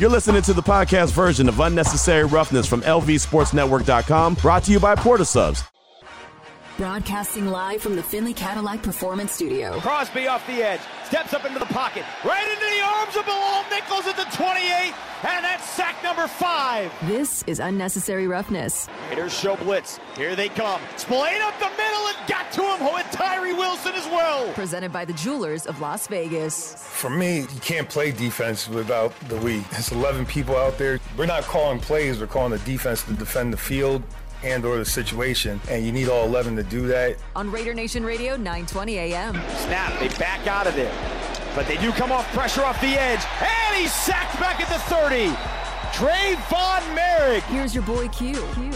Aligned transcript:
You're 0.00 0.10
listening 0.10 0.42
to 0.42 0.52
the 0.52 0.62
podcast 0.62 1.12
version 1.12 1.48
of 1.48 1.60
Unnecessary 1.60 2.24
Roughness 2.24 2.66
from 2.66 2.80
LVSportsNetwork.com, 2.82 4.34
brought 4.34 4.64
to 4.64 4.72
you 4.72 4.80
by 4.80 4.96
Porta 4.96 5.24
Subs. 5.24 5.62
Broadcasting 6.76 7.46
live 7.46 7.80
from 7.80 7.94
the 7.94 8.02
Findlay 8.02 8.32
Cadillac 8.32 8.82
Performance 8.82 9.30
Studio. 9.30 9.78
Crosby 9.78 10.26
off 10.26 10.44
the 10.48 10.54
edge, 10.54 10.80
steps 11.04 11.32
up 11.32 11.44
into 11.44 11.60
the 11.60 11.66
pocket, 11.66 12.02
right 12.24 12.42
into 12.42 12.66
the 12.76 12.82
arms 12.84 13.14
of 13.16 13.24
Bilal 13.24 13.64
Nichols 13.70 14.06
at 14.08 14.16
the 14.16 14.24
28, 14.36 14.92
and 15.22 15.44
that's 15.44 15.70
sack 15.70 15.94
number 16.02 16.26
five. 16.26 16.92
This 17.04 17.44
is 17.46 17.60
Unnecessary 17.60 18.26
Roughness. 18.26 18.88
Raiders 19.08 19.32
show 19.32 19.54
blitz. 19.54 20.00
Here 20.16 20.34
they 20.34 20.48
come. 20.48 20.80
Spillane 20.96 21.40
up 21.42 21.56
the 21.60 21.70
middle 21.76 22.08
and 22.08 22.16
got 22.26 22.50
to 22.50 22.62
him 22.62 22.92
with 22.92 23.06
Tyree 23.12 23.52
Wilson 23.52 23.92
as 23.94 24.06
well. 24.06 24.52
Presented 24.54 24.92
by 24.92 25.04
the 25.04 25.12
Jewelers 25.12 25.66
of 25.66 25.80
Las 25.80 26.08
Vegas. 26.08 26.74
For 26.88 27.08
me, 27.08 27.42
you 27.42 27.60
can't 27.60 27.88
play 27.88 28.10
defense 28.10 28.68
without 28.68 29.12
the 29.28 29.36
we. 29.36 29.58
It's 29.70 29.92
11 29.92 30.26
people 30.26 30.56
out 30.56 30.76
there. 30.76 30.98
We're 31.16 31.26
not 31.26 31.44
calling 31.44 31.78
plays, 31.78 32.18
we're 32.18 32.26
calling 32.26 32.50
the 32.50 32.58
defense 32.58 33.04
to 33.04 33.12
defend 33.12 33.52
the 33.52 33.58
field 33.58 34.02
and 34.44 34.64
or 34.64 34.76
the 34.76 34.84
situation, 34.84 35.60
and 35.68 35.84
you 35.84 35.92
need 35.92 36.08
all 36.08 36.26
11 36.26 36.56
to 36.56 36.62
do 36.62 36.86
that. 36.88 37.16
On 37.34 37.50
Raider 37.50 37.74
Nation 37.74 38.04
Radio, 38.04 38.36
920 38.36 38.98
AM. 38.98 39.34
Snap, 39.34 39.98
they 39.98 40.08
back 40.18 40.46
out 40.46 40.66
of 40.66 40.74
there. 40.74 40.94
But 41.54 41.66
they 41.66 41.76
do 41.76 41.92
come 41.92 42.12
off 42.12 42.30
pressure 42.32 42.62
off 42.62 42.80
the 42.80 42.88
edge, 42.88 43.24
and 43.40 43.76
he's 43.76 43.92
sacked 43.92 44.38
back 44.38 44.60
at 44.60 44.68
the 44.68 44.78
30. 44.94 45.28
Tre'von 45.94 46.80
Moehrig. 46.96 47.42
Here's 47.42 47.74
your 47.74 47.84
boy 47.84 48.08
Q. 48.08 48.34
Q. 48.54 48.72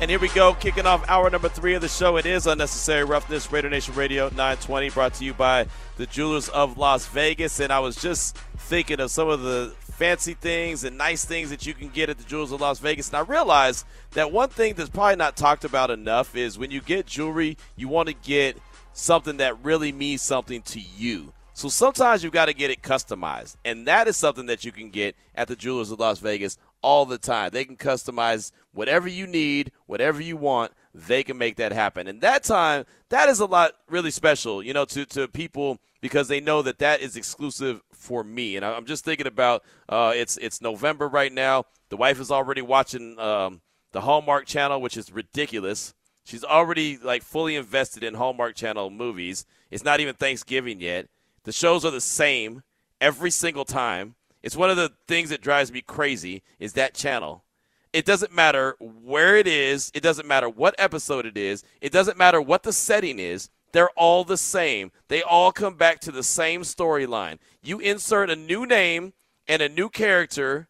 And 0.00 0.10
here 0.10 0.18
we 0.18 0.28
go, 0.28 0.54
kicking 0.54 0.86
off 0.86 1.08
hour 1.08 1.30
number 1.30 1.48
three 1.48 1.74
of 1.74 1.80
the 1.80 1.88
show. 1.88 2.16
It 2.16 2.26
is 2.26 2.48
Unnecessary 2.48 3.04
Roughness, 3.04 3.50
Raider 3.52 3.70
Nation 3.70 3.94
Radio 3.94 4.24
920, 4.24 4.90
brought 4.90 5.14
to 5.14 5.24
you 5.24 5.32
by 5.32 5.66
the 5.96 6.06
Jewelers 6.06 6.48
of 6.48 6.76
Las 6.76 7.06
Vegas. 7.06 7.60
And 7.60 7.72
I 7.72 7.78
was 7.78 7.94
just 7.94 8.36
thinking 8.56 8.98
of 8.98 9.12
some 9.12 9.28
of 9.28 9.42
the 9.42 9.72
fancy 9.94 10.34
things 10.34 10.84
and 10.84 10.98
nice 10.98 11.24
things 11.24 11.50
that 11.50 11.66
you 11.66 11.74
can 11.74 11.88
get 11.88 12.10
at 12.10 12.18
the 12.18 12.24
Jewelers 12.24 12.52
of 12.52 12.60
Las 12.60 12.78
Vegas. 12.80 13.08
And 13.08 13.16
I 13.16 13.20
realize 13.20 13.84
that 14.12 14.32
one 14.32 14.48
thing 14.48 14.74
that's 14.74 14.90
probably 14.90 15.16
not 15.16 15.36
talked 15.36 15.64
about 15.64 15.90
enough 15.90 16.36
is 16.36 16.58
when 16.58 16.70
you 16.70 16.80
get 16.80 17.06
jewelry, 17.06 17.56
you 17.76 17.88
want 17.88 18.08
to 18.08 18.14
get 18.14 18.56
something 18.92 19.36
that 19.38 19.62
really 19.64 19.92
means 19.92 20.22
something 20.22 20.62
to 20.62 20.80
you. 20.80 21.32
So 21.52 21.68
sometimes 21.68 22.24
you've 22.24 22.32
got 22.32 22.46
to 22.46 22.54
get 22.54 22.70
it 22.70 22.82
customized. 22.82 23.56
And 23.64 23.86
that 23.86 24.08
is 24.08 24.16
something 24.16 24.46
that 24.46 24.64
you 24.64 24.72
can 24.72 24.90
get 24.90 25.14
at 25.36 25.46
the 25.46 25.54
Jewelers 25.54 25.92
of 25.92 26.00
Las 26.00 26.18
Vegas 26.18 26.58
all 26.82 27.06
the 27.06 27.18
time. 27.18 27.50
They 27.52 27.64
can 27.64 27.76
customize 27.76 28.50
whatever 28.72 29.08
you 29.08 29.26
need, 29.28 29.70
whatever 29.86 30.20
you 30.20 30.36
want. 30.36 30.72
They 30.92 31.22
can 31.22 31.38
make 31.38 31.56
that 31.56 31.72
happen. 31.72 32.08
And 32.08 32.20
that 32.20 32.42
time, 32.42 32.84
that 33.08 33.28
is 33.28 33.38
a 33.38 33.46
lot 33.46 33.72
really 33.88 34.10
special, 34.10 34.62
you 34.62 34.72
know, 34.72 34.84
to, 34.86 35.06
to 35.06 35.28
people 35.28 35.78
because 36.00 36.26
they 36.28 36.40
know 36.40 36.60
that 36.62 36.80
that 36.80 37.00
is 37.00 37.16
exclusive 37.16 37.82
for 38.04 38.22
me. 38.22 38.56
And 38.56 38.64
I'm 38.64 38.84
just 38.84 39.04
thinking 39.04 39.26
about 39.26 39.64
uh, 39.88 40.12
it's 40.14 40.36
it's 40.36 40.60
November 40.60 41.08
right 41.08 41.32
now. 41.32 41.64
The 41.88 41.96
wife 41.96 42.20
is 42.20 42.30
already 42.30 42.62
watching 42.62 43.18
um, 43.18 43.62
the 43.92 44.02
Hallmark 44.02 44.46
Channel, 44.46 44.80
which 44.80 44.96
is 44.96 45.10
ridiculous. 45.10 45.94
She's 46.24 46.44
already 46.44 46.98
like 46.98 47.22
fully 47.22 47.56
invested 47.56 48.04
in 48.04 48.14
Hallmark 48.14 48.54
Channel 48.54 48.90
movies. 48.90 49.44
It's 49.70 49.84
not 49.84 50.00
even 50.00 50.14
Thanksgiving 50.14 50.80
yet. 50.80 51.08
The 51.44 51.52
shows 51.52 51.84
are 51.84 51.90
the 51.90 52.00
same 52.00 52.62
every 53.00 53.30
single 53.30 53.64
time. 53.64 54.14
It's 54.42 54.56
one 54.56 54.70
of 54.70 54.76
the 54.76 54.92
things 55.08 55.30
that 55.30 55.40
drives 55.40 55.72
me 55.72 55.80
crazy 55.80 56.42
is 56.58 56.74
that 56.74 56.94
channel. 56.94 57.44
It 57.92 58.04
doesn't 58.04 58.32
matter 58.32 58.76
where 58.80 59.36
it 59.36 59.46
is, 59.46 59.90
it 59.94 60.02
doesn't 60.02 60.26
matter 60.26 60.48
what 60.48 60.74
episode 60.78 61.26
it 61.26 61.36
is, 61.36 61.62
it 61.80 61.92
doesn't 61.92 62.18
matter 62.18 62.40
what 62.40 62.62
the 62.62 62.72
setting 62.72 63.18
is. 63.18 63.50
They're 63.74 63.90
all 63.96 64.22
the 64.22 64.36
same. 64.36 64.92
They 65.08 65.20
all 65.20 65.50
come 65.50 65.74
back 65.74 65.98
to 66.02 66.12
the 66.12 66.22
same 66.22 66.62
storyline. 66.62 67.38
You 67.60 67.80
insert 67.80 68.30
a 68.30 68.36
new 68.36 68.66
name 68.66 69.14
and 69.48 69.60
a 69.60 69.68
new 69.68 69.88
character, 69.88 70.68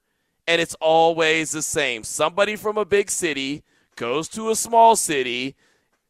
and 0.49 0.59
it's 0.59 0.75
always 0.81 1.51
the 1.51 1.61
same. 1.61 2.03
Somebody 2.03 2.57
from 2.57 2.79
a 2.79 2.87
big 2.87 3.11
city 3.11 3.63
goes 3.97 4.27
to 4.31 4.49
a 4.49 4.57
small 4.57 4.97
city. 4.97 5.55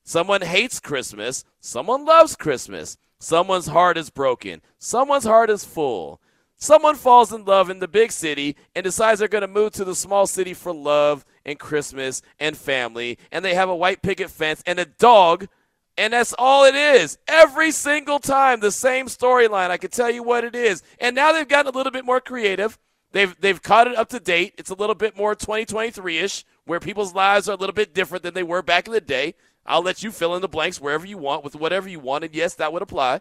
Someone 0.04 0.42
hates 0.42 0.78
Christmas. 0.78 1.44
Someone 1.58 2.04
loves 2.04 2.36
Christmas. 2.36 2.96
Someone's 3.18 3.66
heart 3.66 3.98
is 3.98 4.10
broken. 4.10 4.62
Someone's 4.78 5.24
heart 5.24 5.50
is 5.50 5.64
full. 5.64 6.20
Someone 6.58 6.94
falls 6.94 7.32
in 7.32 7.44
love 7.44 7.70
in 7.70 7.80
the 7.80 7.88
big 7.88 8.12
city 8.12 8.54
and 8.76 8.84
decides 8.84 9.18
they're 9.18 9.26
going 9.26 9.42
to 9.42 9.48
move 9.48 9.72
to 9.72 9.84
the 9.84 9.96
small 9.96 10.28
city 10.28 10.54
for 10.54 10.72
love 10.72 11.24
and 11.44 11.58
Christmas 11.58 12.22
and 12.38 12.56
family. 12.56 13.18
And 13.32 13.44
they 13.44 13.56
have 13.56 13.68
a 13.68 13.74
white 13.74 14.00
picket 14.00 14.30
fence 14.30 14.62
and 14.64 14.78
a 14.78 14.84
dog 14.84 15.48
and 15.96 16.12
that's 16.12 16.34
all 16.38 16.64
it 16.64 16.74
is. 16.74 17.18
Every 17.28 17.70
single 17.70 18.18
time, 18.18 18.60
the 18.60 18.72
same 18.72 19.06
storyline. 19.06 19.70
I 19.70 19.76
can 19.76 19.90
tell 19.90 20.10
you 20.10 20.22
what 20.22 20.44
it 20.44 20.54
is. 20.54 20.82
And 20.98 21.14
now 21.14 21.32
they've 21.32 21.48
gotten 21.48 21.72
a 21.72 21.76
little 21.76 21.92
bit 21.92 22.04
more 22.04 22.20
creative. 22.20 22.78
They've 23.12 23.34
they've 23.40 23.62
caught 23.62 23.86
it 23.86 23.96
up 23.96 24.08
to 24.08 24.20
date. 24.20 24.54
It's 24.58 24.70
a 24.70 24.74
little 24.74 24.96
bit 24.96 25.16
more 25.16 25.36
2023-ish, 25.36 26.44
where 26.64 26.80
people's 26.80 27.14
lives 27.14 27.48
are 27.48 27.52
a 27.52 27.56
little 27.56 27.74
bit 27.74 27.94
different 27.94 28.24
than 28.24 28.34
they 28.34 28.42
were 28.42 28.62
back 28.62 28.86
in 28.86 28.92
the 28.92 29.00
day. 29.00 29.34
I'll 29.64 29.82
let 29.82 30.02
you 30.02 30.10
fill 30.10 30.34
in 30.34 30.42
the 30.42 30.48
blanks 30.48 30.80
wherever 30.80 31.06
you 31.06 31.16
want 31.16 31.44
with 31.44 31.54
whatever 31.54 31.88
you 31.88 32.00
want, 32.00 32.24
and 32.24 32.34
yes, 32.34 32.54
that 32.54 32.72
would 32.72 32.82
apply. 32.82 33.20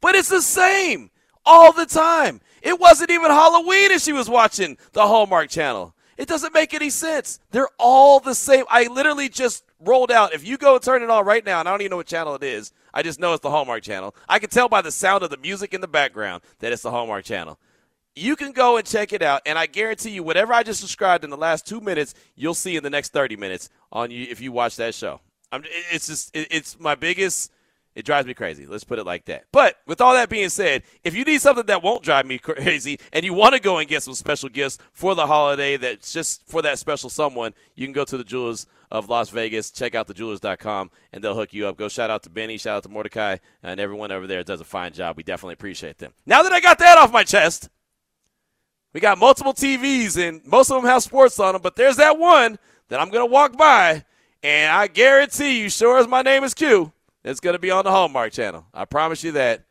But 0.00 0.14
it's 0.16 0.28
the 0.28 0.42
same 0.42 1.10
all 1.44 1.72
the 1.72 1.86
time. 1.86 2.40
It 2.60 2.78
wasn't 2.78 3.10
even 3.10 3.30
Halloween 3.30 3.92
as 3.92 4.04
she 4.04 4.12
was 4.12 4.28
watching 4.28 4.76
the 4.92 5.06
Hallmark 5.06 5.48
Channel. 5.48 5.94
It 6.16 6.28
doesn't 6.28 6.54
make 6.54 6.74
any 6.74 6.90
sense. 6.90 7.40
They're 7.50 7.68
all 7.78 8.20
the 8.20 8.34
same. 8.34 8.64
I 8.68 8.88
literally 8.88 9.28
just 9.28 9.64
rolled 9.84 10.10
out. 10.10 10.32
If 10.32 10.46
you 10.46 10.56
go 10.56 10.78
turn 10.78 11.02
it 11.02 11.10
on 11.10 11.24
right 11.24 11.44
now, 11.44 11.60
and 11.60 11.68
I 11.68 11.72
don't 11.72 11.80
even 11.80 11.90
know 11.90 11.96
what 11.98 12.06
channel 12.06 12.34
it 12.34 12.42
is, 12.42 12.72
I 12.94 13.02
just 13.02 13.20
know 13.20 13.32
it's 13.32 13.42
the 13.42 13.50
Hallmark 13.50 13.82
channel. 13.82 14.14
I 14.28 14.38
can 14.38 14.50
tell 14.50 14.68
by 14.68 14.82
the 14.82 14.92
sound 14.92 15.22
of 15.22 15.30
the 15.30 15.36
music 15.36 15.74
in 15.74 15.80
the 15.80 15.88
background 15.88 16.42
that 16.60 16.72
it's 16.72 16.82
the 16.82 16.90
Hallmark 16.90 17.24
channel. 17.24 17.58
You 18.14 18.36
can 18.36 18.52
go 18.52 18.76
and 18.76 18.86
check 18.86 19.12
it 19.12 19.22
out, 19.22 19.42
and 19.46 19.58
I 19.58 19.66
guarantee 19.66 20.10
you, 20.10 20.22
whatever 20.22 20.52
I 20.52 20.62
just 20.62 20.82
described 20.82 21.24
in 21.24 21.30
the 21.30 21.36
last 21.36 21.66
two 21.66 21.80
minutes, 21.80 22.14
you'll 22.36 22.54
see 22.54 22.76
in 22.76 22.82
the 22.82 22.90
next 22.90 23.12
thirty 23.12 23.36
minutes 23.36 23.70
on 23.90 24.10
you 24.10 24.26
if 24.28 24.40
you 24.40 24.52
watch 24.52 24.76
that 24.76 24.94
show. 24.94 25.20
I'm, 25.50 25.64
it's 25.90 26.06
just 26.08 26.30
it's 26.34 26.78
my 26.78 26.94
biggest 26.94 27.50
it 27.94 28.04
drives 28.04 28.26
me 28.26 28.34
crazy. 28.34 28.66
Let's 28.66 28.84
put 28.84 28.98
it 28.98 29.06
like 29.06 29.26
that. 29.26 29.44
But 29.52 29.76
with 29.86 30.00
all 30.00 30.14
that 30.14 30.28
being 30.30 30.48
said, 30.48 30.82
if 31.04 31.14
you 31.14 31.24
need 31.24 31.40
something 31.40 31.66
that 31.66 31.82
won't 31.82 32.02
drive 32.02 32.26
me 32.26 32.38
crazy 32.42 32.98
and 33.12 33.24
you 33.24 33.34
want 33.34 33.54
to 33.54 33.60
go 33.60 33.78
and 33.78 33.88
get 33.88 34.02
some 34.02 34.14
special 34.14 34.48
gifts 34.48 34.78
for 34.92 35.14
the 35.14 35.26
holiday 35.26 35.76
that's 35.76 36.12
just 36.12 36.46
for 36.48 36.62
that 36.62 36.78
special 36.78 37.10
someone, 37.10 37.52
you 37.74 37.86
can 37.86 37.92
go 37.92 38.04
to 38.04 38.16
the 38.16 38.24
Jewelers 38.24 38.66
of 38.90 39.08
Las 39.08 39.28
Vegas. 39.30 39.70
Check 39.70 39.94
out 39.94 40.08
thejewelers.com 40.08 40.90
and 41.12 41.22
they'll 41.22 41.34
hook 41.34 41.52
you 41.52 41.66
up. 41.66 41.76
Go 41.76 41.88
shout 41.88 42.10
out 42.10 42.22
to 42.22 42.30
Benny, 42.30 42.56
shout 42.56 42.76
out 42.76 42.82
to 42.84 42.88
Mordecai, 42.88 43.36
and 43.62 43.78
everyone 43.78 44.10
over 44.10 44.26
there 44.26 44.42
does 44.42 44.60
a 44.60 44.64
fine 44.64 44.92
job. 44.92 45.16
We 45.16 45.22
definitely 45.22 45.54
appreciate 45.54 45.98
them. 45.98 46.12
Now 46.24 46.42
that 46.42 46.52
I 46.52 46.60
got 46.60 46.78
that 46.78 46.98
off 46.98 47.12
my 47.12 47.24
chest, 47.24 47.68
we 48.94 49.00
got 49.00 49.18
multiple 49.18 49.54
TVs 49.54 50.16
and 50.16 50.44
most 50.46 50.70
of 50.70 50.80
them 50.80 50.90
have 50.90 51.02
sports 51.02 51.38
on 51.38 51.54
them, 51.54 51.62
but 51.62 51.76
there's 51.76 51.96
that 51.96 52.18
one 52.18 52.58
that 52.88 53.00
I'm 53.00 53.10
going 53.10 53.26
to 53.26 53.32
walk 53.32 53.56
by 53.56 54.04
and 54.42 54.72
I 54.72 54.86
guarantee 54.88 55.60
you, 55.60 55.70
sure 55.70 55.98
as 55.98 56.08
my 56.08 56.22
name 56.22 56.42
is 56.42 56.54
Q, 56.54 56.92
it's 57.24 57.40
going 57.40 57.54
to 57.54 57.58
be 57.58 57.70
on 57.70 57.84
the 57.84 57.90
Hallmark 57.90 58.32
Channel. 58.32 58.66
I 58.72 58.84
promise 58.84 59.22
you 59.24 59.32
that. 59.32 59.64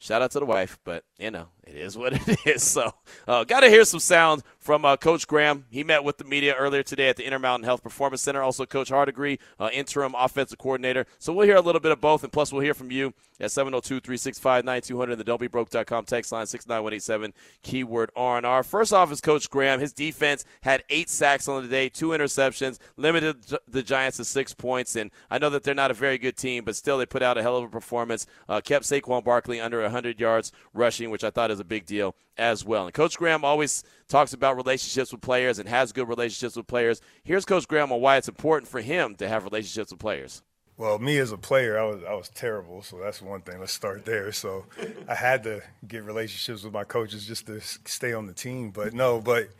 Shout 0.00 0.20
out 0.20 0.32
to 0.32 0.40
the 0.40 0.44
wife, 0.44 0.78
but 0.84 1.04
you 1.18 1.30
know 1.30 1.48
it 1.62 1.76
is 1.76 1.96
what 1.96 2.12
it 2.12 2.38
is. 2.46 2.62
So, 2.62 2.92
uh, 3.26 3.44
got 3.44 3.60
to 3.60 3.70
hear 3.70 3.84
some 3.86 4.00
sound 4.00 4.42
from 4.64 4.82
uh, 4.86 4.96
Coach 4.96 5.26
Graham. 5.26 5.66
He 5.68 5.84
met 5.84 6.04
with 6.04 6.16
the 6.16 6.24
media 6.24 6.54
earlier 6.54 6.82
today 6.82 7.10
at 7.10 7.16
the 7.16 7.26
Intermountain 7.26 7.64
Health 7.64 7.82
Performance 7.82 8.22
Center. 8.22 8.42
Also, 8.42 8.64
Coach 8.64 8.88
Hardegree, 8.88 9.38
uh, 9.60 9.68
interim 9.74 10.14
offensive 10.16 10.56
coordinator. 10.56 11.04
So 11.18 11.34
we'll 11.34 11.46
hear 11.46 11.56
a 11.56 11.60
little 11.60 11.82
bit 11.82 11.92
of 11.92 12.00
both, 12.00 12.24
and 12.24 12.32
plus 12.32 12.50
we'll 12.50 12.62
hear 12.62 12.72
from 12.72 12.90
you 12.90 13.12
at 13.38 13.50
702-365-9200 13.50 15.18
the 15.18 15.24
don'tbebroke.com 15.24 16.04
text 16.06 16.32
line 16.32 16.46
69187 16.46 17.34
keyword 17.62 18.10
R&R. 18.16 18.62
First 18.62 18.94
off 18.94 19.12
is 19.12 19.20
Coach 19.20 19.50
Graham. 19.50 19.80
His 19.80 19.92
defense 19.92 20.46
had 20.62 20.82
eight 20.88 21.10
sacks 21.10 21.46
on 21.46 21.62
the 21.62 21.68
day, 21.68 21.90
two 21.90 22.08
interceptions, 22.08 22.78
limited 22.96 23.44
the 23.68 23.82
Giants 23.82 24.16
to 24.16 24.24
six 24.24 24.54
points. 24.54 24.96
And 24.96 25.10
I 25.30 25.36
know 25.36 25.50
that 25.50 25.62
they're 25.62 25.74
not 25.74 25.90
a 25.90 25.94
very 25.94 26.16
good 26.16 26.38
team, 26.38 26.64
but 26.64 26.74
still 26.74 26.96
they 26.96 27.06
put 27.06 27.22
out 27.22 27.36
a 27.36 27.42
hell 27.42 27.58
of 27.58 27.64
a 27.64 27.68
performance. 27.68 28.26
Uh, 28.48 28.62
kept 28.62 28.86
Saquon 28.86 29.24
Barkley 29.24 29.60
under 29.60 29.82
100 29.82 30.18
yards 30.18 30.52
rushing, 30.72 31.10
which 31.10 31.24
I 31.24 31.28
thought 31.28 31.50
is 31.50 31.60
a 31.60 31.64
big 31.64 31.84
deal 31.84 32.14
as 32.36 32.64
well. 32.64 32.86
And 32.86 32.94
Coach 32.94 33.16
Graham 33.16 33.44
always 33.44 33.84
talks 34.08 34.32
about 34.32 34.56
relationships 34.56 35.12
with 35.12 35.20
players 35.20 35.58
and 35.58 35.68
has 35.68 35.92
good 35.92 36.08
relationships 36.08 36.56
with 36.56 36.66
players. 36.66 37.00
Here's 37.22 37.44
Coach 37.44 37.68
Graham 37.68 37.92
on 37.92 38.00
why 38.00 38.16
it's 38.16 38.28
important 38.28 38.68
for 38.68 38.80
him 38.80 39.14
to 39.16 39.28
have 39.28 39.44
relationships 39.44 39.90
with 39.90 40.00
players. 40.00 40.42
Well, 40.76 40.98
me 40.98 41.18
as 41.18 41.30
a 41.30 41.38
player, 41.38 41.78
I 41.78 41.84
was 41.84 42.02
I 42.02 42.14
was 42.14 42.28
terrible, 42.30 42.82
so 42.82 42.98
that's 42.98 43.22
one 43.22 43.42
thing. 43.42 43.60
Let's 43.60 43.72
start 43.72 44.04
there. 44.04 44.32
So 44.32 44.64
I 45.08 45.14
had 45.14 45.44
to 45.44 45.62
get 45.86 46.02
relationships 46.02 46.64
with 46.64 46.72
my 46.72 46.84
coaches 46.84 47.26
just 47.26 47.46
to 47.46 47.60
stay 47.60 48.12
on 48.12 48.26
the 48.26 48.32
team. 48.32 48.70
But 48.70 48.92
no, 48.92 49.20
but 49.20 49.50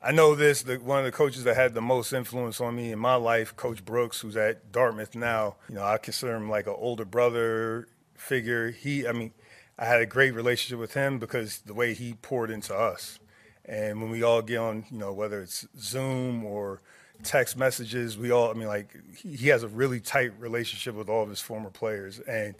I 0.00 0.12
know 0.12 0.36
this. 0.36 0.62
The, 0.62 0.76
one 0.76 1.00
of 1.00 1.04
the 1.04 1.12
coaches 1.12 1.44
that 1.44 1.56
had 1.56 1.74
the 1.74 1.80
most 1.80 2.12
influence 2.12 2.60
on 2.60 2.76
me 2.76 2.92
in 2.92 2.98
my 3.00 3.16
life, 3.16 3.56
Coach 3.56 3.84
Brooks, 3.84 4.20
who's 4.20 4.36
at 4.36 4.70
Dartmouth 4.70 5.16
now. 5.16 5.56
You 5.68 5.76
know, 5.76 5.84
I 5.84 5.98
consider 5.98 6.36
him 6.36 6.48
like 6.48 6.68
an 6.68 6.74
older 6.76 7.04
brother 7.04 7.88
figure. 8.14 8.70
He, 8.70 9.06
I 9.06 9.12
mean, 9.12 9.32
I 9.78 9.86
had 9.86 10.00
a 10.00 10.06
great 10.06 10.34
relationship 10.34 10.78
with 10.78 10.94
him 10.94 11.18
because 11.18 11.58
the 11.60 11.74
way 11.74 11.94
he 11.94 12.14
poured 12.14 12.50
into 12.50 12.74
us. 12.74 13.18
And 13.64 14.00
when 14.00 14.10
we 14.10 14.22
all 14.22 14.42
get 14.42 14.58
on, 14.58 14.84
you 14.90 14.98
know, 14.98 15.12
whether 15.12 15.40
it's 15.40 15.66
Zoom 15.78 16.44
or 16.44 16.82
text 17.22 17.56
messages, 17.56 18.18
we 18.18 18.30
all, 18.30 18.50
I 18.50 18.54
mean, 18.54 18.68
like, 18.68 18.96
he, 19.16 19.48
has 19.48 19.62
a 19.62 19.68
really 19.68 20.00
tight 20.00 20.32
relationship 20.38 20.94
with 20.94 21.08
all 21.08 21.22
of 21.22 21.28
his 21.28 21.40
former 21.40 21.70
players. 21.70 22.18
And 22.20 22.54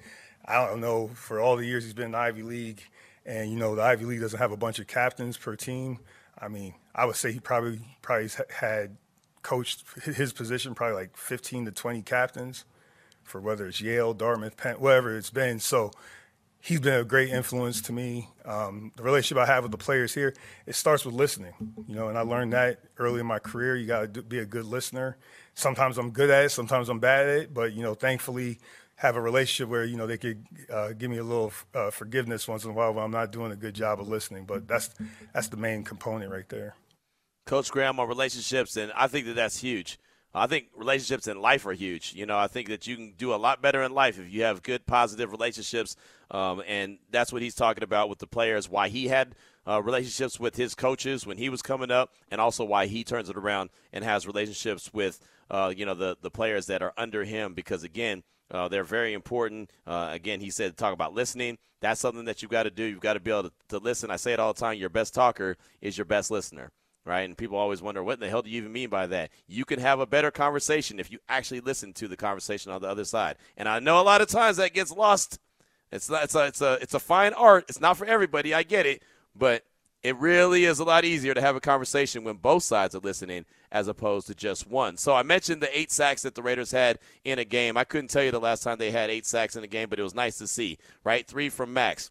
I 0.45 0.65
don't 0.67 0.81
know, 0.81 1.09
for 1.09 1.41
all 1.41 1.57
the 1.57 1.67
years 1.67 1.85
he's 1.85 1.93
been 1.93 2.07
in 2.07 2.13
the 2.13 2.19
Ivy 2.19 2.43
League, 2.43 2.83
and, 3.27 3.51
you 3.51 3.57
know, 3.57 3.75
the 3.75 3.83
Ivy 3.83 4.05
League 4.05 4.21
doesn't 4.21 4.39
have 4.39 4.53
a 4.53 4.57
bunch 4.57 4.79
of 4.79 4.87
captains 4.87 5.37
per 5.37 5.57
team. 5.57 5.99
I 6.39 6.49
mean, 6.49 6.75
I 6.95 7.05
would 7.05 7.17
say 7.17 7.33
he 7.33 7.41
probably 7.41 7.81
probably 8.01 8.29
had 8.51 8.97
coached 9.43 9.85
his 10.03 10.33
position 10.33 10.75
probably 10.75 10.97
like 10.97 11.17
15 11.17 11.67
to 11.67 11.73
20 11.73 12.03
captains 12.03 12.65
for 13.23 13.41
whether 13.41 13.67
it's 13.67 13.81
Yale, 13.81 14.15
Dartmouth, 14.15 14.57
Penn, 14.57 14.77
whatever 14.77 15.17
it's 15.17 15.31
been. 15.31 15.59
So 15.59 15.93
he's 16.63 16.81
been 16.81 16.95
a 16.95 17.05
great 17.05 17.29
influence 17.29 17.83
to 17.83 17.93
me. 17.93 18.29
Um, 18.45 18.93
the 18.97 19.03
relationship 19.03 19.43
I 19.43 19.47
have 19.47 19.65
with 19.65 19.73
the 19.73 19.79
players 19.79 20.15
here, 20.15 20.33
it 20.65 20.75
starts 20.75 21.05
with 21.05 21.15
listening, 21.15 21.53
you 21.87 21.95
know, 21.95 22.09
and 22.09 22.17
I 22.17 22.23
learned 22.23 22.53
that 22.53 22.81
early 22.99 23.21
in 23.21 23.27
my 23.27 23.41
career. 23.41 23.77
You 23.77 23.87
got 23.87 24.15
to 24.15 24.23
be 24.23 24.39
a 24.39 24.47
good 24.47 24.65
listener. 24.65 25.19
Sometimes 25.55 25.99
I'm 25.99 26.11
good 26.11 26.31
at 26.31 26.45
it, 26.45 26.49
sometimes 26.51 26.89
I'm 26.89 27.01
bad 27.01 27.29
at 27.29 27.39
it, 27.41 27.55
but 27.55 27.75
you 27.75 27.83
know, 27.83 27.95
thankfully 27.95 28.59
have 28.97 29.17
a 29.17 29.21
relationship 29.21 29.69
where 29.69 29.85
you 29.85 29.97
know 29.97 30.07
they 30.07 30.17
could 30.17 30.47
uh, 30.73 30.93
give 30.93 31.11
me 31.11 31.19
a 31.19 31.25
little 31.25 31.53
uh, 31.75 31.91
forgiveness 31.91 32.47
once 32.47 32.65
in 32.65 32.71
a 32.71 32.73
while 32.73 32.95
when 32.95 33.05
I'm 33.05 33.11
not 33.11 33.33
doing 33.33 33.51
a 33.51 33.57
good 33.57 33.75
job 33.75 34.01
of 34.01 34.09
listening. 34.09 34.45
But 34.45 34.69
that's 34.69 34.91
that's 35.35 35.49
the 35.49 35.57
main 35.57 35.83
component 35.83 36.31
right 36.31 36.49
there. 36.49 36.77
Coach 37.45 37.73
Graham 37.73 37.99
on 37.99 38.09
relationships, 38.09 38.77
and 38.77 38.93
I 38.95 39.09
think 39.09 39.27
that 39.27 39.35
that's 39.35 39.59
huge. 39.59 39.99
I 40.35 40.47
think 40.47 40.69
relationships 40.75 41.29
in 41.29 41.41
life 41.41 41.67
are 41.67 41.73
huge. 41.73 42.15
You 42.15 42.25
know, 42.25 42.39
I 42.39 42.47
think 42.47 42.69
that 42.69 42.87
you 42.87 42.97
can 42.97 43.13
do 43.19 43.35
a 43.35 43.37
lot 43.37 43.61
better 43.61 43.83
in 43.83 43.93
life 43.93 44.19
if 44.19 44.33
you 44.33 44.45
have 44.45 44.63
good, 44.63 44.87
positive 44.87 45.31
relationships. 45.31 45.95
Um, 46.31 46.63
and 46.67 46.99
that's 47.11 47.33
what 47.33 47.43
he's 47.43 47.55
talking 47.55 47.85
about 47.85 48.09
with 48.09 48.19
the 48.19 48.27
players, 48.27 48.69
why 48.69 48.89
he 48.89 49.09
had 49.09 49.35
uh, 49.69 49.83
relationships 49.83 50.41
with 50.41 50.57
his 50.57 50.75
coaches 50.75 51.27
when 51.27 51.37
he 51.37 51.51
was 51.51 51.61
coming 51.61 51.91
up, 51.91 52.15
and 52.31 52.41
also 52.41 52.65
why 52.65 52.87
he 52.87 53.05
turns 53.05 53.29
it 53.29 53.37
around 53.37 53.71
and 53.93 54.05
has 54.05 54.27
relationships 54.27 54.91
with, 54.95 55.21
uh, 55.51 55.73
you 55.77 55.85
know, 55.85 55.95
the, 55.95 56.17
the 56.23 56.31
players 56.31 56.67
that 56.67 56.83
are 56.83 56.95
under 56.97 57.25
him. 57.25 57.53
Because, 57.53 57.85
again, 57.85 58.23
uh, 58.51 58.69
they're 58.69 58.85
very 58.85 59.13
important. 59.13 59.71
Uh, 59.87 60.09
again, 60.11 60.41
he 60.41 60.51
said 60.51 60.77
talk 60.79 60.95
about 60.95 61.13
listening. 61.13 61.59
That's 61.81 62.01
something 62.01 62.25
that 62.25 62.41
you've 62.41 62.51
got 62.51 62.63
to 62.63 62.71
do. 62.71 62.85
You've 62.85 63.01
got 63.01 63.15
to 63.15 63.21
be 63.21 63.31
able 63.31 63.45
to, 63.45 63.53
to 63.69 63.79
listen. 63.79 64.11
I 64.11 64.17
say 64.17 64.33
it 64.33 64.41
all 64.41 64.55
the 64.55 64.61
time. 64.61 64.79
Your 64.79 64.89
best 64.89 65.13
talker 65.13 65.57
is 65.83 65.99
your 65.99 66.05
best 66.07 66.31
listener 66.31 66.71
right? 67.05 67.23
And 67.23 67.37
people 67.37 67.59
always 67.59 67.83
wonder, 67.83 68.03
what 68.03 68.21
the 68.21 68.29
hell 68.29 68.43
do 68.43 68.51
you 68.51 68.59
even 68.59 68.73
mean 68.73 68.89
by 68.89 69.07
that? 69.07 69.31
You 69.47 69.65
can 69.65 69.81
have 69.81 70.01
a 70.01 70.07
better 70.07 70.31
conversation 70.31 71.01
if 71.01 71.11
you 71.11 71.19
actually 71.29 71.61
listen 71.61 71.93
to 71.95 72.09
the 72.09 72.17
conversation 72.17 72.73
on 72.73 72.81
the 72.81 72.89
other 72.89 73.05
side. 73.05 73.37
And 73.57 73.69
I 73.69 73.79
know 73.79 74.01
a 74.01 74.03
lot 74.03 74.21
of 74.21 74.29
times 74.29 74.57
that 74.59 74.75
gets 74.75 74.93
lost. 74.93 75.39
It's 75.91 76.09
not, 76.09 76.25
it's 76.25 76.35
a, 76.35 76.47
it's 76.47 76.61
a, 76.61 76.79
it's 76.81 76.95
a 76.95 77.01
fine 77.01 77.33
art. 77.35 77.67
It's 77.69 77.81
not 77.81 77.97
for 77.97 78.07
everybody. 78.07 78.55
I 78.55 78.63
get 78.63 78.87
it, 78.87 79.03
but 79.35 79.65
it 80.03 80.17
really 80.17 80.65
is 80.65 80.79
a 80.79 80.85
lot 80.85 81.05
easier 81.05 81.35
to 81.35 81.41
have 81.41 81.55
a 81.55 81.61
conversation 81.61 82.25
when 82.25 82.37
both 82.37 82.65
sides 82.65 82.95
are 82.95 83.01
listening 83.01 83.45
as 83.71 83.89
opposed 83.89 84.27
to 84.27 84.35
just 84.35 84.67
one. 84.69 84.97
So 84.97 85.15
I 85.15 85.23
mentioned 85.23 85.63
the 85.63 85.79
eight 85.79 85.93
sacks 85.93 86.23
that 86.23 86.35
the 86.35 86.43
Raiders 86.43 86.73
had 86.73 86.99
in 87.25 87.39
a 87.39 87.45
game. 87.45 87.77
I 87.77 87.85
couldn't 87.85 88.09
tell 88.09 88.23
you 88.23 88.31
the 88.31 88.41
last 88.41 88.63
time 88.63 88.79
they 88.79 88.91
had 88.91 89.11
eight 89.11 89.27
sacks 89.27 89.55
in 89.55 89.65
a 89.65 89.69
game, 89.69 89.89
but 89.89 89.99
it 89.99 90.03
was 90.03 90.15
nice 90.15 90.39
to 90.39 90.47
see, 90.47 90.79
right? 91.05 91.27
Three 91.27 91.49
from 91.49 91.73
Max. 91.73 92.11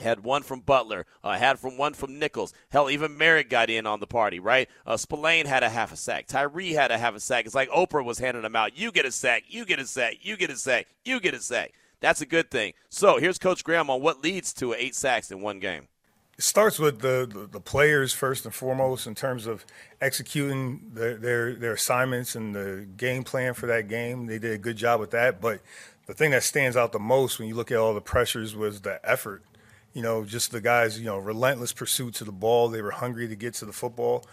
Had 0.00 0.24
one 0.24 0.42
from 0.42 0.60
Butler, 0.60 1.06
uh, 1.22 1.36
had 1.36 1.58
from 1.58 1.76
one 1.76 1.94
from 1.94 2.18
Nichols. 2.18 2.52
Hell, 2.70 2.90
even 2.90 3.16
Moehrig 3.16 3.48
got 3.48 3.70
in 3.70 3.86
on 3.86 4.00
the 4.00 4.06
party, 4.06 4.40
right? 4.40 4.68
Uh, 4.86 4.96
Spillane 4.96 5.46
had 5.46 5.62
a 5.62 5.68
half 5.68 5.92
a 5.92 5.96
sack. 5.96 6.26
Tyree 6.26 6.72
had 6.72 6.90
a 6.90 6.98
half 6.98 7.14
a 7.14 7.20
sack. 7.20 7.46
It's 7.46 7.54
like 7.54 7.68
Oprah 7.70 8.04
was 8.04 8.18
handing 8.18 8.42
them 8.42 8.56
out. 8.56 8.76
You 8.76 8.90
get 8.90 9.06
a 9.06 9.12
sack, 9.12 9.44
you 9.48 9.64
get 9.64 9.78
a 9.78 9.86
sack, 9.86 10.16
you 10.22 10.36
get 10.36 10.50
a 10.50 10.56
sack, 10.56 10.86
you 11.04 11.20
get 11.20 11.34
a 11.34 11.40
sack. 11.40 11.72
That's 12.00 12.20
a 12.20 12.26
good 12.26 12.50
thing. 12.50 12.72
So 12.88 13.18
here's 13.18 13.38
Coach 13.38 13.62
Graham 13.62 13.90
on 13.90 14.00
what 14.02 14.22
leads 14.22 14.52
to 14.54 14.74
eight 14.74 14.94
sacks 14.94 15.30
in 15.30 15.40
one 15.40 15.60
game 15.60 15.88
it 16.38 16.44
starts 16.44 16.78
with 16.78 17.00
the, 17.00 17.28
the, 17.30 17.46
the, 17.46 17.60
players 17.60 18.12
first 18.12 18.44
and 18.44 18.54
foremost 18.54 19.06
in 19.06 19.14
terms 19.14 19.46
of 19.46 19.66
executing 20.00 20.90
their, 20.94 21.16
their, 21.16 21.54
their 21.54 21.72
assignments 21.74 22.34
and 22.34 22.54
the 22.54 22.86
game 22.96 23.22
plan 23.22 23.54
for 23.54 23.66
that 23.66 23.88
game. 23.88 24.26
They 24.26 24.38
did 24.38 24.52
a 24.52 24.58
good 24.58 24.76
job 24.76 24.98
with 24.98 25.10
that. 25.10 25.40
But 25.40 25.60
the 26.06 26.14
thing 26.14 26.30
that 26.30 26.42
stands 26.42 26.76
out 26.76 26.92
the 26.92 26.98
most 26.98 27.38
when 27.38 27.48
you 27.48 27.54
look 27.54 27.70
at 27.70 27.76
all 27.76 27.94
the 27.94 28.00
pressures 28.00 28.56
was 28.56 28.80
the 28.80 28.98
effort. 29.08 29.42
You 29.94 30.02
know, 30.02 30.24
just 30.24 30.52
the 30.52 30.60
guys, 30.60 30.98
you 30.98 31.04
know, 31.04 31.18
relentless 31.18 31.72
pursuit 31.72 32.14
to 32.14 32.24
the 32.24 32.32
ball. 32.32 32.68
They 32.68 32.82
were 32.82 32.90
hungry 32.90 33.28
to 33.28 33.36
get 33.36 33.54
to 33.54 33.66
the 33.66 33.72
football. 33.72 34.24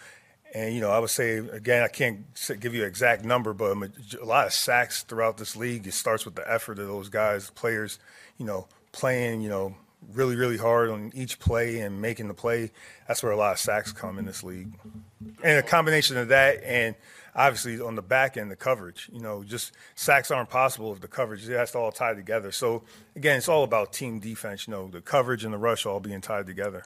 And, 0.54 0.74
you 0.74 0.82
know, 0.82 0.90
I 0.90 1.00
would 1.00 1.10
say, 1.12 1.38
again, 1.38 1.84
I 1.84 1.88
can't 1.88 2.26
give 2.60 2.74
you 2.74 2.82
an 2.82 2.88
exact 2.88 3.24
number, 3.24 3.54
but 3.54 3.78
a 4.20 4.26
lot 4.26 4.48
of 4.48 4.54
sacks 4.54 5.04
throughout 5.04 5.38
this 5.38 5.56
league. 5.56 5.86
It 5.86 5.94
starts 5.94 6.26
with 6.26 6.36
the 6.36 6.52
effort 6.52 6.80
of 6.80 6.88
those 6.88 7.10
guys, 7.10 7.52
players, 7.52 8.00
you 8.38 8.46
know, 8.46 8.68
playing, 8.92 9.42
you 9.42 9.50
know, 9.50 9.76
really, 10.14 10.36
really 10.36 10.58
hard 10.58 10.90
on 10.90 11.12
each 11.14 11.40
play 11.40 11.82
and 11.82 12.02
making 12.02 12.30
the 12.30 12.34
play. 12.34 12.72
That's 13.08 13.22
where 13.22 13.32
a 13.32 13.38
lot 13.38 13.52
of 13.52 13.60
sacks 13.60 13.92
come 13.92 14.18
in 14.18 14.26
this 14.26 14.44
league. 14.44 14.72
And 15.44 15.60
a 15.60 15.64
combination 15.64 16.18
of 16.18 16.30
that 16.30 16.64
and 16.64 16.96
obviously 17.40 17.80
on 17.80 17.96
the 17.96 18.02
back 18.02 18.36
end, 18.36 18.52
the 18.52 18.56
coverage. 18.56 19.10
You 19.12 19.22
know, 19.22 19.44
just 19.44 19.72
sacks 19.96 20.30
aren't 20.30 20.50
possible 20.50 20.92
if 20.94 21.00
the 21.00 21.08
coverage 21.08 21.48
has 21.48 21.72
to 21.72 21.80
all 21.80 21.92
tie 21.92 22.14
together. 22.14 22.52
So 22.52 22.84
again, 23.16 23.38
it's 23.38 23.50
all 23.50 23.64
about 23.64 23.94
team 23.94 24.20
defense. 24.20 24.68
You 24.68 24.72
know, 24.72 24.88
the 24.90 25.02
coverage 25.02 25.46
and 25.46 25.54
the 25.54 25.58
rush 25.58 25.86
all 25.86 26.02
being 26.02 26.22
tied 26.22 26.46
together. 26.46 26.84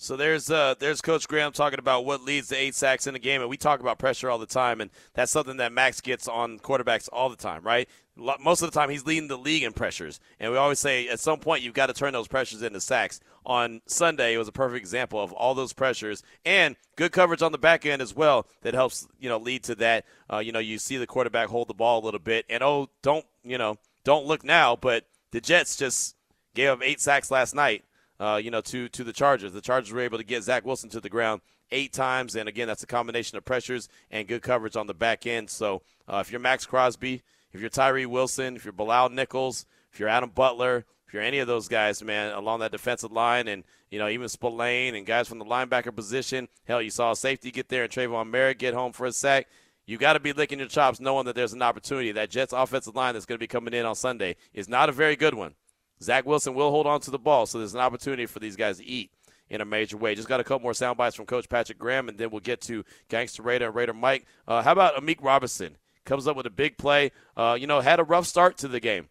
So 0.00 0.16
there's 0.16 0.48
uh, 0.48 0.76
there's 0.78 1.00
Coach 1.00 1.28
Graham 1.28 1.52
talking 1.52 1.80
about 1.80 2.04
what 2.04 2.22
leads 2.22 2.48
to 2.48 2.56
eight 2.56 2.76
sacks 2.76 3.06
in 3.06 3.14
a 3.14 3.18
game, 3.18 3.40
and 3.40 3.50
we 3.50 3.56
talk 3.56 3.80
about 3.80 3.98
pressure 3.98 4.30
all 4.30 4.38
the 4.38 4.46
time, 4.46 4.80
and 4.80 4.90
that's 5.12 5.32
something 5.32 5.56
that 5.56 5.72
Max 5.72 6.00
gets 6.00 6.28
on 6.28 6.60
quarterbacks 6.60 7.08
all 7.12 7.28
the 7.28 7.36
time, 7.36 7.62
right? 7.62 7.88
Most 8.18 8.62
of 8.62 8.70
the 8.70 8.78
time, 8.78 8.90
he's 8.90 9.06
leading 9.06 9.28
the 9.28 9.38
league 9.38 9.62
in 9.62 9.72
pressures, 9.72 10.18
and 10.40 10.50
we 10.50 10.58
always 10.58 10.80
say 10.80 11.08
at 11.08 11.20
some 11.20 11.38
point 11.38 11.62
you've 11.62 11.74
got 11.74 11.86
to 11.86 11.92
turn 11.92 12.12
those 12.12 12.28
pressures 12.28 12.62
into 12.62 12.80
sacks. 12.80 13.20
On 13.46 13.80
Sunday, 13.86 14.34
it 14.34 14.38
was 14.38 14.48
a 14.48 14.52
perfect 14.52 14.78
example 14.78 15.22
of 15.22 15.32
all 15.32 15.54
those 15.54 15.72
pressures 15.72 16.22
and 16.44 16.76
good 16.96 17.12
coverage 17.12 17.40
on 17.40 17.52
the 17.52 17.58
back 17.58 17.86
end 17.86 18.02
as 18.02 18.14
well 18.14 18.46
that 18.60 18.74
helps 18.74 19.08
you 19.18 19.28
know 19.28 19.38
lead 19.38 19.62
to 19.64 19.74
that. 19.76 20.04
Uh, 20.30 20.38
you 20.38 20.52
know, 20.52 20.58
you 20.58 20.78
see 20.78 20.96
the 20.96 21.06
quarterback 21.06 21.48
hold 21.48 21.68
the 21.68 21.74
ball 21.74 22.02
a 22.02 22.04
little 22.04 22.20
bit, 22.20 22.44
and 22.50 22.62
oh, 22.62 22.88
don't 23.02 23.24
you 23.44 23.56
know, 23.56 23.76
don't 24.04 24.26
look 24.26 24.44
now, 24.44 24.76
but 24.76 25.06
the 25.30 25.40
Jets 25.40 25.76
just 25.76 26.16
gave 26.54 26.70
up 26.70 26.80
eight 26.82 27.00
sacks 27.00 27.30
last 27.30 27.54
night 27.54 27.84
uh, 28.20 28.40
you 28.42 28.50
know, 28.50 28.60
to 28.60 28.88
to 28.88 29.04
the 29.04 29.12
Chargers. 29.12 29.52
The 29.52 29.60
Chargers 29.60 29.92
were 29.92 30.00
able 30.00 30.18
to 30.18 30.24
get 30.24 30.42
Zach 30.42 30.64
Wilson 30.64 30.90
to 30.90 31.00
the 31.00 31.08
ground 31.08 31.40
eight 31.70 31.92
times, 31.92 32.34
and 32.34 32.48
again, 32.48 32.66
that's 32.66 32.82
a 32.82 32.86
combination 32.86 33.36
of 33.38 33.44
pressures 33.44 33.88
and 34.10 34.26
good 34.26 34.42
coverage 34.42 34.76
on 34.76 34.86
the 34.86 34.94
back 34.94 35.26
end. 35.26 35.50
So 35.50 35.82
uh, 36.08 36.18
if 36.24 36.30
you're 36.30 36.40
Maxx 36.40 36.66
Crosby, 36.66 37.22
if 37.52 37.60
you're 37.60 37.70
Tyree 37.70 38.06
Wilson, 38.06 38.56
if 38.56 38.64
you're 38.64 38.72
Bilal 38.72 39.10
Nichols, 39.10 39.66
if 39.92 40.00
you're 40.00 40.08
Adam 40.08 40.30
Butler, 40.30 40.84
if 41.06 41.14
you're 41.14 41.22
any 41.22 41.38
of 41.38 41.46
those 41.46 41.68
guys, 41.68 42.02
man, 42.02 42.32
along 42.34 42.60
that 42.60 42.72
defensive 42.72 43.12
line, 43.12 43.48
and 43.48 43.64
you 43.90 43.98
know 43.98 44.08
even 44.08 44.28
Spillane 44.28 44.94
and 44.94 45.06
guys 45.06 45.28
from 45.28 45.38
the 45.38 45.44
linebacker 45.44 45.94
position. 45.94 46.48
Hell, 46.66 46.82
you 46.82 46.90
saw 46.90 47.12
a 47.12 47.16
safety 47.16 47.50
get 47.50 47.68
there 47.68 47.84
and 47.84 47.92
Tre'von 47.92 48.30
Moehrig 48.30 48.58
get 48.58 48.74
home 48.74 48.92
for 48.92 49.06
a 49.06 49.12
sack. 49.12 49.48
You 49.86 49.96
got 49.96 50.12
to 50.12 50.20
be 50.20 50.34
licking 50.34 50.58
your 50.58 50.68
chops, 50.68 51.00
knowing 51.00 51.24
that 51.24 51.34
there's 51.34 51.54
an 51.54 51.62
opportunity. 51.62 52.12
That 52.12 52.28
Jets 52.28 52.52
offensive 52.52 52.94
line 52.94 53.14
that's 53.14 53.24
going 53.24 53.38
to 53.38 53.42
be 53.42 53.46
coming 53.46 53.72
in 53.72 53.86
on 53.86 53.94
Sunday 53.94 54.36
is 54.52 54.68
not 54.68 54.90
a 54.90 54.92
very 54.92 55.16
good 55.16 55.32
one. 55.32 55.54
Zach 56.02 56.26
Wilson 56.26 56.54
will 56.54 56.70
hold 56.70 56.86
on 56.86 57.00
to 57.00 57.10
the 57.10 57.18
ball, 57.18 57.46
so 57.46 57.58
there's 57.58 57.74
an 57.74 57.80
opportunity 57.80 58.26
for 58.26 58.38
these 58.38 58.54
guys 58.54 58.76
to 58.76 58.84
eat 58.84 59.10
in 59.48 59.62
a 59.62 59.64
major 59.64 59.96
way. 59.96 60.14
Just 60.14 60.28
got 60.28 60.40
a 60.40 60.44
couple 60.44 60.62
more 60.62 60.74
sound 60.74 60.98
bites 60.98 61.16
from 61.16 61.24
Coach 61.24 61.48
Patrick 61.48 61.78
Graham, 61.78 62.08
and 62.08 62.18
then 62.18 62.28
we'll 62.30 62.40
get 62.40 62.60
to 62.62 62.84
Gangster 63.08 63.42
Raider 63.42 63.66
and 63.66 63.74
Raider 63.74 63.94
Mike. 63.94 64.26
Uh, 64.46 64.62
how 64.62 64.72
about 64.72 64.94
Amik 64.96 65.22
Robertson? 65.22 65.76
Comes 66.08 66.26
up 66.26 66.36
with 66.36 66.46
a 66.46 66.50
big 66.50 66.78
play. 66.78 67.12
Uh, 67.36 67.54
you 67.60 67.66
know, 67.66 67.80
had 67.80 68.00
a 68.00 68.02
rough 68.02 68.24
start 68.24 68.56
to 68.58 68.68
the 68.68 68.80
game. 68.80 69.08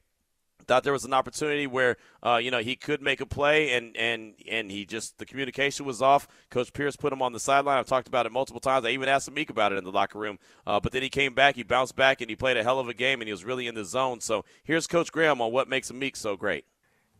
Thought 0.65 0.83
there 0.83 0.93
was 0.93 1.05
an 1.05 1.13
opportunity 1.13 1.67
where 1.67 1.95
uh, 2.23 2.37
you 2.37 2.49
know 2.49 2.57
he 2.57 2.75
could 2.75 3.03
make 3.03 3.21
a 3.21 3.25
play, 3.27 3.71
and 3.73 3.95
and 3.95 4.33
and 4.49 4.71
he 4.71 4.83
just 4.83 5.19
the 5.19 5.25
communication 5.27 5.85
was 5.85 6.01
off. 6.01 6.27
Coach 6.49 6.73
Pierce 6.73 6.95
put 6.95 7.13
him 7.13 7.21
on 7.21 7.33
the 7.33 7.39
sideline. 7.39 7.77
I've 7.77 7.85
talked 7.85 8.07
about 8.07 8.25
it 8.25 8.31
multiple 8.31 8.59
times. 8.59 8.83
I 8.83 8.89
even 8.89 9.09
asked 9.09 9.31
Amik 9.31 9.51
about 9.51 9.71
it 9.71 9.77
in 9.77 9.83
the 9.83 9.91
locker 9.91 10.17
room. 10.17 10.39
Uh, 10.65 10.79
but 10.79 10.91
then 10.91 11.03
he 11.03 11.09
came 11.09 11.35
back, 11.35 11.55
he 11.55 11.61
bounced 11.61 11.95
back, 11.95 12.19
and 12.19 12.31
he 12.31 12.35
played 12.35 12.57
a 12.57 12.63
hell 12.63 12.79
of 12.79 12.89
a 12.89 12.95
game, 12.95 13.21
and 13.21 13.27
he 13.27 13.31
was 13.31 13.45
really 13.45 13.67
in 13.67 13.75
the 13.75 13.85
zone. 13.85 14.21
So 14.21 14.43
here's 14.63 14.87
Coach 14.87 15.11
Graham 15.11 15.39
on 15.39 15.51
what 15.51 15.69
makes 15.69 15.91
Amik 15.91 16.17
so 16.17 16.35
great 16.35 16.65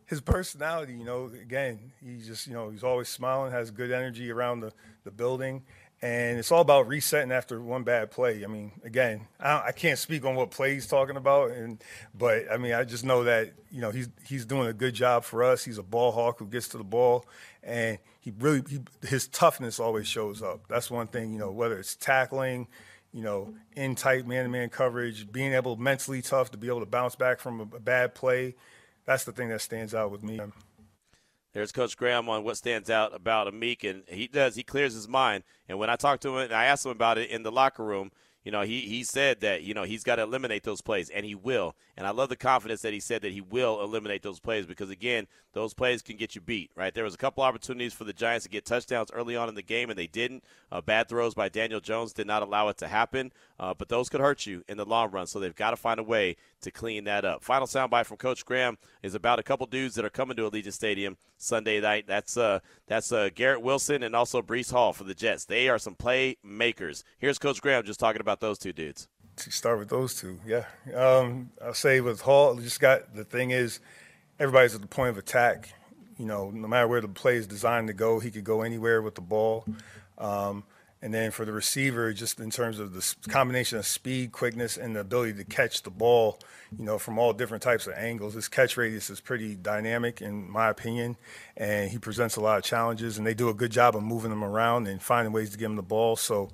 his 0.08 0.22
personality, 0.22 0.94
you 0.94 1.04
know, 1.04 1.26
again, 1.26 1.92
he 2.02 2.16
just, 2.16 2.46
you 2.46 2.54
know, 2.54 2.70
he's 2.70 2.82
always 2.82 3.10
smiling, 3.10 3.52
has 3.52 3.70
good 3.70 3.90
energy 3.90 4.30
around 4.30 4.60
the, 4.60 4.72
the 5.04 5.10
building. 5.10 5.62
And 6.00 6.38
it's 6.38 6.52
all 6.52 6.60
about 6.60 6.86
resetting 6.86 7.32
after 7.32 7.60
one 7.60 7.82
bad 7.82 8.12
play. 8.12 8.44
I 8.44 8.46
mean, 8.46 8.70
again, 8.84 9.26
I, 9.40 9.64
I 9.66 9.72
can't 9.72 9.98
speak 9.98 10.24
on 10.24 10.36
what 10.36 10.52
play 10.52 10.74
he's 10.74 10.86
talking 10.86 11.16
about, 11.16 11.50
and 11.50 11.82
but 12.16 12.44
I 12.52 12.56
mean, 12.56 12.72
I 12.72 12.84
just 12.84 13.04
know 13.04 13.24
that 13.24 13.52
you 13.72 13.80
know 13.80 13.90
he's 13.90 14.08
he's 14.24 14.46
doing 14.46 14.68
a 14.68 14.72
good 14.72 14.94
job 14.94 15.24
for 15.24 15.42
us. 15.42 15.64
He's 15.64 15.78
a 15.78 15.82
ball 15.82 16.12
hawk 16.12 16.38
who 16.38 16.46
gets 16.46 16.68
to 16.68 16.78
the 16.78 16.84
ball, 16.84 17.26
and 17.64 17.98
he 18.20 18.32
really 18.38 18.62
he, 18.68 18.80
his 19.08 19.26
toughness 19.26 19.80
always 19.80 20.06
shows 20.06 20.40
up. 20.40 20.60
That's 20.68 20.88
one 20.88 21.08
thing, 21.08 21.32
you 21.32 21.38
know, 21.40 21.50
whether 21.50 21.76
it's 21.76 21.96
tackling, 21.96 22.68
you 23.12 23.24
know, 23.24 23.54
in 23.74 23.96
tight 23.96 24.24
man-to-man 24.24 24.68
coverage, 24.68 25.32
being 25.32 25.52
able 25.52 25.74
mentally 25.74 26.22
tough 26.22 26.52
to 26.52 26.58
be 26.58 26.68
able 26.68 26.80
to 26.80 26.86
bounce 26.86 27.16
back 27.16 27.40
from 27.40 27.60
a, 27.60 27.76
a 27.76 27.80
bad 27.80 28.14
play 28.14 28.54
that's 29.08 29.24
the 29.24 29.32
thing 29.32 29.48
that 29.48 29.62
stands 29.62 29.94
out 29.94 30.10
with 30.10 30.22
me. 30.22 30.38
There's 31.58 31.72
Coach 31.72 31.96
Graham 31.96 32.28
on 32.28 32.44
what 32.44 32.56
stands 32.56 32.88
out 32.88 33.12
about 33.12 33.52
Amik, 33.52 33.82
and 33.82 34.04
he 34.06 34.28
does. 34.28 34.54
He 34.54 34.62
clears 34.62 34.94
his 34.94 35.08
mind. 35.08 35.42
And 35.68 35.76
when 35.76 35.90
I 35.90 35.96
talked 35.96 36.22
to 36.22 36.28
him, 36.28 36.36
and 36.36 36.52
I 36.52 36.66
asked 36.66 36.86
him 36.86 36.92
about 36.92 37.18
it 37.18 37.30
in 37.30 37.42
the 37.42 37.50
locker 37.50 37.82
room, 37.84 38.12
you 38.44 38.52
know, 38.52 38.62
he, 38.62 38.82
he 38.82 39.02
said 39.02 39.40
that, 39.40 39.64
you 39.64 39.74
know, 39.74 39.82
he's 39.82 40.04
got 40.04 40.16
to 40.16 40.22
eliminate 40.22 40.62
those 40.62 40.80
plays, 40.80 41.10
and 41.10 41.26
he 41.26 41.34
will. 41.34 41.74
And 41.96 42.06
I 42.06 42.10
love 42.10 42.28
the 42.28 42.36
confidence 42.36 42.82
that 42.82 42.92
he 42.92 43.00
said 43.00 43.22
that 43.22 43.32
he 43.32 43.40
will 43.40 43.82
eliminate 43.82 44.22
those 44.22 44.38
plays 44.38 44.66
because, 44.66 44.88
again, 44.88 45.26
those 45.52 45.74
plays 45.74 46.00
can 46.00 46.16
get 46.16 46.36
you 46.36 46.40
beat, 46.40 46.70
right? 46.76 46.94
There 46.94 47.02
was 47.02 47.14
a 47.14 47.18
couple 47.18 47.42
opportunities 47.42 47.92
for 47.92 48.04
the 48.04 48.12
Giants 48.12 48.44
to 48.44 48.50
get 48.50 48.64
touchdowns 48.64 49.10
early 49.12 49.34
on 49.34 49.48
in 49.48 49.56
the 49.56 49.62
game, 49.62 49.90
and 49.90 49.98
they 49.98 50.06
didn't. 50.06 50.44
Uh, 50.70 50.80
bad 50.80 51.08
throws 51.08 51.34
by 51.34 51.48
Daniel 51.48 51.80
Jones 51.80 52.12
did 52.12 52.28
not 52.28 52.42
allow 52.42 52.68
it 52.68 52.78
to 52.78 52.86
happen, 52.86 53.32
uh, 53.58 53.74
but 53.74 53.88
those 53.88 54.08
could 54.08 54.20
hurt 54.20 54.46
you 54.46 54.62
in 54.68 54.76
the 54.76 54.86
long 54.86 55.10
run, 55.10 55.26
so 55.26 55.40
they've 55.40 55.56
got 55.56 55.70
to 55.70 55.76
find 55.76 55.98
a 55.98 56.04
way 56.04 56.36
to 56.62 56.70
clean 56.70 57.04
that 57.04 57.24
up. 57.24 57.42
Final 57.42 57.66
soundbite 57.66 58.06
from 58.06 58.16
Coach 58.16 58.44
Graham 58.44 58.78
is 59.02 59.14
about 59.14 59.38
a 59.38 59.42
couple 59.42 59.66
dudes 59.66 59.94
that 59.94 60.04
are 60.04 60.10
coming 60.10 60.36
to 60.36 60.50
Allegiant 60.50 60.72
Stadium 60.72 61.16
Sunday 61.36 61.80
night. 61.80 62.06
That's 62.06 62.36
uh, 62.36 62.60
that's 62.86 63.12
uh, 63.12 63.30
Garrett 63.34 63.62
Wilson 63.62 64.02
and 64.02 64.14
also 64.14 64.42
Breece 64.42 64.72
Hall 64.72 64.92
for 64.92 65.04
the 65.04 65.14
Jets. 65.14 65.44
They 65.44 65.68
are 65.68 65.78
some 65.78 65.94
playmakers. 65.94 67.02
Here's 67.18 67.38
Coach 67.38 67.62
Graham 67.62 67.84
just 67.84 68.00
talking 68.00 68.20
about 68.20 68.40
those 68.40 68.58
two 68.58 68.72
dudes. 68.72 69.08
To 69.36 69.52
start 69.52 69.78
with 69.78 69.88
those 69.88 70.16
two, 70.16 70.40
yeah. 70.44 70.64
Um, 70.94 71.50
I'll 71.64 71.74
say 71.74 72.00
with 72.00 72.20
Hall, 72.22 72.56
just 72.56 72.80
got 72.80 73.14
the 73.14 73.24
thing 73.24 73.50
is, 73.50 73.78
everybody's 74.40 74.74
at 74.74 74.80
the 74.80 74.88
point 74.88 75.10
of 75.10 75.18
attack. 75.18 75.72
You 76.18 76.26
know, 76.26 76.50
no 76.50 76.66
matter 76.66 76.88
where 76.88 77.00
the 77.00 77.06
play 77.06 77.36
is 77.36 77.46
designed 77.46 77.86
to 77.86 77.92
go, 77.92 78.18
he 78.18 78.32
could 78.32 78.42
go 78.42 78.62
anywhere 78.62 79.00
with 79.00 79.14
the 79.14 79.20
ball. 79.20 79.64
Um, 80.18 80.64
and 81.00 81.14
then 81.14 81.30
for 81.30 81.44
the 81.44 81.52
receiver, 81.52 82.12
just 82.12 82.40
in 82.40 82.50
terms 82.50 82.80
of 82.80 82.92
the 82.92 83.30
combination 83.30 83.78
of 83.78 83.86
speed, 83.86 84.32
quickness, 84.32 84.76
and 84.76 84.96
the 84.96 85.00
ability 85.00 85.34
to 85.34 85.44
catch 85.44 85.82
the 85.82 85.90
ball, 85.90 86.40
you 86.76 86.84
know, 86.84 86.98
from 86.98 87.18
all 87.18 87.32
different 87.32 87.62
types 87.62 87.86
of 87.86 87.94
angles, 87.94 88.34
his 88.34 88.48
catch 88.48 88.76
radius 88.76 89.08
is 89.08 89.20
pretty 89.20 89.54
dynamic, 89.54 90.20
in 90.20 90.50
my 90.50 90.68
opinion, 90.68 91.16
and 91.56 91.90
he 91.90 91.98
presents 91.98 92.36
a 92.36 92.40
lot 92.40 92.58
of 92.58 92.64
challenges. 92.64 93.16
And 93.16 93.26
they 93.26 93.34
do 93.34 93.48
a 93.48 93.54
good 93.54 93.70
job 93.70 93.94
of 93.94 94.02
moving 94.02 94.32
him 94.32 94.42
around 94.42 94.88
and 94.88 95.00
finding 95.00 95.32
ways 95.32 95.50
to 95.50 95.58
get 95.58 95.66
him 95.66 95.76
the 95.76 95.82
ball. 95.82 96.16
So, 96.16 96.50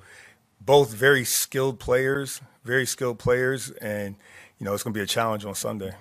both 0.61 0.93
very 0.93 1.25
skilled 1.25 1.79
players, 1.79 2.41
very 2.65 2.87
skilled 2.87 3.19
players, 3.19 3.71
and 3.71 4.17
you 4.59 4.65
know, 4.65 4.75
it's 4.75 4.83
going 4.83 4.93
to 4.95 4.99
be 4.99 5.05
a 5.05 5.07
challenge 5.07 5.45
on 5.45 5.55
Sunday. 5.55 5.93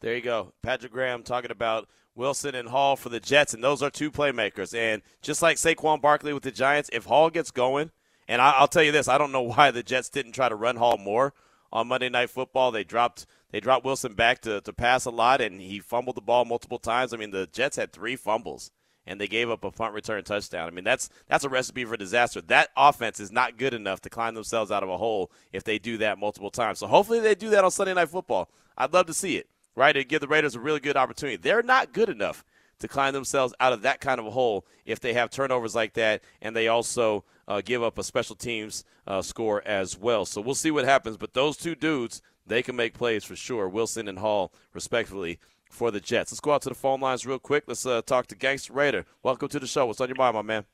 There 0.00 0.14
you 0.14 0.22
go, 0.22 0.52
Patrick 0.62 0.92
Graham 0.92 1.22
talking 1.22 1.50
about 1.50 1.88
Wilson 2.16 2.54
and 2.54 2.70
Hall 2.70 2.96
for 2.96 3.10
the 3.10 3.20
Jets, 3.20 3.54
and 3.54 3.62
those 3.62 3.82
are 3.82 3.90
two 3.90 4.10
playmakers. 4.10 4.76
And 4.76 5.02
just 5.20 5.42
like 5.42 5.58
Saquon 5.58 6.00
Barkley 6.00 6.32
with 6.32 6.42
the 6.42 6.50
Giants, 6.50 6.90
if 6.92 7.04
Hall 7.04 7.30
gets 7.30 7.50
going, 7.50 7.90
and 8.26 8.40
I, 8.42 8.58
will 8.58 8.68
tell 8.68 8.82
you 8.82 8.92
this, 8.92 9.06
I 9.06 9.18
don't 9.18 9.32
know 9.32 9.42
why 9.54 9.70
the 9.70 9.82
Jets 9.82 10.08
didn't 10.08 10.32
try 10.32 10.48
to 10.48 10.56
run 10.56 10.76
Hall 10.76 10.98
more 10.98 11.34
on 11.72 11.88
Monday 11.88 12.08
Night 12.08 12.30
Football. 12.30 12.72
They 12.72 12.84
dropped 12.84 13.26
they 13.50 13.60
dropped 13.60 13.84
Wilson 13.84 14.14
back 14.14 14.40
to, 14.40 14.60
to 14.62 14.72
pass 14.72 15.04
a 15.04 15.10
lot, 15.10 15.40
and 15.40 15.60
he 15.60 15.78
fumbled 15.78 16.16
the 16.16 16.22
ball 16.22 16.44
multiple 16.44 16.78
times. 16.78 17.14
I 17.14 17.16
mean, 17.16 17.30
the 17.30 17.46
Jets 17.46 17.76
had 17.76 17.92
three 17.92 18.16
fumbles, 18.16 18.72
and 19.06 19.20
they 19.20 19.28
gave 19.28 19.50
up 19.50 19.62
a 19.62 19.70
punt 19.70 19.94
return 19.94 20.24
touchdown. 20.24 20.66
I 20.66 20.70
mean, 20.72 20.84
that's 20.84 21.10
that's 21.28 21.44
a 21.44 21.48
recipe 21.48 21.84
for 21.84 21.96
disaster. 21.96 22.40
That 22.40 22.70
offense 22.76 23.20
is 23.20 23.30
not 23.30 23.58
good 23.58 23.74
enough 23.74 24.00
to 24.00 24.10
climb 24.10 24.34
themselves 24.34 24.70
out 24.70 24.82
of 24.82 24.88
a 24.88 24.96
hole 24.96 25.30
if 25.52 25.64
they 25.64 25.78
do 25.78 25.98
that 25.98 26.18
multiple 26.18 26.50
times. 26.50 26.78
So 26.78 26.86
hopefully 26.86 27.20
they 27.20 27.34
do 27.34 27.50
that 27.50 27.64
on 27.64 27.70
Sunday 27.70 27.94
Night 27.94 28.08
Football. 28.08 28.50
I'd 28.76 28.92
love 28.92 29.06
to 29.06 29.14
see 29.14 29.36
it 29.36 29.48
right? 29.76 29.96
And 29.96 30.08
give 30.08 30.20
the 30.20 30.26
Raiders 30.26 30.56
a 30.56 30.60
really 30.60 30.80
good 30.80 30.96
opportunity. 30.96 31.36
They're 31.36 31.62
not 31.62 31.92
good 31.92 32.08
enough 32.08 32.44
to 32.78 32.88
climb 32.88 33.14
themselves 33.14 33.54
out 33.60 33.72
of 33.72 33.82
that 33.82 34.00
kind 34.00 34.18
of 34.18 34.26
a 34.26 34.30
hole 34.30 34.66
if 34.84 35.00
they 35.00 35.14
have 35.14 35.30
turnovers 35.30 35.74
like 35.74 35.94
that 35.94 36.22
and 36.42 36.54
they 36.54 36.68
also 36.68 37.24
uh, 37.48 37.62
give 37.64 37.82
up 37.82 37.98
a 37.98 38.02
special 38.02 38.36
teams 38.36 38.84
uh, 39.06 39.22
score 39.22 39.62
as 39.66 39.96
well. 39.96 40.24
So 40.24 40.40
we'll 40.40 40.54
see 40.54 40.70
what 40.70 40.84
happens. 40.84 41.16
But 41.16 41.34
those 41.34 41.56
two 41.56 41.74
dudes, 41.74 42.22
they 42.46 42.62
can 42.62 42.76
make 42.76 42.94
plays 42.94 43.24
for 43.24 43.36
sure. 43.36 43.68
Wilson 43.68 44.08
and 44.08 44.18
Hall, 44.18 44.52
respectively, 44.74 45.38
for 45.70 45.90
the 45.90 46.00
Jets. 46.00 46.32
Let's 46.32 46.40
go 46.40 46.52
out 46.52 46.62
to 46.62 46.68
the 46.68 46.74
phone 46.74 47.00
lines 47.00 47.26
real 47.26 47.38
quick. 47.38 47.64
Let's 47.66 47.86
uh, 47.86 48.02
talk 48.02 48.26
to 48.28 48.34
Gangster 48.34 48.72
Raider. 48.72 49.04
Welcome 49.22 49.48
to 49.48 49.60
the 49.60 49.66
show. 49.66 49.86
What's 49.86 50.00
on 50.00 50.08
your 50.08 50.16
mind, 50.16 50.34
my 50.34 50.42
man? 50.42 50.64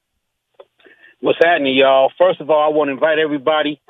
What's 1.21 1.38
happening, 1.42 1.76
y'all? 1.76 2.11
First 2.18 2.40
of 2.40 2.50
all, 2.50 2.64
I 2.64 2.75
want 2.75 2.88
to 2.88 2.92
invite 2.92 3.18
everybody 3.18 3.80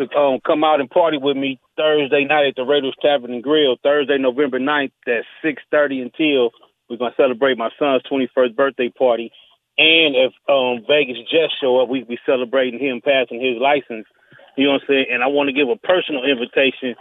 to 0.00 0.16
um, 0.16 0.40
come 0.44 0.64
out 0.64 0.80
and 0.80 0.90
party 0.90 1.18
with 1.18 1.36
me 1.36 1.60
Thursday 1.76 2.24
night 2.24 2.46
at 2.48 2.56
the 2.56 2.64
Raiders 2.64 2.96
Tavern 3.00 3.32
and 3.32 3.42
Grill. 3.42 3.76
Thursday, 3.82 4.18
November 4.18 4.58
9th 4.58 4.92
at 5.06 5.24
6.30 5.44 6.02
until 6.02 6.50
we're 6.88 6.96
going 6.96 7.12
to 7.12 7.16
celebrate 7.16 7.58
my 7.58 7.70
son's 7.78 8.02
21st 8.10 8.56
birthday 8.56 8.88
party. 8.88 9.30
And 9.78 10.16
if 10.16 10.32
um, 10.48 10.84
Vegas 10.88 11.18
Jets 11.30 11.54
show 11.60 11.80
up, 11.80 11.88
we 11.88 12.04
be 12.04 12.18
celebrating 12.26 12.80
him 12.80 13.00
passing 13.00 13.40
his 13.40 13.60
license. 13.60 14.06
You 14.56 14.66
know 14.66 14.72
what 14.72 14.82
I'm 14.82 14.88
saying? 14.88 15.06
And 15.12 15.22
I 15.22 15.28
want 15.28 15.48
to 15.48 15.56
give 15.56 15.68
a 15.68 15.76
personal 15.76 16.24
invitation 16.24 16.96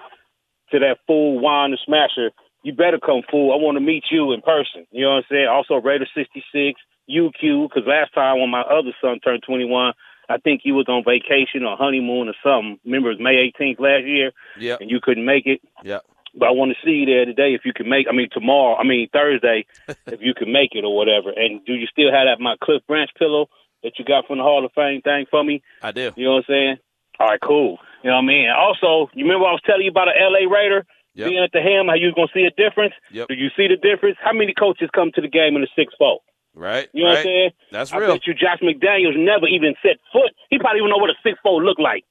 to 0.72 0.80
that 0.80 1.00
fool, 1.08 1.40
Juan 1.40 1.72
the 1.72 1.78
Smasher. 1.86 2.32
You 2.64 2.74
better 2.74 3.00
come, 3.00 3.24
fool. 3.32 3.52
I 3.52 3.58
want 3.58 3.78
to 3.78 3.84
meet 3.84 4.04
you 4.12 4.32
in 4.32 4.42
person. 4.42 4.86
You 4.92 5.06
know 5.06 5.16
what 5.16 5.26
I'm 5.26 5.32
saying? 5.32 5.48
Also, 5.48 5.76
Raider 5.76 6.08
66, 6.14 6.80
UQ, 7.10 7.68
because 7.68 7.88
last 7.88 8.14
time 8.14 8.40
when 8.40 8.50
my 8.50 8.62
other 8.62 8.94
son 9.02 9.20
turned 9.20 9.44
21, 9.44 9.94
I 10.30 10.38
think 10.38 10.62
you 10.64 10.76
was 10.76 10.88
on 10.88 11.04
vacation 11.04 11.66
or 11.66 11.76
honeymoon 11.76 12.30
or 12.30 12.38
something. 12.44 12.80
Remember, 12.86 13.10
it 13.10 13.18
was 13.18 13.24
May 13.24 13.50
18th 13.50 13.80
last 13.80 14.06
year. 14.06 14.32
Yeah. 14.60 14.78
And 14.80 14.90
you 14.90 15.00
couldn't 15.02 15.26
make 15.26 15.48
it. 15.48 15.60
Yeah. 15.84 16.00
But 16.36 16.50
I 16.50 16.52
want 16.52 16.72
to 16.72 16.86
see 16.86 17.02
you 17.02 17.06
there 17.08 17.26
today 17.26 17.58
if 17.58 17.66
you 17.66 17.74
can 17.74 17.90
make. 17.90 18.06
I 18.08 18.14
mean, 18.14 18.30
tomorrow. 18.32 18.78
I 18.78 18.84
mean, 18.84 19.10
Thursday, 19.12 19.66
if 20.08 20.22
you 20.22 20.36
can 20.36 20.54
make 20.54 20.72
it 20.74 20.86
or 20.86 20.96
whatever. 20.96 21.32
And 21.36 21.66
do 21.66 21.74
you 21.74 21.88
still 21.88 22.12
have 22.14 22.30
that 22.30 22.40
my 22.40 22.56
Cliff 22.64 22.86
Branch 22.88 23.10
pillow 23.18 23.50
that 23.82 23.98
you 23.98 24.06
got 24.06 24.28
from 24.28 24.38
the 24.38 24.44
Hall 24.44 24.64
of 24.64 24.72
Fame 24.74 25.02
thing 25.02 25.26
for 25.32 25.44
me? 25.44 25.64
I 25.82 25.92
do. 25.92 26.12
You 26.16 26.26
know 26.26 26.34
what 26.38 26.46
I'm 26.50 26.54
saying? 26.54 26.78
All 27.20 27.28
right, 27.28 27.42
cool. 27.42 27.80
You 28.04 28.12
know 28.12 28.16
what 28.16 28.24
I 28.24 28.28
mean? 28.28 28.48
Also, 28.50 29.10
you 29.14 29.26
remember 29.26 29.48
I 29.48 29.52
was 29.52 29.66
telling 29.66 29.84
you 29.84 29.92
about 29.92 30.08
an 30.08 30.16
L.A. 30.22 30.48
Raider 30.48 30.86
yep. 31.16 31.28
being 31.28 31.44
at 31.44 31.52
the 31.52 31.62
Ham? 31.62 31.88
How 31.88 31.96
you 31.96 32.14
was 32.14 32.16
gonna 32.16 32.32
see 32.34 32.48
a 32.48 32.54
difference? 32.54 32.94
Yep. 33.12 33.28
Do 33.28 33.34
you 33.34 33.50
see 33.58 33.68
the 33.68 33.76
difference? 33.76 34.18
How 34.24 34.32
many 34.32 34.54
coaches 34.54 34.90
come 34.94 35.12
to 35.16 35.22
the 35.22 35.28
game 35.28 35.56
in 35.56 35.62
the 35.62 35.68
six 35.76 35.94
four? 35.98 36.22
Right. 36.56 36.90
You 36.94 37.04
know 37.04 37.10
right. 37.10 37.14
what 37.14 37.20
I'm 37.20 37.26
saying? 37.26 37.52
That's 37.72 37.94
I 37.94 37.98
real. 37.98 38.14
bet 38.14 38.28
you 38.28 38.34
Josh 38.34 38.60
McDaniels 38.60 39.16
never 39.16 39.48
even 39.48 39.76
set 39.82 40.02
foot. 40.12 40.34
He 40.50 40.58
probably 40.58 40.80
even 40.80 40.90
know 40.90 40.98
what 40.98 41.10
a 41.10 41.18
six 41.24 41.38
four 41.44 41.64
look 41.64 41.80
like. 41.80 42.04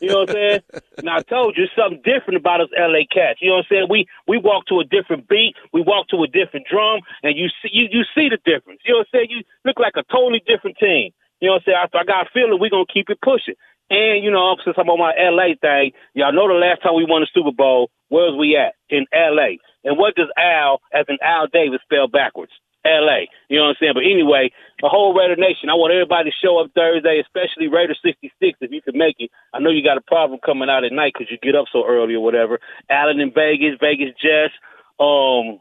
You 0.00 0.08
know 0.08 0.26
what 0.26 0.30
I'm 0.30 0.34
saying? 0.34 0.60
now 1.02 1.16
I 1.16 1.22
told 1.22 1.56
you 1.56 1.66
something 1.72 2.02
different 2.04 2.36
about 2.36 2.60
us 2.60 2.68
LA 2.76 3.06
cats. 3.08 3.40
You 3.40 3.48
know 3.48 3.62
what 3.62 3.70
I'm 3.70 3.86
saying? 3.86 3.86
We 3.88 4.06
we 4.26 4.38
walk 4.38 4.66
to 4.66 4.80
a 4.80 4.84
different 4.84 5.28
beat, 5.28 5.54
we 5.72 5.82
walk 5.82 6.08
to 6.08 6.22
a 6.22 6.28
different 6.28 6.66
drum, 6.66 7.00
and 7.22 7.38
you 7.38 7.48
see 7.62 7.70
you, 7.72 7.88
you 7.90 8.02
see 8.14 8.28
the 8.28 8.38
difference. 8.44 8.80
You 8.84 8.94
know 8.94 9.06
what 9.06 9.08
I'm 9.14 9.24
saying? 9.24 9.28
You 9.30 9.40
look 9.64 9.78
like 9.78 9.94
a 9.96 10.04
totally 10.12 10.42
different 10.44 10.76
team. 10.78 11.12
You 11.40 11.48
know 11.48 11.60
what 11.60 11.68
I'm 11.70 11.88
saying? 11.88 11.88
I, 11.94 11.98
I 11.98 12.04
got 12.04 12.26
a 12.26 12.30
feeling 12.34 12.58
we're 12.60 12.74
gonna 12.74 12.90
keep 12.92 13.08
it 13.08 13.20
pushing. 13.22 13.54
And 13.88 14.24
you 14.24 14.30
know, 14.30 14.56
since 14.64 14.76
I'm 14.76 14.90
on 14.90 14.98
my 14.98 15.14
LA 15.14 15.54
thing, 15.60 15.92
y'all 16.14 16.34
know 16.34 16.48
the 16.48 16.58
last 16.58 16.82
time 16.82 16.96
we 16.96 17.06
won 17.06 17.22
the 17.22 17.30
Super 17.32 17.54
Bowl, 17.54 17.90
where's 18.08 18.34
we 18.34 18.56
at? 18.56 18.74
In 18.90 19.06
LA. 19.14 19.62
And 19.84 19.96
what 19.96 20.16
does 20.16 20.28
Al 20.36 20.80
as 20.92 21.06
in 21.08 21.18
Al 21.22 21.46
Davis 21.46 21.80
spell 21.86 22.08
backwards? 22.08 22.52
LA. 22.86 23.26
You 23.50 23.58
know 23.58 23.68
what 23.68 23.76
I'm 23.76 23.80
saying? 23.82 23.98
But 23.98 24.06
anyway, 24.06 24.54
the 24.80 24.88
whole 24.88 25.12
Raider 25.12 25.36
Nation, 25.36 25.68
I 25.68 25.74
want 25.74 25.92
everybody 25.92 26.30
to 26.30 26.40
show 26.42 26.62
up 26.62 26.70
Thursday, 26.74 27.18
especially 27.18 27.66
Raider 27.66 27.98
66 27.98 28.30
if 28.40 28.70
you 28.70 28.82
can 28.82 28.96
make 28.96 29.18
it. 29.18 29.30
I 29.52 29.58
know 29.58 29.70
you 29.70 29.82
got 29.82 29.98
a 29.98 30.06
problem 30.06 30.38
coming 30.44 30.70
out 30.70 30.84
at 30.84 30.94
night 30.94 31.12
because 31.12 31.30
you 31.30 31.38
get 31.42 31.58
up 31.58 31.66
so 31.72 31.84
early 31.86 32.14
or 32.14 32.22
whatever. 32.22 32.60
Allen 32.88 33.20
in 33.20 33.34
Vegas, 33.34 33.76
Vegas 33.82 34.14
Jets, 34.22 34.54
um, 35.02 35.58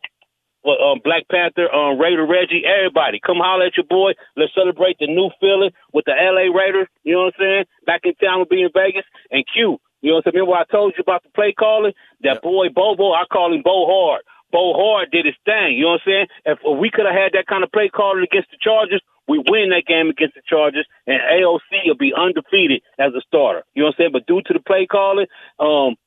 well, 0.66 0.82
um, 0.82 1.00
Black 1.04 1.30
Panther, 1.30 1.70
um, 1.70 2.02
Raider 2.02 2.26
Reggie, 2.26 2.66
everybody. 2.66 3.22
Come 3.22 3.38
holler 3.38 3.70
at 3.70 3.78
your 3.78 3.86
boy. 3.86 4.14
Let's 4.36 4.54
celebrate 4.56 4.98
the 4.98 5.06
new 5.06 5.30
feeling 5.40 5.70
with 5.94 6.06
the 6.06 6.18
LA 6.18 6.50
Raiders. 6.50 6.88
You 7.04 7.14
know 7.14 7.30
what 7.30 7.38
I'm 7.38 7.40
saying? 7.40 7.66
Back 7.86 8.02
in 8.04 8.16
town 8.16 8.40
with 8.40 8.50
being 8.50 8.70
Vegas. 8.74 9.06
And 9.30 9.46
Q, 9.46 9.78
you 10.02 10.10
know 10.10 10.18
what 10.18 10.28
I'm 10.28 10.34
saying? 10.34 10.42
Remember 10.42 10.58
I 10.58 10.66
told 10.66 10.94
you 10.98 11.02
about 11.02 11.22
the 11.22 11.30
play 11.30 11.54
calling? 11.54 11.94
That 12.22 12.42
yep. 12.42 12.42
boy 12.42 12.70
Bobo, 12.74 13.14
I 13.14 13.26
call 13.32 13.54
him 13.54 13.62
Bo 13.64 13.86
Hard. 13.86 14.22
Bo 14.56 14.72
Hard 14.72 15.12
did 15.12 15.28
his 15.28 15.36
thing. 15.44 15.76
You 15.76 15.84
know 15.84 16.00
what 16.00 16.08
I'm 16.08 16.08
saying? 16.08 16.28
If 16.48 16.60
we 16.80 16.88
could 16.88 17.04
have 17.04 17.20
had 17.20 17.36
that 17.36 17.52
kind 17.52 17.68
of 17.68 17.76
play 17.76 17.92
calling 17.92 18.24
against 18.24 18.56
the 18.56 18.58
Chargers, 18.64 19.04
we 19.28 19.44
win 19.52 19.76
that 19.76 19.84
game 19.84 20.08
against 20.08 20.40
the 20.40 20.48
Chargers, 20.48 20.88
and 21.06 21.20
AOC 21.20 21.92
will 21.92 22.00
be 22.00 22.16
undefeated 22.16 22.80
as 22.96 23.12
a 23.12 23.22
starter. 23.28 23.68
You 23.76 23.84
know 23.84 23.92
what 23.92 24.00
I'm 24.00 24.08
saying? 24.08 24.16
But 24.16 24.32
due 24.32 24.40
to 24.48 24.54
the 24.56 24.64
play 24.64 24.88
calling, 24.88 25.28
um, 25.60 26.00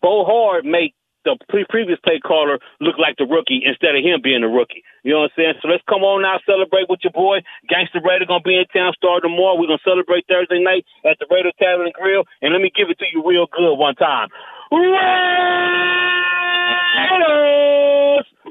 Bo 0.00 0.24
Hard 0.24 0.64
made 0.64 0.96
the 1.24 1.36
pre- 1.48 1.68
previous 1.68 2.00
play 2.00 2.18
caller 2.20 2.58
look 2.80 2.96
like 2.96 3.16
the 3.20 3.28
rookie 3.28 3.60
instead 3.64 3.92
of 3.92 4.00
him 4.00 4.24
being 4.24 4.40
the 4.40 4.48
rookie. 4.48 4.82
You 5.04 5.12
know 5.12 5.28
what 5.28 5.36
I'm 5.36 5.36
saying? 5.36 5.54
So 5.60 5.68
let's 5.68 5.84
come 5.84 6.00
on 6.00 6.22
now, 6.24 6.40
celebrate 6.48 6.88
with 6.88 7.04
your 7.04 7.12
boy. 7.12 7.44
Gangster 7.68 8.00
Raider 8.00 8.24
gonna 8.24 8.44
be 8.44 8.56
in 8.56 8.64
town 8.72 8.96
starting 8.96 9.28
tomorrow. 9.28 9.60
We're 9.60 9.68
gonna 9.68 9.84
celebrate 9.84 10.24
Thursday 10.28 10.64
night 10.64 10.88
at 11.04 11.20
the 11.20 11.28
Raider 11.28 11.52
Tavern 11.60 11.92
and 11.92 11.96
Grill. 11.96 12.24
And 12.40 12.52
let 12.56 12.62
me 12.64 12.72
give 12.72 12.88
it 12.88 12.98
to 13.00 13.08
you 13.12 13.20
real 13.20 13.46
good 13.52 13.76
one 13.76 13.96
time. 13.96 14.28
Raiders! 14.72 14.86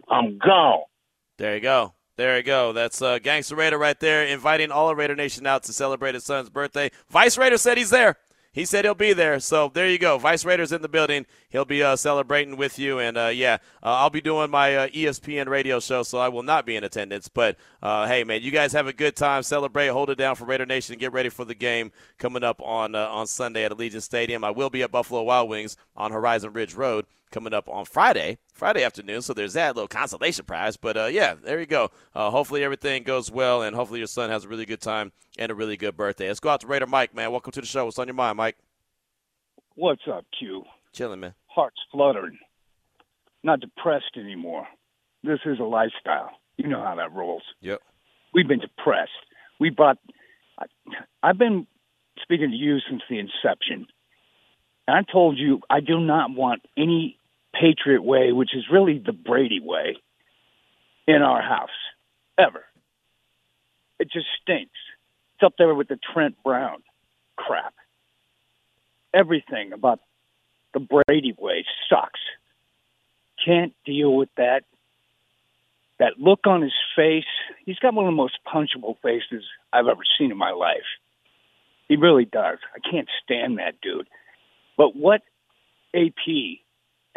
I'm 0.10 0.38
gone. 0.38 0.80
There 1.38 1.56
you 1.56 1.62
go. 1.62 1.94
There 2.18 2.36
you 2.38 2.44
go. 2.44 2.74
That's 2.74 3.02
uh, 3.02 3.20
Gangster 3.20 3.56
Raider 3.56 3.78
right 3.78 4.00
there, 4.00 4.26
inviting 4.26 4.72
all 4.72 4.90
of 4.90 4.98
Raider 4.98 5.16
Nation 5.16 5.48
out 5.48 5.64
to 5.64 5.74
celebrate 5.74 6.16
his 6.16 6.26
son's 6.26 6.50
birthday. 6.50 6.92
Vice 7.10 7.38
Raider 7.38 7.58
said 7.58 7.78
he's 7.78 7.92
there 7.92 8.18
he 8.52 8.66
said 8.66 8.86
he'll 8.86 8.96
be 8.96 9.14
there. 9.14 9.40
So 9.40 9.72
there 9.74 9.90
you 9.90 9.98
go. 9.98 10.18
Vice 10.18 10.44
Raiders 10.44 10.72
in 10.72 10.82
the 10.82 10.90
building. 10.90 11.26
He'll 11.50 11.66
be 11.66 11.84
uh, 11.84 11.96
celebrating 11.96 12.58
with 12.58 12.80
you. 12.80 13.00
And 13.00 13.18
uh, 13.18 13.28
yeah, 13.28 13.58
uh, 13.84 13.98
I'll 13.98 14.10
be 14.10 14.22
doing 14.22 14.50
my 14.50 14.76
uh, 14.76 14.88
ESPN 14.90 15.48
radio 15.48 15.80
show, 15.80 16.04
so 16.04 16.18
I 16.18 16.30
will 16.30 16.44
not 16.44 16.66
be 16.66 16.76
in 16.76 16.84
attendance. 16.84 17.28
But 17.28 17.58
uh, 17.82 18.08
hey, 18.08 18.24
man, 18.24 18.42
you 18.42 18.52
guys 18.52 18.74
have 18.74 18.88
a 18.88 18.94
good 18.94 19.16
time. 19.16 19.44
Celebrate, 19.44 19.88
hold 19.88 20.10
it 20.10 20.18
down 20.18 20.36
for 20.36 20.46
Raider 20.46 20.66
Nation. 20.66 20.94
And 20.94 21.00
get 21.00 21.14
ready 21.14 21.30
for 21.30 21.46
the 21.46 21.56
game 21.56 21.92
coming 22.18 22.44
up 22.44 22.62
on 22.62 22.96
uh, 22.96 23.08
on 23.08 23.28
Sunday 23.28 23.66
at 23.66 23.72
Allegiant 23.72 24.02
Stadium. 24.02 24.44
I 24.44 24.52
will 24.52 24.70
be 24.70 24.82
at 24.84 24.92
Buffalo 24.92 25.24
Wild 25.24 25.50
Wings 25.50 25.78
on 25.96 26.12
Horizon 26.12 26.54
Ridge 26.54 26.74
Road 26.74 27.06
coming 27.32 27.54
up 27.54 27.70
on 27.70 27.86
Friday, 27.86 28.38
Friday 28.54 28.84
afternoon. 28.84 29.22
So 29.22 29.34
there's 29.34 29.54
that 29.54 29.76
little 29.76 29.88
consolation 29.88 30.46
prize. 30.46 30.78
But 30.78 30.98
uh, 30.98 31.06
yeah, 31.06 31.36
there 31.36 31.60
you 31.60 31.66
go. 31.66 31.90
Uh, 32.14 32.30
hopefully 32.30 32.64
everything 32.64 33.04
goes 33.04 33.32
well, 33.32 33.62
and 33.62 33.76
hopefully 33.76 34.00
your 34.00 34.08
son 34.08 34.30
has 34.30 34.46
a 34.46 34.48
really 34.48 34.66
good 34.66 34.82
time 34.82 35.12
and 35.38 35.52
a 35.52 35.56
really 35.56 35.78
good 35.78 35.96
birthday. 35.96 36.28
Let's 36.28 36.40
go 36.40 36.50
out 36.50 36.62
to 36.62 36.68
Raider 36.68 36.88
Mike, 36.88 37.14
man. 37.14 37.32
Welcome 37.32 37.52
to 37.54 37.62
the 37.62 37.68
show. 37.68 37.86
What's 37.86 38.00
on 38.00 38.08
your 38.08 38.16
mind, 38.16 38.38
Mike? 38.38 38.58
What's 39.76 40.02
up, 40.12 40.26
Q? 40.38 40.64
Chilling, 40.94 41.20
man. 41.20 41.34
Heart's 41.48 41.80
fluttering. 41.92 42.38
Not 43.44 43.62
depressed 43.62 44.18
anymore. 44.18 44.68
This 45.24 45.40
is 45.46 45.60
a 45.60 45.64
lifestyle. 45.64 46.32
You 46.58 46.68
know 46.68 46.84
how 46.84 46.96
that 46.96 47.14
rolls. 47.14 47.44
Yep. 47.62 47.82
We've 48.34 48.48
been 48.48 48.60
depressed. 48.60 49.12
We 49.60 49.70
brought. 49.70 49.98
I, 50.60 50.66
I've 51.24 51.38
been 51.38 51.68
speaking 52.22 52.50
to 52.52 52.56
you 52.56 52.80
since 52.90 53.02
the 53.10 53.20
inception. 53.20 53.88
And 54.88 54.98
I 54.98 55.12
told 55.12 55.38
you 55.38 55.62
I 55.70 55.80
do 55.82 56.00
not 56.00 56.32
want 56.32 56.64
any 56.78 57.19
Patriot 57.60 58.04
way, 58.04 58.32
which 58.32 58.56
is 58.56 58.66
really 58.72 59.02
the 59.04 59.14
Brady 59.14 59.60
way, 59.60 59.98
in 61.08 61.22
our 61.22 61.42
house 61.42 61.70
ever. 62.38 62.64
It 64.00 64.10
just 64.12 64.28
stinks. 64.42 64.72
It's 65.36 65.44
up 65.44 65.56
there 65.58 65.74
with 65.74 65.88
the 65.88 66.00
Trent 66.14 66.36
Brown 66.44 66.84
crap. 67.36 67.74
Everything 69.14 69.74
about 69.74 70.00
the 70.74 70.80
Brady 70.80 71.34
way 71.38 71.66
sucks. 71.90 72.20
Can't 73.44 73.74
deal 73.86 74.16
with 74.16 74.30
that. 74.38 74.64
That 75.98 76.18
look 76.18 76.46
on 76.46 76.62
his 76.62 76.74
face. 76.96 77.26
He's 77.66 77.80
got 77.80 77.94
one 77.94 78.06
of 78.06 78.12
the 78.12 78.16
most 78.16 78.40
punchable 78.48 78.96
faces 79.02 79.44
I've 79.74 79.88
ever 79.88 80.04
seen 80.18 80.32
in 80.32 80.38
my 80.38 80.52
life. 80.52 80.88
He 81.90 81.98
really 81.98 82.26
does. 82.26 82.60
I 82.74 82.80
can't 82.90 83.10
stand 83.24 83.58
that 83.58 83.82
dude. 83.82 84.08
But 84.78 84.96
what 84.96 85.22
AP 85.94 86.60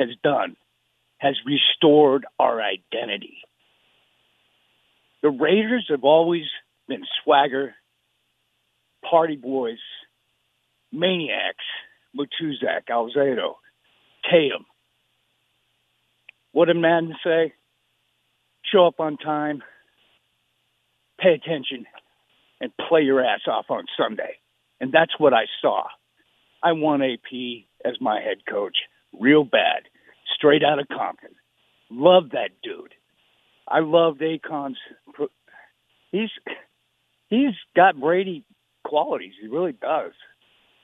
has 0.07 0.17
done 0.23 0.57
has 1.19 1.37
restored 1.47 2.27
our 2.39 2.61
identity. 2.61 3.39
The 5.23 5.31
Raiders 5.31 5.87
have 5.89 6.03
always 6.03 6.47
been 6.89 7.05
swagger, 7.23 7.75
party 9.09 9.37
boys, 9.37 9.79
maniacs, 10.91 11.65
Matuszak, 12.17 12.89
Alzado, 12.91 13.55
Tatum. 14.29 14.67
What 16.51 16.67
did 16.67 16.77
Madden 16.77 17.15
say? 17.25 17.55
Show 18.65 18.87
up 18.87 18.99
on 18.99 19.17
time, 19.17 19.63
pay 21.21 21.35
attention, 21.35 21.87
and 22.61 22.73
play 22.89 23.03
your 23.03 23.25
ass 23.25 23.43
off 23.47 23.67
on 23.71 23.85
Sunday. 23.97 24.39
And 24.81 24.93
that's 24.93 25.19
what 25.19 25.33
I 25.33 25.45
saw. 25.61 25.85
I 26.63 26.73
want 26.73 27.03
AP 27.03 27.65
as 27.85 28.01
my 28.01 28.21
head 28.21 28.39
coach 28.49 28.77
real 29.19 29.45
bad, 29.45 29.83
straight 30.43 30.65
out 30.65 30.81
of 30.81 30.89
Compton. 30.89 31.31
Love 31.89 32.31
that 32.31 32.51
dude. 32.63 32.95
I 33.69 33.79
loved 33.79 34.21
Akon's. 34.21 34.77
He's 36.11 36.31
he's 37.29 37.55
got 37.77 37.99
Brady 37.99 38.45
qualities. 38.85 39.35
He 39.41 39.47
really 39.47 39.73
does, 39.73 40.13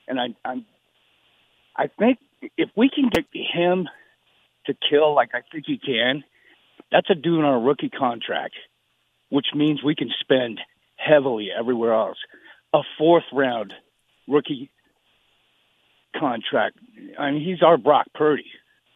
and 0.07 0.19
I 0.19 0.27
I'm 0.45 0.65
I 1.75 1.87
think 1.99 2.19
if 2.57 2.69
we 2.75 2.89
can 2.89 3.09
get 3.09 3.25
him 3.33 3.89
to 4.65 4.73
kill 4.89 5.13
like 5.13 5.31
I 5.33 5.41
think 5.51 5.65
he 5.67 5.77
can, 5.77 6.23
that's 6.91 7.09
a 7.09 7.15
dude 7.15 7.43
on 7.43 7.53
a 7.53 7.59
rookie 7.59 7.89
contract, 7.89 8.55
which 9.29 9.47
means 9.53 9.83
we 9.83 9.95
can 9.95 10.09
spend 10.21 10.59
heavily 10.95 11.49
everywhere 11.57 11.93
else. 11.93 12.17
A 12.73 12.79
fourth 12.97 13.25
round 13.33 13.73
rookie 14.27 14.69
contract. 16.17 16.77
I 17.17 17.31
mean, 17.31 17.43
he's 17.43 17.61
our 17.61 17.77
Brock 17.77 18.07
Purdy. 18.15 18.45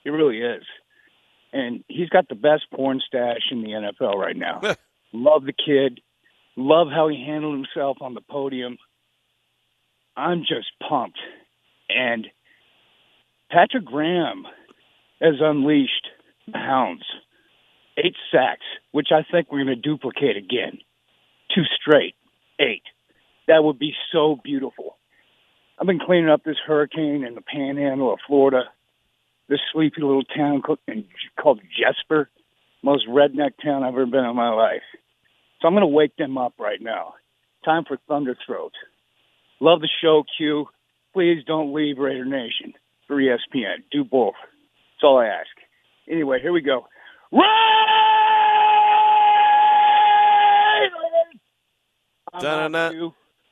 He 0.04 0.10
really 0.10 0.40
is. 0.40 0.64
And 1.52 1.84
he's 1.88 2.10
got 2.10 2.28
the 2.28 2.36
best 2.36 2.64
porn 2.74 3.02
stash 3.06 3.52
in 3.52 3.62
the 3.62 3.70
NFL 3.70 4.16
right 4.16 4.36
now. 4.36 4.62
Love 5.14 5.46
the 5.46 5.54
kid. 5.54 6.02
Love 6.56 6.88
how 6.94 7.08
he 7.08 7.24
handled 7.26 7.56
himself 7.56 7.98
on 8.02 8.14
the 8.14 8.22
podium. 8.22 8.78
I'm 10.16 10.42
just 10.42 10.68
pumped. 10.88 11.20
And 11.90 12.28
Patrick 13.52 13.86
Graham 13.86 14.46
has 15.22 15.36
unleashed 15.40 16.08
the 16.52 16.58
hounds. 16.58 17.04
Eight 17.98 18.16
sacks, 18.32 18.66
which 18.92 19.10
I 19.12 19.24
think 19.32 19.52
we're 19.52 19.64
going 19.64 19.76
to 19.76 19.82
duplicate 19.82 20.36
again. 20.36 20.80
Two 21.54 21.64
straight, 21.80 22.16
eight. 22.60 22.82
That 23.48 23.64
would 23.64 23.78
be 23.78 23.94
so 24.12 24.40
beautiful. 24.44 24.98
I've 25.80 25.88
been 25.88 26.00
cleaning 26.00 26.30
up 26.30 26.44
this 26.44 26.58
hurricane 26.66 27.24
in 27.24 27.36
the 27.36 27.42
panhandle 27.42 28.14
of 28.14 28.20
Florida, 28.26 28.64
this 29.50 29.60
sleepy 29.72 30.02
little 30.02 30.24
town 30.24 30.62
called 30.62 30.80
Jesper, 31.78 32.30
most 32.84 33.08
redneck 33.08 33.52
town 33.64 33.84
I've 33.84 33.94
ever 33.94 34.06
been 34.06 34.26
in 34.26 34.36
my 34.36 34.50
life. 34.50 34.84
So 35.62 35.68
I'm 35.68 35.74
going 35.74 35.82
to 35.82 35.88
wake 35.88 36.16
them 36.18 36.38
up 36.38 36.54
right 36.60 36.82
now. 36.82 37.14
Time 37.64 37.86
for 37.88 37.98
Thunder 38.08 38.36
Throat. 38.46 38.74
Love 39.60 39.82
the 39.82 39.90
show, 40.02 40.24
Q. 40.38 40.68
Please 41.14 41.44
don't 41.46 41.74
leave 41.74 41.98
Raider 41.98 42.26
Nation 42.26 42.74
for 43.08 43.18
ESPN. 43.18 43.84
Do 43.92 44.04
both. 44.04 44.36
That's 44.42 45.04
all 45.04 45.20
I 45.20 45.28
ask. 45.28 45.48
Anyway, 46.10 46.40
here 46.42 46.52
we 46.52 46.62
go. 46.62 46.88
Raiders! 47.32 47.44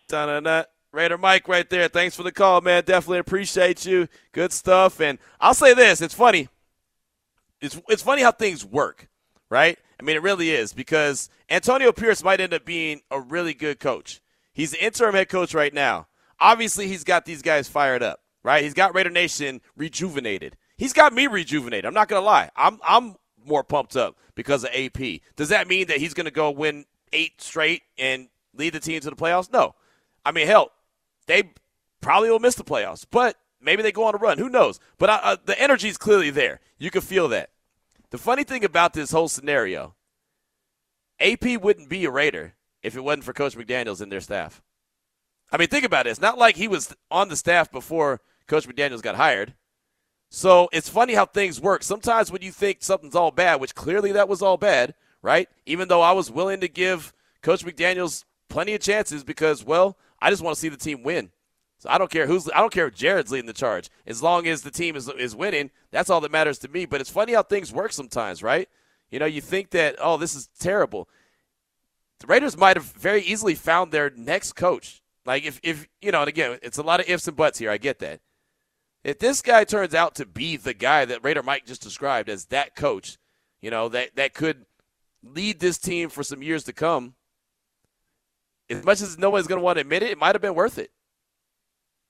Da-na-na. 0.09 0.63
Raider 0.91 1.17
Mike 1.17 1.47
right 1.47 1.69
there. 1.69 1.87
Thanks 1.87 2.15
for 2.15 2.23
the 2.23 2.31
call, 2.31 2.61
man. 2.61 2.83
Definitely 2.83 3.19
appreciate 3.19 3.85
you. 3.85 4.07
Good 4.31 4.51
stuff. 4.51 4.99
And 4.99 5.19
I'll 5.39 5.53
say 5.53 5.73
this, 5.73 6.01
it's 6.01 6.13
funny. 6.13 6.49
It's 7.61 7.79
it's 7.87 8.01
funny 8.01 8.23
how 8.23 8.31
things 8.31 8.65
work, 8.65 9.07
right? 9.49 9.77
I 9.99 10.03
mean, 10.03 10.15
it 10.15 10.23
really 10.23 10.49
is 10.49 10.73
because 10.73 11.29
Antonio 11.49 11.91
Pierce 11.91 12.23
might 12.23 12.41
end 12.41 12.53
up 12.53 12.65
being 12.65 13.01
a 13.11 13.21
really 13.21 13.53
good 13.53 13.79
coach. 13.79 14.19
He's 14.51 14.71
the 14.71 14.83
interim 14.83 15.13
head 15.13 15.29
coach 15.29 15.53
right 15.53 15.73
now. 15.73 16.07
Obviously, 16.39 16.87
he's 16.87 17.03
got 17.03 17.25
these 17.25 17.43
guys 17.43 17.67
fired 17.67 18.01
up, 18.01 18.19
right? 18.43 18.63
He's 18.63 18.73
got 18.73 18.95
Raider 18.95 19.11
Nation 19.11 19.61
rejuvenated. 19.77 20.57
He's 20.75 20.93
got 20.93 21.13
me 21.13 21.27
rejuvenated. 21.27 21.85
I'm 21.85 21.93
not 21.93 22.07
going 22.07 22.21
to 22.21 22.25
lie. 22.25 22.49
I'm 22.55 22.79
I'm 22.83 23.15
more 23.45 23.63
pumped 23.63 23.95
up 23.95 24.17
because 24.33 24.63
of 24.63 24.71
AP. 24.73 25.21
Does 25.35 25.49
that 25.49 25.67
mean 25.67 25.87
that 25.87 25.97
he's 25.97 26.15
going 26.15 26.25
to 26.25 26.31
go 26.31 26.49
win 26.49 26.85
eight 27.13 27.39
straight 27.39 27.83
and 27.97 28.27
lead 28.55 28.73
the 28.73 28.79
team 28.79 28.99
to 29.01 29.09
the 29.09 29.15
playoffs? 29.15 29.53
No. 29.53 29.75
I 30.25 30.31
mean, 30.31 30.47
hell, 30.47 30.71
they 31.31 31.53
probably 32.01 32.29
will 32.29 32.39
miss 32.39 32.55
the 32.55 32.63
playoffs, 32.63 33.05
but 33.09 33.37
maybe 33.61 33.81
they 33.81 33.91
go 33.91 34.03
on 34.03 34.15
a 34.15 34.17
run. 34.17 34.37
Who 34.37 34.49
knows? 34.49 34.79
But 34.97 35.09
uh, 35.09 35.19
uh 35.23 35.37
the 35.45 35.59
energy 35.59 35.87
is 35.87 35.97
clearly 35.97 36.29
there. 36.29 36.59
You 36.77 36.91
can 36.91 37.01
feel 37.01 37.29
that. 37.29 37.51
The 38.09 38.17
funny 38.17 38.43
thing 38.43 38.65
about 38.65 38.93
this 38.93 39.11
whole 39.11 39.29
scenario, 39.29 39.95
AP 41.19 41.61
wouldn't 41.61 41.87
be 41.87 42.03
a 42.03 42.11
Raider 42.11 42.55
if 42.83 42.95
it 42.95 43.03
wasn't 43.03 43.23
for 43.23 43.33
Coach 43.33 43.55
McDaniels 43.55 44.01
and 44.01 44.11
their 44.11 44.19
staff. 44.19 44.61
I 45.51 45.57
mean, 45.57 45.69
think 45.69 45.85
about 45.85 46.07
it. 46.07 46.09
It's 46.09 46.21
not 46.21 46.37
like 46.37 46.55
he 46.55 46.67
was 46.67 46.93
on 47.09 47.29
the 47.29 47.35
staff 47.35 47.71
before 47.71 48.21
Coach 48.47 48.67
McDaniels 48.67 49.01
got 49.01 49.15
hired. 49.15 49.53
So 50.29 50.69
it's 50.71 50.89
funny 50.89 51.13
how 51.13 51.25
things 51.25 51.59
work. 51.59 51.83
Sometimes 51.83 52.31
when 52.31 52.41
you 52.41 52.51
think 52.51 52.77
something's 52.81 53.15
all 53.15 53.31
bad, 53.31 53.59
which 53.59 53.75
clearly 53.75 54.11
that 54.13 54.29
was 54.29 54.41
all 54.41 54.57
bad, 54.57 54.93
right? 55.21 55.47
Even 55.65 55.87
though 55.87 56.01
I 56.01 56.13
was 56.13 56.31
willing 56.31 56.61
to 56.61 56.67
give 56.67 57.13
Coach 57.41 57.65
McDaniels 57.65 58.23
plenty 58.49 58.73
of 58.73 58.81
chances 58.81 59.23
because, 59.23 59.63
well, 59.63 59.97
I 60.21 60.29
just 60.29 60.41
want 60.41 60.55
to 60.55 60.59
see 60.59 60.69
the 60.69 60.77
team 60.77 61.03
win. 61.03 61.31
So 61.79 61.89
I 61.89 61.97
don't 61.97 62.11
care 62.11 62.27
who's 62.27 62.47
I 62.51 62.59
don't 62.59 62.71
care 62.71 62.87
if 62.87 62.93
Jared's 62.93 63.31
leading 63.31 63.47
the 63.47 63.53
charge. 63.53 63.89
As 64.05 64.21
long 64.21 64.47
as 64.47 64.61
the 64.61 64.69
team 64.69 64.95
is 64.95 65.09
is 65.09 65.35
winning, 65.35 65.71
that's 65.89 66.11
all 66.11 66.21
that 66.21 66.31
matters 66.31 66.59
to 66.59 66.67
me. 66.67 66.85
But 66.85 67.01
it's 67.01 67.09
funny 67.09 67.33
how 67.33 67.41
things 67.41 67.73
work 67.73 67.91
sometimes, 67.91 68.43
right? 68.43 68.69
You 69.09 69.17
know, 69.17 69.25
you 69.25 69.41
think 69.41 69.71
that 69.71 69.95
oh, 69.99 70.17
this 70.17 70.35
is 70.35 70.47
terrible. 70.59 71.09
The 72.19 72.27
Raiders 72.27 72.55
might 72.55 72.77
have 72.77 72.85
very 72.85 73.23
easily 73.23 73.55
found 73.55 73.91
their 73.91 74.11
next 74.11 74.53
coach. 74.53 75.01
Like 75.25 75.43
if 75.43 75.59
if 75.63 75.87
you 76.01 76.11
know, 76.11 76.21
and 76.21 76.29
again, 76.29 76.59
it's 76.61 76.77
a 76.77 76.83
lot 76.83 76.99
of 76.99 77.09
ifs 77.09 77.27
and 77.27 77.35
buts 77.35 77.57
here. 77.57 77.71
I 77.71 77.77
get 77.77 77.97
that. 77.99 78.19
If 79.03 79.17
this 79.17 79.41
guy 79.41 79.63
turns 79.63 79.95
out 79.95 80.13
to 80.15 80.27
be 80.27 80.57
the 80.57 80.75
guy 80.75 81.05
that 81.05 81.23
Raider 81.23 81.41
Mike 81.41 81.65
just 81.65 81.81
described 81.81 82.29
as 82.29 82.45
that 82.45 82.75
coach, 82.75 83.17
you 83.59 83.71
know, 83.71 83.89
that 83.89 84.15
that 84.17 84.35
could 84.35 84.67
lead 85.23 85.59
this 85.59 85.79
team 85.79 86.09
for 86.09 86.21
some 86.21 86.43
years 86.43 86.63
to 86.65 86.73
come, 86.73 87.15
as 88.71 88.85
much 88.85 89.01
as 89.01 89.17
nobody's 89.17 89.47
going 89.47 89.59
to 89.59 89.63
want 89.63 89.77
to 89.77 89.81
admit 89.81 90.03
it, 90.03 90.11
it 90.11 90.17
might 90.17 90.35
have 90.35 90.41
been 90.41 90.55
worth 90.55 90.77
it. 90.77 90.91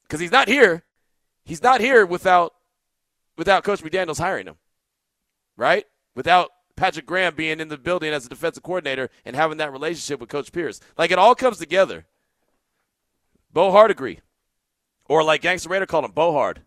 Because 0.03 0.19
he's 0.19 0.31
not 0.31 0.47
here. 0.47 0.83
He's 1.43 1.63
not 1.63 1.81
here 1.81 2.05
without 2.05 2.53
without 3.37 3.63
Coach 3.63 3.81
McDaniels 3.81 4.19
hiring 4.19 4.47
him, 4.47 4.57
right? 5.57 5.85
Without 6.15 6.51
Patrick 6.75 7.05
Graham 7.05 7.35
being 7.35 7.59
in 7.59 7.69
the 7.69 7.77
building 7.77 8.13
as 8.13 8.25
a 8.25 8.29
defensive 8.29 8.63
coordinator 8.63 9.09
and 9.25 9.35
having 9.35 9.57
that 9.57 9.71
relationship 9.71 10.19
with 10.19 10.29
Coach 10.29 10.51
Pierce. 10.51 10.79
Like 10.97 11.11
it 11.11 11.19
all 11.19 11.35
comes 11.35 11.57
together. 11.57 12.05
Bo 13.51 13.71
Hardegree. 13.71 14.19
Or 15.05 15.23
like 15.23 15.41
Gangster 15.41 15.69
Raider 15.69 15.85
called 15.85 16.05
him 16.05 16.11
Bo 16.11 16.31
Hard. 16.33 16.61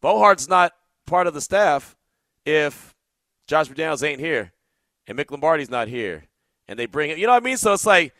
Bo 0.00 0.18
Hard's 0.18 0.48
not 0.48 0.72
part 1.06 1.26
of 1.26 1.34
the 1.34 1.40
staff 1.40 1.96
if 2.44 2.94
Josh 3.46 3.68
McDaniels 3.68 4.06
ain't 4.06 4.20
here 4.20 4.52
and 5.06 5.18
Mick 5.18 5.30
Lombardi's 5.30 5.70
not 5.70 5.88
here. 5.88 6.24
And 6.68 6.78
they 6.78 6.86
bring 6.86 7.10
it, 7.10 7.18
you 7.18 7.26
know 7.26 7.32
what 7.32 7.42
I 7.42 7.44
mean? 7.44 7.56
So 7.56 7.72
it's 7.72 7.86
like 7.86 8.14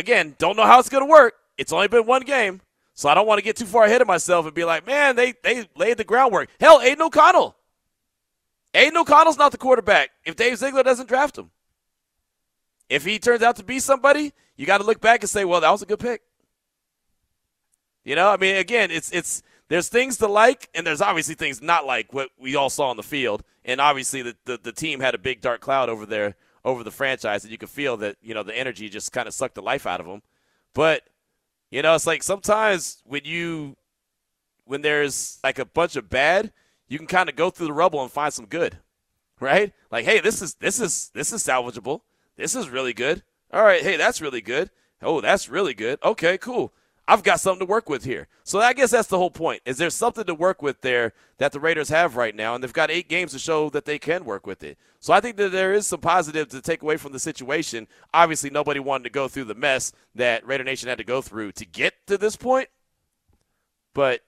again, 0.00 0.34
don't 0.38 0.56
know 0.56 0.66
how 0.66 0.80
it's 0.80 0.88
going 0.88 1.04
to 1.04 1.10
work. 1.10 1.34
It's 1.56 1.72
only 1.72 1.88
been 1.88 2.06
one 2.06 2.22
game, 2.22 2.60
so 2.94 3.08
I 3.08 3.14
don't 3.14 3.26
want 3.26 3.38
to 3.38 3.44
get 3.44 3.56
too 3.56 3.66
far 3.66 3.84
ahead 3.84 4.00
of 4.00 4.08
myself 4.08 4.46
and 4.46 4.54
be 4.54 4.64
like, 4.64 4.86
man, 4.86 5.14
they 5.14 5.34
they 5.42 5.68
laid 5.76 5.98
the 5.98 6.04
groundwork. 6.04 6.48
Hell, 6.58 6.80
Aidan 6.80 7.02
O'Connell. 7.02 7.54
Aidan 8.74 8.96
O'Connell's 8.96 9.38
not 9.38 9.52
the 9.52 9.58
quarterback 9.58 10.10
if 10.24 10.36
Dave 10.36 10.56
Ziegler 10.56 10.82
doesn't 10.82 11.08
draft 11.08 11.36
him. 11.38 11.50
If 12.88 13.04
he 13.04 13.18
turns 13.18 13.42
out 13.42 13.56
to 13.56 13.64
be 13.64 13.78
somebody, 13.78 14.32
you 14.56 14.66
got 14.66 14.78
to 14.78 14.84
look 14.84 15.00
back 15.00 15.22
and 15.22 15.30
say, 15.30 15.44
well, 15.44 15.60
that 15.60 15.70
was 15.70 15.82
a 15.82 15.86
good 15.86 16.00
pick. 16.00 16.22
You 18.04 18.16
know, 18.16 18.28
I 18.28 18.36
mean, 18.36 18.56
again, 18.56 18.90
it's 18.90 19.12
it's 19.12 19.42
there's 19.68 19.88
things 19.88 20.16
to 20.18 20.26
like, 20.26 20.68
and 20.74 20.86
there's 20.86 21.00
obviously 21.02 21.34
things 21.34 21.62
not 21.62 21.86
like 21.86 22.12
what 22.12 22.30
we 22.38 22.56
all 22.56 22.70
saw 22.70 22.88
on 22.88 22.96
the 22.96 23.02
field. 23.02 23.42
And 23.64 23.80
obviously, 23.80 24.22
the, 24.22 24.36
the, 24.46 24.58
the 24.60 24.72
team 24.72 25.00
had 25.00 25.14
a 25.14 25.18
big 25.18 25.40
dark 25.40 25.60
cloud 25.60 25.88
over 25.88 26.06
there 26.06 26.36
over 26.64 26.84
the 26.84 26.90
franchise, 26.90 27.44
and 27.44 27.50
you 27.50 27.58
could 27.58 27.70
feel 27.70 27.96
that 27.98 28.16
you 28.22 28.34
know 28.34 28.42
the 28.42 28.56
energy 28.56 28.88
just 28.88 29.12
kind 29.12 29.28
of 29.28 29.34
sucked 29.34 29.54
the 29.54 29.62
life 29.62 29.86
out 29.86 30.00
of 30.00 30.06
them. 30.06 30.22
But 30.74 31.02
you 31.70 31.82
know, 31.82 31.94
it's 31.94 32.06
like 32.06 32.22
sometimes 32.22 33.02
when 33.04 33.22
you 33.24 33.76
when 34.64 34.82
there's 34.82 35.38
like 35.42 35.58
a 35.58 35.64
bunch 35.64 35.96
of 35.96 36.08
bad, 36.08 36.52
you 36.88 36.98
can 36.98 37.06
kind 37.06 37.28
of 37.28 37.36
go 37.36 37.50
through 37.50 37.66
the 37.66 37.72
rubble 37.72 38.02
and 38.02 38.10
find 38.10 38.32
some 38.32 38.46
good, 38.46 38.78
right? 39.40 39.72
Like, 39.90 40.04
hey, 40.04 40.20
this 40.20 40.42
is 40.42 40.54
this 40.54 40.80
is 40.80 41.10
this 41.14 41.32
is 41.32 41.42
salvageable. 41.42 42.02
This 42.36 42.54
is 42.54 42.68
really 42.68 42.92
good. 42.92 43.22
All 43.52 43.62
right, 43.62 43.82
hey, 43.82 43.96
that's 43.96 44.20
really 44.20 44.40
good. 44.40 44.70
Oh, 45.02 45.20
that's 45.20 45.48
really 45.48 45.74
good. 45.74 45.98
Okay, 46.04 46.38
cool. 46.38 46.72
I've 47.10 47.24
got 47.24 47.40
something 47.40 47.66
to 47.66 47.70
work 47.70 47.88
with 47.88 48.04
here. 48.04 48.28
So 48.44 48.60
I 48.60 48.72
guess 48.72 48.92
that's 48.92 49.08
the 49.08 49.18
whole 49.18 49.32
point. 49.32 49.62
Is 49.64 49.78
there 49.78 49.90
something 49.90 50.22
to 50.26 50.34
work 50.34 50.62
with 50.62 50.80
there 50.80 51.12
that 51.38 51.50
the 51.50 51.58
Raiders 51.58 51.88
have 51.88 52.14
right 52.14 52.36
now, 52.36 52.54
and 52.54 52.62
they've 52.62 52.72
got 52.72 52.88
eight 52.88 53.08
games 53.08 53.32
to 53.32 53.38
show 53.40 53.68
that 53.70 53.84
they 53.84 53.98
can 53.98 54.24
work 54.24 54.46
with 54.46 54.62
it. 54.62 54.78
So 55.00 55.12
I 55.12 55.18
think 55.18 55.36
that 55.38 55.50
there 55.50 55.72
is 55.72 55.88
some 55.88 55.98
positive 55.98 56.48
to 56.50 56.60
take 56.60 56.82
away 56.82 56.98
from 56.98 57.10
the 57.10 57.18
situation. 57.18 57.88
Obviously, 58.14 58.48
nobody 58.48 58.78
wanted 58.78 59.04
to 59.04 59.10
go 59.10 59.26
through 59.26 59.46
the 59.46 59.56
mess 59.56 59.90
that 60.14 60.46
Raider 60.46 60.62
Nation 60.62 60.88
had 60.88 60.98
to 60.98 61.04
go 61.04 61.20
through 61.20 61.50
to 61.52 61.66
get 61.66 61.94
to 62.06 62.16
this 62.16 62.36
point, 62.36 62.68
but 63.92 64.20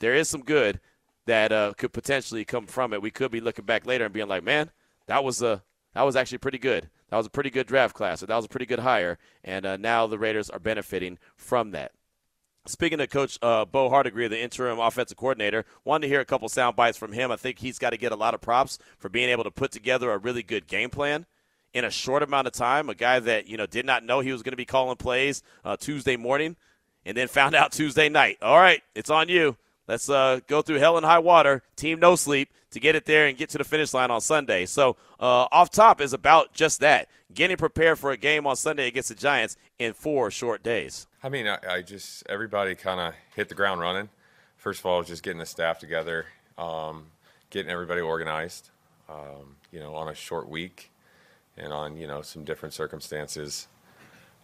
there 0.00 0.16
is 0.16 0.28
some 0.28 0.42
good 0.42 0.80
that 1.26 1.52
uh, 1.52 1.74
could 1.76 1.92
potentially 1.92 2.44
come 2.44 2.66
from 2.66 2.92
it. 2.92 3.02
We 3.02 3.12
could 3.12 3.30
be 3.30 3.40
looking 3.40 3.66
back 3.66 3.86
later 3.86 4.06
and 4.06 4.12
being 4.12 4.28
like, 4.28 4.42
man, 4.42 4.72
that 5.06 5.22
was 5.22 5.42
a 5.42 5.62
that 5.94 6.02
was 6.02 6.16
actually 6.16 6.38
pretty 6.38 6.58
good. 6.58 6.90
That 7.10 7.18
was 7.18 7.26
a 7.26 7.30
pretty 7.30 7.50
good 7.50 7.68
draft 7.68 7.94
class. 7.94 8.20
Or 8.20 8.26
that 8.26 8.34
was 8.34 8.46
a 8.46 8.48
pretty 8.48 8.66
good 8.66 8.80
hire, 8.80 9.18
and 9.44 9.64
uh, 9.64 9.76
now 9.76 10.08
the 10.08 10.18
Raiders 10.18 10.50
are 10.50 10.58
benefiting 10.58 11.18
from 11.36 11.70
that. 11.70 11.92
Speaking 12.68 12.98
to 12.98 13.06
Coach 13.06 13.38
uh, 13.42 13.64
Bo 13.64 13.88
Hardegree, 13.88 14.28
the 14.28 14.40
interim 14.40 14.80
offensive 14.80 15.16
coordinator, 15.16 15.64
wanted 15.84 16.02
to 16.02 16.08
hear 16.08 16.20
a 16.20 16.24
couple 16.24 16.48
sound 16.48 16.74
bites 16.74 16.98
from 16.98 17.12
him. 17.12 17.30
I 17.30 17.36
think 17.36 17.58
he's 17.58 17.78
got 17.78 17.90
to 17.90 17.96
get 17.96 18.10
a 18.10 18.16
lot 18.16 18.34
of 18.34 18.40
props 18.40 18.78
for 18.98 19.08
being 19.08 19.28
able 19.28 19.44
to 19.44 19.52
put 19.52 19.70
together 19.70 20.10
a 20.10 20.18
really 20.18 20.42
good 20.42 20.66
game 20.66 20.90
plan 20.90 21.26
in 21.72 21.84
a 21.84 21.90
short 21.90 22.24
amount 22.24 22.48
of 22.48 22.52
time. 22.52 22.88
A 22.88 22.94
guy 22.94 23.20
that 23.20 23.46
you 23.46 23.56
know 23.56 23.66
did 23.66 23.86
not 23.86 24.04
know 24.04 24.20
he 24.20 24.32
was 24.32 24.42
going 24.42 24.52
to 24.52 24.56
be 24.56 24.64
calling 24.64 24.96
plays 24.96 25.42
uh, 25.64 25.76
Tuesday 25.76 26.16
morning, 26.16 26.56
and 27.04 27.16
then 27.16 27.28
found 27.28 27.54
out 27.54 27.70
Tuesday 27.70 28.08
night. 28.08 28.38
All 28.42 28.58
right, 28.58 28.82
it's 28.94 29.10
on 29.10 29.28
you. 29.28 29.56
Let's 29.86 30.10
uh, 30.10 30.40
go 30.48 30.62
through 30.62 30.78
hell 30.78 30.96
and 30.96 31.06
high 31.06 31.20
water, 31.20 31.62
team 31.76 32.00
no 32.00 32.16
sleep, 32.16 32.50
to 32.72 32.80
get 32.80 32.96
it 32.96 33.04
there 33.04 33.28
and 33.28 33.38
get 33.38 33.50
to 33.50 33.58
the 33.58 33.64
finish 33.64 33.94
line 33.94 34.10
on 34.10 34.20
Sunday. 34.20 34.66
So, 34.66 34.96
uh, 35.20 35.46
off 35.52 35.70
top 35.70 36.00
is 36.00 36.12
about 36.12 36.52
just 36.52 36.80
that 36.80 37.08
getting 37.32 37.56
prepared 37.56 37.98
for 37.98 38.10
a 38.10 38.16
game 38.16 38.46
on 38.46 38.56
Sunday 38.56 38.88
against 38.88 39.08
the 39.10 39.14
Giants 39.14 39.56
in 39.78 39.92
four 39.92 40.30
short 40.30 40.62
days. 40.62 41.06
I 41.26 41.28
mean, 41.28 41.48
I, 41.48 41.58
I 41.68 41.82
just, 41.82 42.22
everybody 42.28 42.76
kind 42.76 43.00
of 43.00 43.12
hit 43.34 43.48
the 43.48 43.56
ground 43.56 43.80
running. 43.80 44.10
First 44.58 44.78
of 44.78 44.86
all, 44.86 45.02
just 45.02 45.24
getting 45.24 45.40
the 45.40 45.46
staff 45.46 45.80
together, 45.80 46.26
um, 46.56 47.06
getting 47.50 47.68
everybody 47.68 48.00
organized, 48.00 48.70
um, 49.08 49.56
you 49.72 49.80
know, 49.80 49.96
on 49.96 50.06
a 50.06 50.14
short 50.14 50.48
week 50.48 50.92
and 51.56 51.72
on, 51.72 51.96
you 51.96 52.06
know, 52.06 52.22
some 52.22 52.44
different 52.44 52.74
circumstances. 52.74 53.66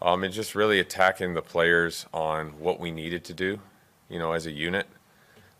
Um, 0.00 0.24
and 0.24 0.34
just 0.34 0.56
really 0.56 0.80
attacking 0.80 1.34
the 1.34 1.40
players 1.40 2.06
on 2.12 2.58
what 2.58 2.80
we 2.80 2.90
needed 2.90 3.22
to 3.26 3.32
do, 3.32 3.60
you 4.10 4.18
know, 4.18 4.32
as 4.32 4.46
a 4.46 4.50
unit 4.50 4.88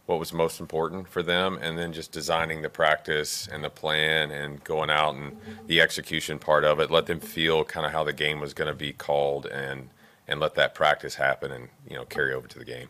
what 0.06 0.18
was 0.18 0.32
most 0.32 0.58
important 0.58 1.08
for 1.08 1.22
them, 1.22 1.56
and 1.62 1.78
then 1.78 1.92
just 1.92 2.10
designing 2.10 2.62
the 2.62 2.68
practice 2.68 3.46
and 3.46 3.62
the 3.62 3.70
plan 3.70 4.32
and 4.32 4.64
going 4.64 4.90
out 4.90 5.14
and 5.14 5.36
the 5.68 5.80
execution 5.80 6.40
part 6.40 6.64
of 6.64 6.80
it. 6.80 6.90
Let 6.90 7.06
them 7.06 7.20
feel 7.20 7.62
kind 7.62 7.86
of 7.86 7.92
how 7.92 8.02
the 8.02 8.12
game 8.12 8.40
was 8.40 8.54
going 8.54 8.66
to 8.66 8.74
be 8.74 8.92
called, 8.92 9.46
and 9.46 9.88
and 10.32 10.40
let 10.40 10.54
that 10.56 10.74
practice 10.74 11.14
happen, 11.14 11.52
and 11.52 11.68
you 11.88 11.94
know 11.94 12.04
carry 12.04 12.32
over 12.32 12.48
to 12.48 12.58
the 12.58 12.64
game. 12.64 12.88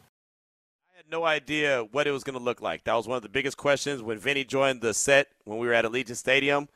I 0.93 0.97
had 0.97 1.11
no 1.11 1.25
idea 1.25 1.85
what 1.91 2.07
it 2.07 2.13
was 2.13 2.25
going 2.25 2.39
to 2.39 2.43
look 2.43 2.63
like. 2.63 2.85
That 2.85 2.95
was 2.95 3.07
one 3.07 3.17
of 3.17 3.23
the 3.23 3.29
biggest 3.29 3.57
questions 3.57 4.01
when 4.01 4.19
Vinny 4.19 4.45
joined 4.45 4.81
the 4.81 4.95
set 4.95 5.29
when 5.45 5.59
we 5.59 5.67
were 5.67 5.75
at 5.75 5.85
Allegiant 5.85 6.17
Stadium. 6.17 6.69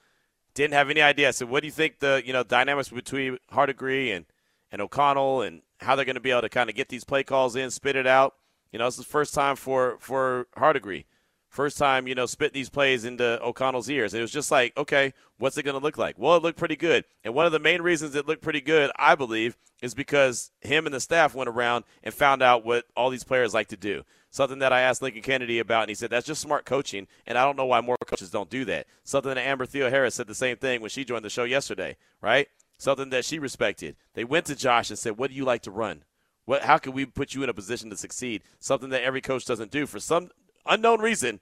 Didn't 0.54 0.74
have 0.74 0.90
any 0.90 1.00
idea. 1.00 1.32
So, 1.32 1.46
what 1.46 1.60
do 1.60 1.66
you 1.66 1.72
think 1.72 2.00
the 2.00 2.22
you 2.24 2.32
know 2.32 2.42
dynamics 2.42 2.90
between 2.90 3.38
Hardegree 3.50 4.10
and 4.10 4.26
and 4.70 4.82
O'Connell 4.82 5.42
and 5.42 5.62
how 5.80 5.96
they're 5.96 6.04
going 6.04 6.14
to 6.16 6.20
be 6.20 6.30
able 6.30 6.42
to 6.42 6.48
kind 6.48 6.68
of 6.68 6.76
get 6.76 6.88
these 6.88 7.04
play 7.04 7.22
calls 7.22 7.56
in, 7.56 7.70
spit 7.70 7.96
it 7.96 8.06
out? 8.06 8.34
You 8.72 8.78
know, 8.78 8.86
is 8.86 8.96
the 8.96 9.04
first 9.04 9.32
time 9.32 9.56
for 9.56 9.96
for 10.00 10.48
Hardegree. 10.56 11.06
First 11.56 11.78
time, 11.78 12.06
you 12.06 12.14
know, 12.14 12.26
spit 12.26 12.52
these 12.52 12.68
plays 12.68 13.06
into 13.06 13.42
O'Connell's 13.42 13.88
ears. 13.88 14.12
It 14.12 14.20
was 14.20 14.30
just 14.30 14.50
like, 14.50 14.76
okay, 14.76 15.14
what's 15.38 15.56
it 15.56 15.62
going 15.62 15.78
to 15.78 15.82
look 15.82 15.96
like? 15.96 16.18
Well, 16.18 16.36
it 16.36 16.42
looked 16.42 16.58
pretty 16.58 16.76
good. 16.76 17.06
And 17.24 17.32
one 17.32 17.46
of 17.46 17.52
the 17.52 17.58
main 17.58 17.80
reasons 17.80 18.14
it 18.14 18.26
looked 18.26 18.42
pretty 18.42 18.60
good, 18.60 18.90
I 18.96 19.14
believe, 19.14 19.56
is 19.80 19.94
because 19.94 20.50
him 20.60 20.84
and 20.84 20.94
the 20.94 21.00
staff 21.00 21.34
went 21.34 21.48
around 21.48 21.84
and 22.04 22.12
found 22.12 22.42
out 22.42 22.66
what 22.66 22.84
all 22.94 23.08
these 23.08 23.24
players 23.24 23.54
like 23.54 23.68
to 23.68 23.76
do. 23.78 24.04
Something 24.28 24.58
that 24.58 24.74
I 24.74 24.82
asked 24.82 25.00
Lincoln 25.00 25.22
Kennedy 25.22 25.58
about, 25.58 25.84
and 25.84 25.88
he 25.88 25.94
said, 25.94 26.10
that's 26.10 26.26
just 26.26 26.42
smart 26.42 26.66
coaching. 26.66 27.06
And 27.26 27.38
I 27.38 27.44
don't 27.46 27.56
know 27.56 27.64
why 27.64 27.80
more 27.80 27.96
coaches 28.04 28.28
don't 28.28 28.50
do 28.50 28.66
that. 28.66 28.86
Something 29.02 29.34
that 29.34 29.40
Amber 29.40 29.64
Theoharis 29.64 30.12
said 30.12 30.26
the 30.26 30.34
same 30.34 30.58
thing 30.58 30.82
when 30.82 30.90
she 30.90 31.06
joined 31.06 31.24
the 31.24 31.30
show 31.30 31.44
yesterday, 31.44 31.96
right? 32.20 32.48
Something 32.76 33.08
that 33.08 33.24
she 33.24 33.38
respected. 33.38 33.96
They 34.12 34.24
went 34.24 34.44
to 34.46 34.56
Josh 34.56 34.90
and 34.90 34.98
said, 34.98 35.16
what 35.16 35.30
do 35.30 35.36
you 35.36 35.46
like 35.46 35.62
to 35.62 35.70
run? 35.70 36.04
What? 36.44 36.64
How 36.64 36.76
can 36.76 36.92
we 36.92 37.06
put 37.06 37.32
you 37.32 37.42
in 37.42 37.48
a 37.48 37.54
position 37.54 37.88
to 37.88 37.96
succeed? 37.96 38.42
Something 38.58 38.90
that 38.90 39.02
every 39.02 39.22
coach 39.22 39.46
doesn't 39.46 39.70
do 39.70 39.86
for 39.86 40.00
some 40.00 40.28
unknown 40.68 41.00
reason. 41.00 41.40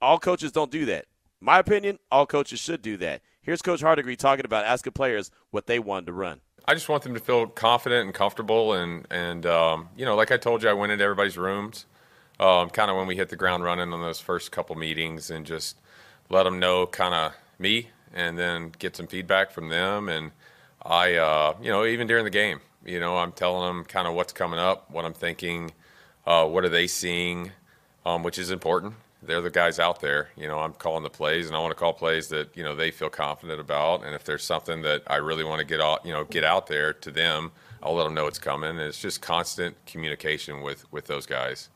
All 0.00 0.18
coaches 0.18 0.52
don't 0.52 0.70
do 0.70 0.84
that. 0.86 1.06
My 1.40 1.58
opinion, 1.58 1.98
all 2.10 2.26
coaches 2.26 2.60
should 2.60 2.82
do 2.82 2.96
that. 2.98 3.22
Here's 3.42 3.62
Coach 3.62 3.82
Hardegree 3.82 4.16
talking 4.16 4.44
about 4.44 4.64
asking 4.64 4.94
players 4.94 5.30
what 5.50 5.66
they 5.66 5.78
wanted 5.78 6.06
to 6.06 6.12
run. 6.12 6.40
I 6.66 6.72
just 6.72 6.88
want 6.88 7.02
them 7.02 7.12
to 7.12 7.20
feel 7.20 7.46
confident 7.46 8.06
and 8.06 8.14
comfortable, 8.14 8.72
and 8.72 9.06
and 9.10 9.44
um, 9.44 9.90
you 9.96 10.06
know, 10.06 10.16
like 10.16 10.32
I 10.32 10.38
told 10.38 10.62
you, 10.62 10.70
I 10.70 10.72
went 10.72 10.92
into 10.92 11.04
everybody's 11.04 11.36
rooms, 11.36 11.84
um, 12.40 12.70
kind 12.70 12.90
of 12.90 12.96
when 12.96 13.06
we 13.06 13.16
hit 13.16 13.28
the 13.28 13.36
ground 13.36 13.62
running 13.62 13.92
on 13.92 14.00
those 14.00 14.20
first 14.20 14.50
couple 14.50 14.74
meetings, 14.74 15.30
and 15.30 15.44
just 15.44 15.76
let 16.30 16.44
them 16.44 16.58
know 16.58 16.86
kind 16.86 17.12
of 17.14 17.34
me, 17.58 17.90
and 18.14 18.38
then 18.38 18.72
get 18.78 18.96
some 18.96 19.06
feedback 19.06 19.50
from 19.50 19.68
them, 19.68 20.08
and 20.08 20.32
I, 20.82 21.14
uh, 21.14 21.54
you 21.62 21.70
know, 21.70 21.84
even 21.84 22.06
during 22.06 22.24
the 22.24 22.30
game, 22.30 22.60
you 22.84 23.00
know, 23.00 23.18
I'm 23.18 23.32
telling 23.32 23.66
them 23.66 23.84
kind 23.84 24.06
of 24.06 24.14
what's 24.14 24.32
coming 24.32 24.58
up, 24.58 24.90
what 24.90 25.04
I'm 25.04 25.14
thinking, 25.14 25.72
uh, 26.26 26.46
what 26.46 26.64
are 26.64 26.70
they 26.70 26.86
seeing, 26.86 27.52
um, 28.04 28.22
which 28.22 28.38
is 28.38 28.50
important. 28.50 28.94
They're 29.22 29.40
the 29.40 29.50
guys 29.50 29.78
out 29.78 30.00
there. 30.00 30.28
You 30.36 30.48
know, 30.48 30.58
I'm 30.58 30.74
calling 30.74 31.02
the 31.02 31.10
plays, 31.10 31.46
and 31.46 31.56
I 31.56 31.60
want 31.60 31.70
to 31.70 31.76
call 31.76 31.92
plays 31.92 32.28
that 32.28 32.56
you 32.56 32.62
know 32.62 32.74
they 32.74 32.90
feel 32.90 33.08
confident 33.08 33.60
about. 33.60 34.04
And 34.04 34.14
if 34.14 34.24
there's 34.24 34.44
something 34.44 34.82
that 34.82 35.02
I 35.06 35.16
really 35.16 35.44
want 35.44 35.60
to 35.60 35.64
get 35.64 35.80
out, 35.80 36.04
you 36.04 36.12
know, 36.12 36.24
get 36.24 36.44
out 36.44 36.66
there 36.66 36.92
to 36.92 37.10
them, 37.10 37.52
I'll 37.82 37.94
let 37.94 38.04
them 38.04 38.14
know 38.14 38.26
it's 38.26 38.38
coming. 38.38 38.70
And 38.70 38.80
it's 38.80 39.00
just 39.00 39.22
constant 39.22 39.76
communication 39.86 40.60
with 40.60 40.90
with 40.92 41.06
those 41.06 41.26
guys. 41.26 41.70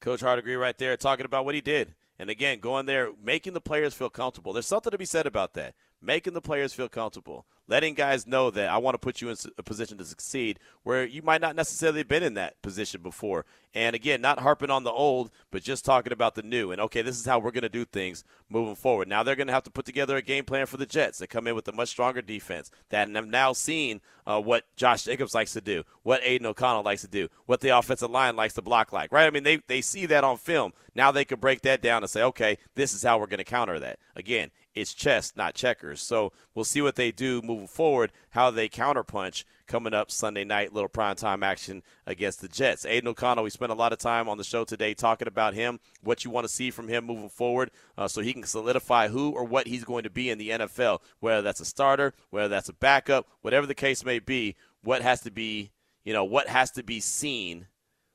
Coach 0.00 0.20
Hardegree 0.20 0.58
right 0.58 0.78
there 0.78 0.96
talking 0.96 1.26
about 1.26 1.44
what 1.44 1.56
he 1.56 1.60
did. 1.60 1.94
And 2.20 2.30
again, 2.30 2.58
going 2.60 2.86
there, 2.86 3.10
making 3.22 3.52
the 3.52 3.60
players 3.60 3.94
feel 3.94 4.10
comfortable. 4.10 4.52
There's 4.52 4.66
something 4.66 4.90
to 4.90 4.98
be 4.98 5.04
said 5.04 5.26
about 5.26 5.54
that. 5.54 5.74
Making 6.00 6.34
the 6.34 6.40
players 6.40 6.72
feel 6.72 6.88
comfortable 6.88 7.46
letting 7.68 7.94
guys 7.94 8.26
know 8.26 8.50
that 8.50 8.70
I 8.70 8.78
want 8.78 8.94
to 8.94 8.98
put 8.98 9.20
you 9.20 9.28
in 9.28 9.36
a 9.58 9.62
position 9.62 9.98
to 9.98 10.04
succeed 10.04 10.58
where 10.82 11.04
you 11.04 11.22
might 11.22 11.40
not 11.40 11.54
necessarily 11.54 12.00
have 12.00 12.08
been 12.08 12.22
in 12.22 12.34
that 12.34 12.60
position 12.62 13.02
before. 13.02 13.44
And 13.74 13.94
again, 13.94 14.22
not 14.22 14.40
harping 14.40 14.70
on 14.70 14.84
the 14.84 14.90
old, 14.90 15.30
but 15.50 15.62
just 15.62 15.84
talking 15.84 16.12
about 16.12 16.34
the 16.34 16.42
new. 16.42 16.72
And 16.72 16.80
okay, 16.80 17.02
this 17.02 17.20
is 17.20 17.26
how 17.26 17.38
we're 17.38 17.50
going 17.50 17.62
to 17.62 17.68
do 17.68 17.84
things 17.84 18.24
moving 18.48 18.74
forward. 18.74 19.06
Now 19.06 19.22
they're 19.22 19.36
going 19.36 19.46
to 19.46 19.52
have 19.52 19.64
to 19.64 19.70
put 19.70 19.84
together 19.84 20.16
a 20.16 20.22
game 20.22 20.44
plan 20.44 20.66
for 20.66 20.78
the 20.78 20.86
Jets. 20.86 21.18
They 21.18 21.26
come 21.26 21.46
in 21.46 21.54
with 21.54 21.68
a 21.68 21.72
much 21.72 21.90
stronger 21.90 22.22
defense 22.22 22.70
that 22.88 23.10
have 23.10 23.28
now 23.28 23.52
seen 23.52 24.00
uh, 24.26 24.40
what 24.40 24.64
Josh 24.76 25.04
Jacobs 25.04 25.34
likes 25.34 25.52
to 25.52 25.60
do, 25.60 25.84
what 26.02 26.22
Aidan 26.24 26.46
O'Connell 26.46 26.82
likes 26.82 27.02
to 27.02 27.08
do, 27.08 27.28
what 27.44 27.60
the 27.60 27.76
offensive 27.76 28.10
line 28.10 28.36
likes 28.36 28.54
to 28.54 28.62
block 28.62 28.92
like, 28.92 29.12
right? 29.12 29.26
I 29.26 29.30
mean, 29.30 29.42
they, 29.42 29.60
they 29.66 29.82
see 29.82 30.06
that 30.06 30.24
on 30.24 30.38
film. 30.38 30.72
Now 30.94 31.12
they 31.12 31.24
can 31.24 31.38
break 31.38 31.60
that 31.62 31.82
down 31.82 32.02
and 32.02 32.10
say, 32.10 32.22
okay, 32.22 32.58
this 32.74 32.94
is 32.94 33.02
how 33.02 33.18
we're 33.18 33.26
going 33.26 33.38
to 33.38 33.44
counter 33.44 33.78
that. 33.78 33.98
Again, 34.16 34.50
it's 34.80 34.94
chess, 34.94 35.32
not 35.36 35.54
checkers. 35.54 36.00
So 36.00 36.32
we'll 36.54 36.64
see 36.64 36.80
what 36.80 36.96
they 36.96 37.10
do 37.10 37.42
moving 37.42 37.66
forward, 37.66 38.12
how 38.30 38.50
they 38.50 38.68
counterpunch 38.68 39.44
coming 39.66 39.94
up 39.94 40.10
Sunday 40.10 40.44
night, 40.44 40.72
little 40.72 40.88
primetime 40.88 41.44
action 41.44 41.82
against 42.06 42.40
the 42.40 42.48
Jets. 42.48 42.84
Aidan 42.84 43.08
O'Connell, 43.08 43.44
we 43.44 43.50
spent 43.50 43.72
a 43.72 43.76
lot 43.76 43.92
of 43.92 43.98
time 43.98 44.28
on 44.28 44.38
the 44.38 44.44
show 44.44 44.64
today 44.64 44.94
talking 44.94 45.28
about 45.28 45.54
him, 45.54 45.80
what 46.02 46.24
you 46.24 46.30
want 46.30 46.44
to 46.46 46.52
see 46.52 46.70
from 46.70 46.88
him 46.88 47.04
moving 47.04 47.28
forward 47.28 47.70
uh, 47.96 48.08
so 48.08 48.20
he 48.20 48.32
can 48.32 48.44
solidify 48.44 49.08
who 49.08 49.30
or 49.30 49.44
what 49.44 49.66
he's 49.66 49.84
going 49.84 50.04
to 50.04 50.10
be 50.10 50.30
in 50.30 50.38
the 50.38 50.50
NFL, 50.50 51.00
whether 51.20 51.42
that's 51.42 51.60
a 51.60 51.64
starter, 51.64 52.14
whether 52.30 52.48
that's 52.48 52.68
a 52.68 52.74
backup, 52.74 53.28
whatever 53.42 53.66
the 53.66 53.74
case 53.74 54.04
may 54.04 54.18
be, 54.18 54.56
what 54.82 55.02
has 55.02 55.20
to 55.22 55.30
be, 55.30 55.70
you 56.04 56.12
know, 56.12 56.24
what 56.24 56.48
has 56.48 56.70
to 56.72 56.82
be 56.82 57.00
seen 57.00 57.66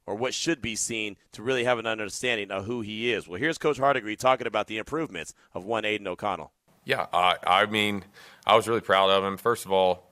or 0.05 0.15
what 0.15 0.33
should 0.33 0.61
be 0.61 0.75
seen 0.75 1.15
to 1.31 1.41
really 1.41 1.63
have 1.63 1.79
an 1.79 1.87
understanding 1.87 2.51
of 2.51 2.65
who 2.65 2.81
he 2.81 3.11
is. 3.11 3.27
Well, 3.27 3.39
here's 3.39 3.57
Coach 3.57 3.77
Hardegree 3.77 4.17
talking 4.17 4.47
about 4.47 4.67
the 4.67 4.77
improvements 4.77 5.33
of 5.53 5.65
one 5.65 5.85
Aidan 5.85 6.07
O'Connell. 6.07 6.51
Yeah, 6.85 7.07
I, 7.13 7.37
I 7.45 7.65
mean, 7.65 8.03
I 8.45 8.55
was 8.55 8.67
really 8.67 8.81
proud 8.81 9.09
of 9.09 9.23
him. 9.23 9.37
First 9.37 9.65
of 9.65 9.71
all, 9.71 10.03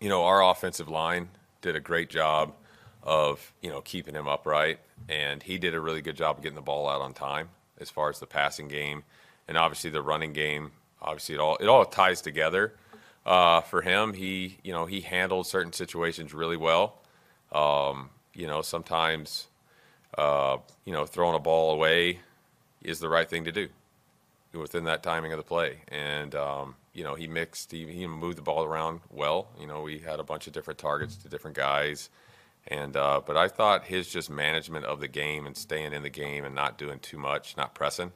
you 0.00 0.08
know, 0.08 0.24
our 0.24 0.42
offensive 0.42 0.88
line 0.88 1.28
did 1.60 1.76
a 1.76 1.80
great 1.80 2.08
job 2.08 2.54
of, 3.02 3.52
you 3.60 3.70
know, 3.70 3.82
keeping 3.82 4.14
him 4.14 4.26
upright, 4.26 4.78
and 5.08 5.42
he 5.42 5.58
did 5.58 5.74
a 5.74 5.80
really 5.80 6.00
good 6.00 6.16
job 6.16 6.38
of 6.38 6.42
getting 6.42 6.56
the 6.56 6.62
ball 6.62 6.88
out 6.88 7.02
on 7.02 7.12
time 7.12 7.50
as 7.78 7.90
far 7.90 8.08
as 8.08 8.18
the 8.18 8.26
passing 8.26 8.68
game, 8.68 9.04
and 9.46 9.58
obviously 9.58 9.90
the 9.90 10.02
running 10.02 10.32
game. 10.32 10.72
Obviously, 11.02 11.34
it 11.34 11.40
all 11.40 11.56
it 11.56 11.66
all 11.66 11.84
ties 11.84 12.22
together. 12.22 12.74
Uh, 13.26 13.60
for 13.60 13.82
him, 13.82 14.14
he 14.14 14.58
you 14.62 14.72
know 14.72 14.86
he 14.86 15.02
handled 15.02 15.46
certain 15.46 15.72
situations 15.72 16.32
really 16.32 16.56
well. 16.56 17.02
Um, 17.52 18.10
you 18.34 18.46
know, 18.46 18.62
sometimes 18.62 19.48
uh, 20.18 20.58
you 20.84 20.92
know, 20.92 21.06
throwing 21.06 21.34
a 21.34 21.40
ball 21.40 21.72
away 21.72 22.20
is 22.82 23.00
the 23.00 23.08
right 23.08 23.28
thing 23.28 23.44
to 23.44 23.52
do 23.52 23.68
within 24.52 24.84
that 24.84 25.02
timing 25.02 25.32
of 25.32 25.38
the 25.38 25.44
play. 25.44 25.78
And, 25.88 26.34
um, 26.34 26.76
you 26.92 27.02
know, 27.02 27.14
he 27.14 27.26
mixed, 27.26 27.72
he, 27.72 27.86
he, 27.86 28.06
moved 28.06 28.38
the 28.38 28.42
ball 28.42 28.64
around 28.64 29.00
well. 29.10 29.48
You 29.58 29.66
know, 29.66 29.82
we 29.82 29.98
had 29.98 30.20
a 30.20 30.24
bunch 30.24 30.46
of 30.46 30.52
different 30.52 30.78
targets 30.78 31.16
to 31.16 31.28
different 31.28 31.56
guys. 31.56 32.10
And, 32.68 32.96
uh, 32.96 33.20
but 33.26 33.36
I 33.36 33.48
thought 33.48 33.84
his 33.84 34.08
just 34.08 34.30
management 34.30 34.84
of 34.84 35.00
the 35.00 35.08
game 35.08 35.46
and 35.46 35.56
staying 35.56 35.92
in 35.92 36.02
the 36.02 36.10
game 36.10 36.44
and 36.44 36.54
not 36.54 36.78
doing 36.78 36.98
too 37.00 37.18
much, 37.18 37.56
not 37.56 37.74
pressing, 37.74 38.12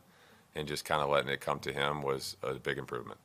and 0.54 0.68
just 0.68 0.85
kind 0.85 1.02
of 1.02 1.11
letting 1.11 1.28
it 1.28 1.40
come 1.40 1.59
to 1.61 1.72
him 1.72 2.02
was 2.02 2.37
a 2.42 2.54
big 2.54 2.78
improvement. 2.78 3.18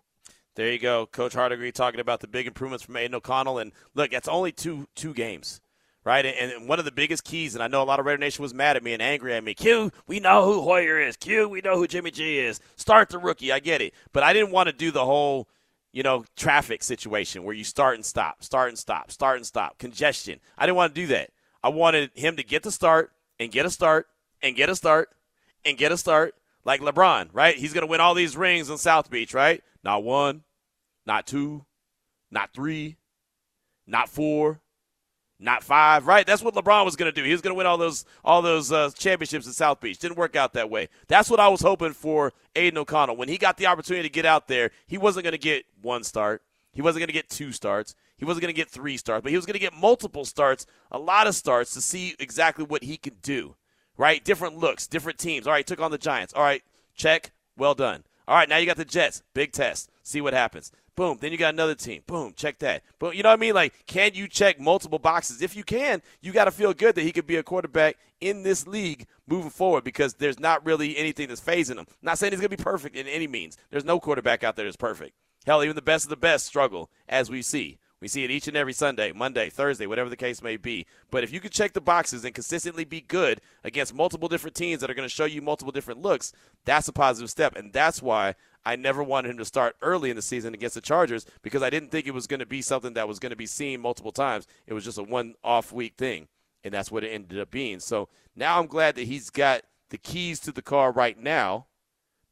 There 0.56 0.71
you 0.71 0.79
go, 0.79 1.06
Coach 1.06 1.34
Hardegree 1.34 1.71
talking 1.71 1.99
about 1.99 2.19
the 2.19 2.27
big 2.27 2.45
improvements 2.45 2.84
from 2.84 2.97
Aidan 2.97 3.15
O'Connell. 3.15 3.60
And 3.60 3.71
look, 3.95 4.12
that's 4.12 4.27
only 4.27 4.51
two 4.51 4.88
two 4.95 5.13
games 5.13 5.62
right? 6.06 6.26
And 6.26 6.68
one 6.68 6.80
of 6.80 6.86
the 6.86 6.92
biggest 6.92 7.24
keys, 7.24 7.56
and 7.56 7.63
I 7.63 7.68
know 7.68 7.82
a 7.82 7.86
lot 7.86 8.00
of 8.00 8.06
Raider 8.06 8.18
Nation 8.18 8.42
was 8.42 8.54
mad 8.54 8.76
at 8.76 8.84
me 8.84 8.94
and 8.94 9.02
angry 9.02 9.34
at 9.34 9.44
me. 9.44 9.54
Q, 9.54 9.92
we 10.08 10.20
know 10.20 10.46
who 10.46 10.62
Hoyer 10.62 11.00
is. 11.00 11.18
Q, 11.18 11.48
we 11.50 11.62
know 11.62 11.78
who 11.78 11.88
Jimmy 11.88 12.12
G 12.12 12.39
is. 12.39 12.60
Start 12.76 13.10
the 13.10 13.18
rookie. 13.18 13.52
I 13.52 13.60
get 13.60 13.82
it. 13.82 13.94
But 14.12 14.24
I 14.24 14.34
didn't 14.34 14.52
want 14.52 14.68
to 14.68 14.74
do 14.74 14.92
the 14.92 15.06
whole, 15.06 15.48
you 15.92 16.04
know, 16.04 16.26
traffic 16.36 16.84
situation 16.84 17.44
where 17.44 17.56
you 17.56 17.63
start 17.63 17.96
and 17.96 18.06
stop, 18.06 18.44
start 18.44 18.70
and 18.70 18.78
stop, 18.78 19.12
start 19.12 19.38
and 19.38 19.46
stop, 19.46 19.78
congestion. 19.78 20.39
I 20.58 20.66
didn't 20.66 20.78
want 20.78 20.94
to 20.94 21.02
do 21.02 21.08
that. 21.08 21.30
I 21.63 21.70
wanted 21.70 22.12
him 22.13 22.36
to 22.36 22.44
get 22.44 22.63
the 22.63 22.72
start 22.72 23.12
and 23.39 23.52
get 23.52 23.66
a 23.66 23.70
start 23.70 24.08
and 24.42 24.56
get 24.56 24.70
a 24.70 24.76
start 24.76 25.10
and 25.63 25.78
get 25.78 25.92
a 25.92 25.98
start 25.98 26.36
like 26.66 26.82
LeBron, 26.82 27.30
right? 27.32 27.56
He's 27.56 27.74
going 27.74 27.86
to 27.86 27.89
win 27.89 28.02
all 28.02 28.13
these 28.13 28.36
rings 28.36 28.70
in 28.70 28.78
South 28.78 29.10
Beach, 29.10 29.34
right? 29.34 29.63
Not 29.84 30.04
one, 30.04 30.44
not 31.06 31.28
two, 31.28 31.66
not 32.32 32.54
three, 32.54 32.98
not 33.88 34.10
four, 34.10 34.60
not 35.43 35.63
five, 35.63 36.08
right? 36.08 36.25
That's 36.25 36.41
what 36.41 36.56
LeBron 36.56 36.86
was 36.86 36.95
going 36.95 37.12
to 37.12 37.15
do. 37.15 37.25
He 37.25 37.32
was 37.32 37.41
going 37.41 37.53
to 37.53 37.58
win 37.58 37.67
all 37.67 37.77
those 37.77 38.06
all 38.23 38.41
those 38.41 38.71
uh, 38.71 38.89
championships 38.91 39.45
in 39.45 39.53
South 39.53 39.79
Beach. 39.79 39.99
Didn't 39.99 40.17
work 40.17 40.36
out 40.36 40.53
that 40.53 40.69
way. 40.69 40.89
That's 41.08 41.29
what 41.29 41.39
I 41.39 41.49
was 41.49 41.62
hoping 41.62 41.93
for 41.93 42.34
Aidan 42.56 42.77
O'Connell. 42.77 43.17
When 43.17 43.29
he 43.29 43.38
got 43.38 43.58
the 43.58 43.67
opportunity 43.67 44.08
to 44.08 44.13
get 44.13 44.25
out 44.25 44.47
there, 44.47 44.71
he 44.88 44.97
wasn't 44.97 45.25
going 45.25 45.34
to 45.34 45.38
get 45.38 45.65
one 45.82 46.03
start. 46.03 46.41
He 46.71 46.82
wasn't 46.82 47.01
going 47.01 47.08
to 47.08 47.13
get 47.13 47.29
two 47.29 47.51
starts. 47.51 47.93
He 48.17 48.25
wasn't 48.25 48.43
going 48.43 48.53
to 48.53 48.60
get 48.60 48.69
three 48.69 48.97
starts, 48.97 49.23
but 49.23 49.32
he 49.32 49.36
was 49.36 49.45
going 49.45 49.53
to 49.53 49.60
get 49.60 49.73
multiple 49.73 50.23
starts, 50.23 50.65
a 50.91 50.97
lot 50.97 51.27
of 51.27 51.36
starts 51.36 51.73
to 51.73 51.82
see 51.82 52.15
exactly 52.19 52.63
what 52.63 52.84
he 52.84 52.95
could 52.95 53.21
do, 53.21 53.56
right? 53.97 54.23
Different 54.23 54.58
looks, 54.58 54.88
different 54.88 55.19
teams. 55.19 55.45
All 55.45 55.53
right, 55.53 55.67
took 55.67 55.82
on 55.82 55.91
the 55.91 55.97
Giants. 55.97 56.34
All 56.34 56.43
right, 56.43 56.63
check. 56.95 57.32
Well 57.58 57.75
done. 57.75 58.06
All 58.28 58.36
right, 58.36 58.48
now 58.48 58.58
you 58.58 58.66
got 58.66 58.78
the 58.78 58.86
Jets. 58.86 59.24
Big 59.34 59.52
test. 59.52 59.90
See 60.02 60.22
what 60.22 60.34
happens. 60.34 60.72
Boom. 60.96 61.18
Then 61.20 61.32
you 61.32 61.38
got 61.38 61.54
another 61.54 61.76
team. 61.76 62.04
Boom. 62.06 62.34
Check 62.36 62.60
that. 62.60 62.84
But 63.00 63.16
you 63.16 63.24
know 63.24 63.30
what 63.30 63.40
I 63.40 63.42
mean? 63.42 63.56
Like, 63.56 63.74
can 63.88 64.12
you 64.14 64.28
check 64.28 64.60
multiple 64.60 65.00
boxes? 65.00 65.42
If 65.42 65.56
you 65.56 65.64
can, 65.64 66.02
you 66.22 66.32
got 66.32 66.46
to 66.46 66.52
feel 66.52 66.74
good 66.74 66.96
that 66.96 67.02
he 67.02 67.12
could 67.12 67.26
be 67.26 67.38
a 67.38 67.44
quarterback 67.44 67.98
in 68.22 68.44
this 68.44 68.68
league 68.68 69.08
moving 69.28 69.50
forward 69.50 69.84
because 69.84 70.14
there's 70.14 70.40
not 70.40 70.66
really 70.66 70.96
anything 70.98 71.28
that's 71.28 71.42
phasing 71.42 71.78
him. 71.78 71.86
I'm 71.90 71.96
not 72.04 72.18
saying 72.20 72.32
he's 72.32 72.40
going 72.40 72.52
to 72.52 72.58
be 72.58 72.64
perfect 72.64 72.96
in 72.96 73.08
any 73.08 73.28
means. 73.28 73.58
There's 73.72 73.86
no 73.86 74.00
quarterback 74.00 74.44
out 74.44 74.56
there 74.56 74.66
that's 74.66 74.78
perfect. 74.78 75.16
Hell, 75.46 75.64
even 75.64 75.76
the 75.76 75.82
best 75.82 76.06
of 76.06 76.10
the 76.10 76.16
best 76.16 76.46
struggle, 76.46 76.90
as 77.10 77.30
we 77.30 77.42
see. 77.42 77.80
We 78.04 78.10
see 78.10 78.26
it 78.26 78.32
each 78.32 78.50
and 78.50 78.58
every 78.58 78.74
Sunday, 78.74 79.13
Monday, 79.13 79.50
Thursday, 79.50 79.86
whatever 79.86 80.10
the 80.10 80.18
case 80.18 80.42
may 80.42 80.58
be. 80.58 80.86
But 81.10 81.24
if 81.24 81.32
you 81.32 81.39
can 81.39 81.52
check 81.52 81.72
the 81.72 81.80
boxes 81.80 82.26
and 82.26 82.36
consistently 82.36 82.84
be 82.84 83.00
good 83.00 83.39
against 83.63 83.94
multiple 83.94 84.28
different 84.28 84.58
teams 84.58 84.82
that 84.82 84.92
are 84.92 84.94
going 84.94 85.08
to 85.08 85.16
show 85.16 85.24
you 85.24 85.42
multiple 85.42 85.72
different 85.72 86.02
looks, 86.02 86.34
that's 86.66 86.89
a 86.89 86.92
positive 86.92 87.30
step. 87.30 87.56
And 87.56 87.72
that's 87.72 88.02
why 88.02 88.36
I 88.66 88.76
never 88.76 89.02
wanted 89.02 89.32
him 89.32 89.38
to 89.38 89.46
start 89.46 89.78
early 89.82 90.10
in 90.10 90.18
the 90.18 90.22
season 90.22 90.54
against 90.54 90.76
the 90.76 90.82
Chargers 90.82 91.26
because 91.44 91.63
I 91.63 91.70
didn't 91.70 91.92
think 91.92 92.06
it 92.06 92.13
was 92.13 92.28
going 92.28 92.42
to 92.42 92.46
be 92.46 92.62
something 92.62 92.92
that 92.96 93.08
was 93.08 93.20
going 93.20 93.30
to 93.30 93.38
be 93.38 93.46
seen 93.46 93.80
multiple 93.80 94.12
times. 94.12 94.48
It 94.68 94.74
was 94.74 94.84
just 94.84 94.98
a 94.98 95.04
one 95.04 95.36
off 95.42 95.72
week 95.72 95.94
thing. 95.98 96.28
And 96.62 96.74
that's 96.74 96.92
what 96.92 97.06
it 97.06 97.10
ended 97.12 97.39
up 97.39 97.52
being. 97.52 97.80
So 97.80 98.10
now 98.36 98.60
I'm 98.60 98.68
glad 98.68 98.96
that 98.96 99.08
he's 99.08 99.30
got 99.30 99.62
the 99.92 99.98
keys 99.98 100.42
to 100.42 100.52
the 100.52 100.62
car 100.62 100.92
right 100.92 101.18
now. 101.18 101.68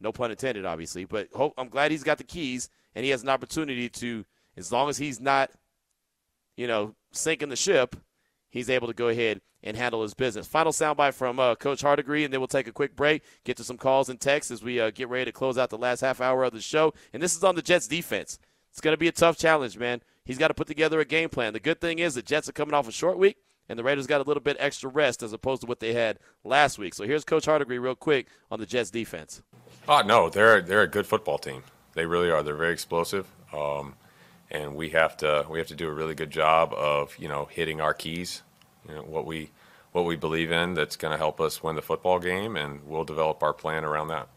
No 0.01 0.11
pun 0.11 0.31
intended, 0.31 0.65
obviously. 0.65 1.05
But 1.05 1.29
hope, 1.33 1.53
I'm 1.57 1.69
glad 1.69 1.91
he's 1.91 2.03
got 2.03 2.17
the 2.17 2.25
keys 2.25 2.69
and 2.93 3.05
he 3.05 3.11
has 3.11 3.23
an 3.23 3.29
opportunity 3.29 3.87
to, 3.87 4.25
as 4.57 4.69
long 4.69 4.89
as 4.89 4.97
he's 4.97 5.21
not 5.21 5.49
you 6.55 6.67
know, 6.67 6.95
sinking 7.11 7.49
the 7.49 7.55
ship, 7.55 7.95
he's 8.49 8.69
able 8.69 8.87
to 8.87 8.93
go 8.93 9.07
ahead 9.07 9.41
and 9.63 9.77
handle 9.77 10.01
his 10.01 10.13
business. 10.13 10.47
Final 10.47 10.71
soundbite 10.71 11.13
from 11.13 11.39
uh, 11.39 11.55
Coach 11.55 11.81
Hardegree, 11.81 12.23
and 12.23 12.33
then 12.33 12.39
we'll 12.39 12.47
take 12.47 12.67
a 12.67 12.71
quick 12.71 12.95
break, 12.95 13.23
get 13.43 13.57
to 13.57 13.63
some 13.63 13.77
calls 13.77 14.09
and 14.09 14.19
texts 14.19 14.51
as 14.51 14.63
we 14.63 14.79
uh, 14.79 14.89
get 14.91 15.09
ready 15.09 15.25
to 15.25 15.31
close 15.31 15.57
out 15.57 15.69
the 15.69 15.77
last 15.77 16.01
half 16.01 16.19
hour 16.19 16.43
of 16.43 16.53
the 16.53 16.61
show. 16.61 16.93
And 17.13 17.21
this 17.21 17.35
is 17.35 17.43
on 17.43 17.55
the 17.55 17.61
Jets 17.61 17.87
defense. 17.87 18.39
It's 18.71 18.81
going 18.81 18.93
to 18.93 18.97
be 18.97 19.07
a 19.07 19.11
tough 19.11 19.37
challenge, 19.37 19.77
man. 19.77 20.01
He's 20.25 20.37
got 20.37 20.47
to 20.47 20.53
put 20.53 20.67
together 20.67 20.99
a 20.99 21.05
game 21.05 21.29
plan. 21.29 21.53
The 21.53 21.59
good 21.59 21.81
thing 21.81 21.99
is 21.99 22.15
the 22.15 22.21
Jets 22.21 22.47
are 22.47 22.53
coming 22.53 22.73
off 22.73 22.87
a 22.87 22.91
short 22.91 23.17
week, 23.17 23.37
and 23.67 23.77
the 23.77 23.83
Raiders 23.83 24.07
got 24.07 24.21
a 24.21 24.23
little 24.23 24.41
bit 24.41 24.57
extra 24.59 24.89
rest 24.89 25.21
as 25.23 25.33
opposed 25.33 25.61
to 25.61 25.67
what 25.67 25.79
they 25.79 25.93
had 25.93 26.19
last 26.43 26.79
week. 26.79 26.93
So 26.93 27.03
here's 27.03 27.23
Coach 27.23 27.45
Hardegree 27.45 27.79
real 27.79 27.95
quick 27.95 28.27
on 28.49 28.59
the 28.59 28.65
Jets 28.65 28.89
defense. 28.89 29.41
Oh, 29.87 30.01
no, 30.01 30.29
they're, 30.29 30.61
they're 30.61 30.83
a 30.83 30.87
good 30.87 31.05
football 31.05 31.37
team. 31.37 31.63
They 31.93 32.05
really 32.05 32.31
are. 32.31 32.43
They're 32.43 32.55
very 32.55 32.73
explosive. 32.73 33.27
Um, 33.53 33.95
and 34.51 34.75
we 34.75 34.89
have 34.89 35.17
to 35.17 35.45
we 35.49 35.57
have 35.57 35.67
to 35.69 35.75
do 35.75 35.87
a 35.87 35.93
really 35.93 36.13
good 36.13 36.29
job 36.29 36.73
of 36.73 37.17
you 37.17 37.27
know 37.27 37.45
hitting 37.45 37.81
our 37.81 37.93
keys, 37.93 38.43
you 38.87 38.93
know 38.93 39.01
what 39.01 39.25
we 39.25 39.49
what 39.91 40.05
we 40.05 40.15
believe 40.15 40.51
in 40.51 40.73
that's 40.73 40.95
going 40.95 41.11
to 41.11 41.17
help 41.17 41.41
us 41.41 41.63
win 41.63 41.75
the 41.75 41.81
football 41.81 42.19
game, 42.19 42.55
and 42.55 42.81
we'll 42.85 43.03
develop 43.03 43.41
our 43.41 43.53
plan 43.53 43.83
around 43.83 44.09
that. 44.09 44.27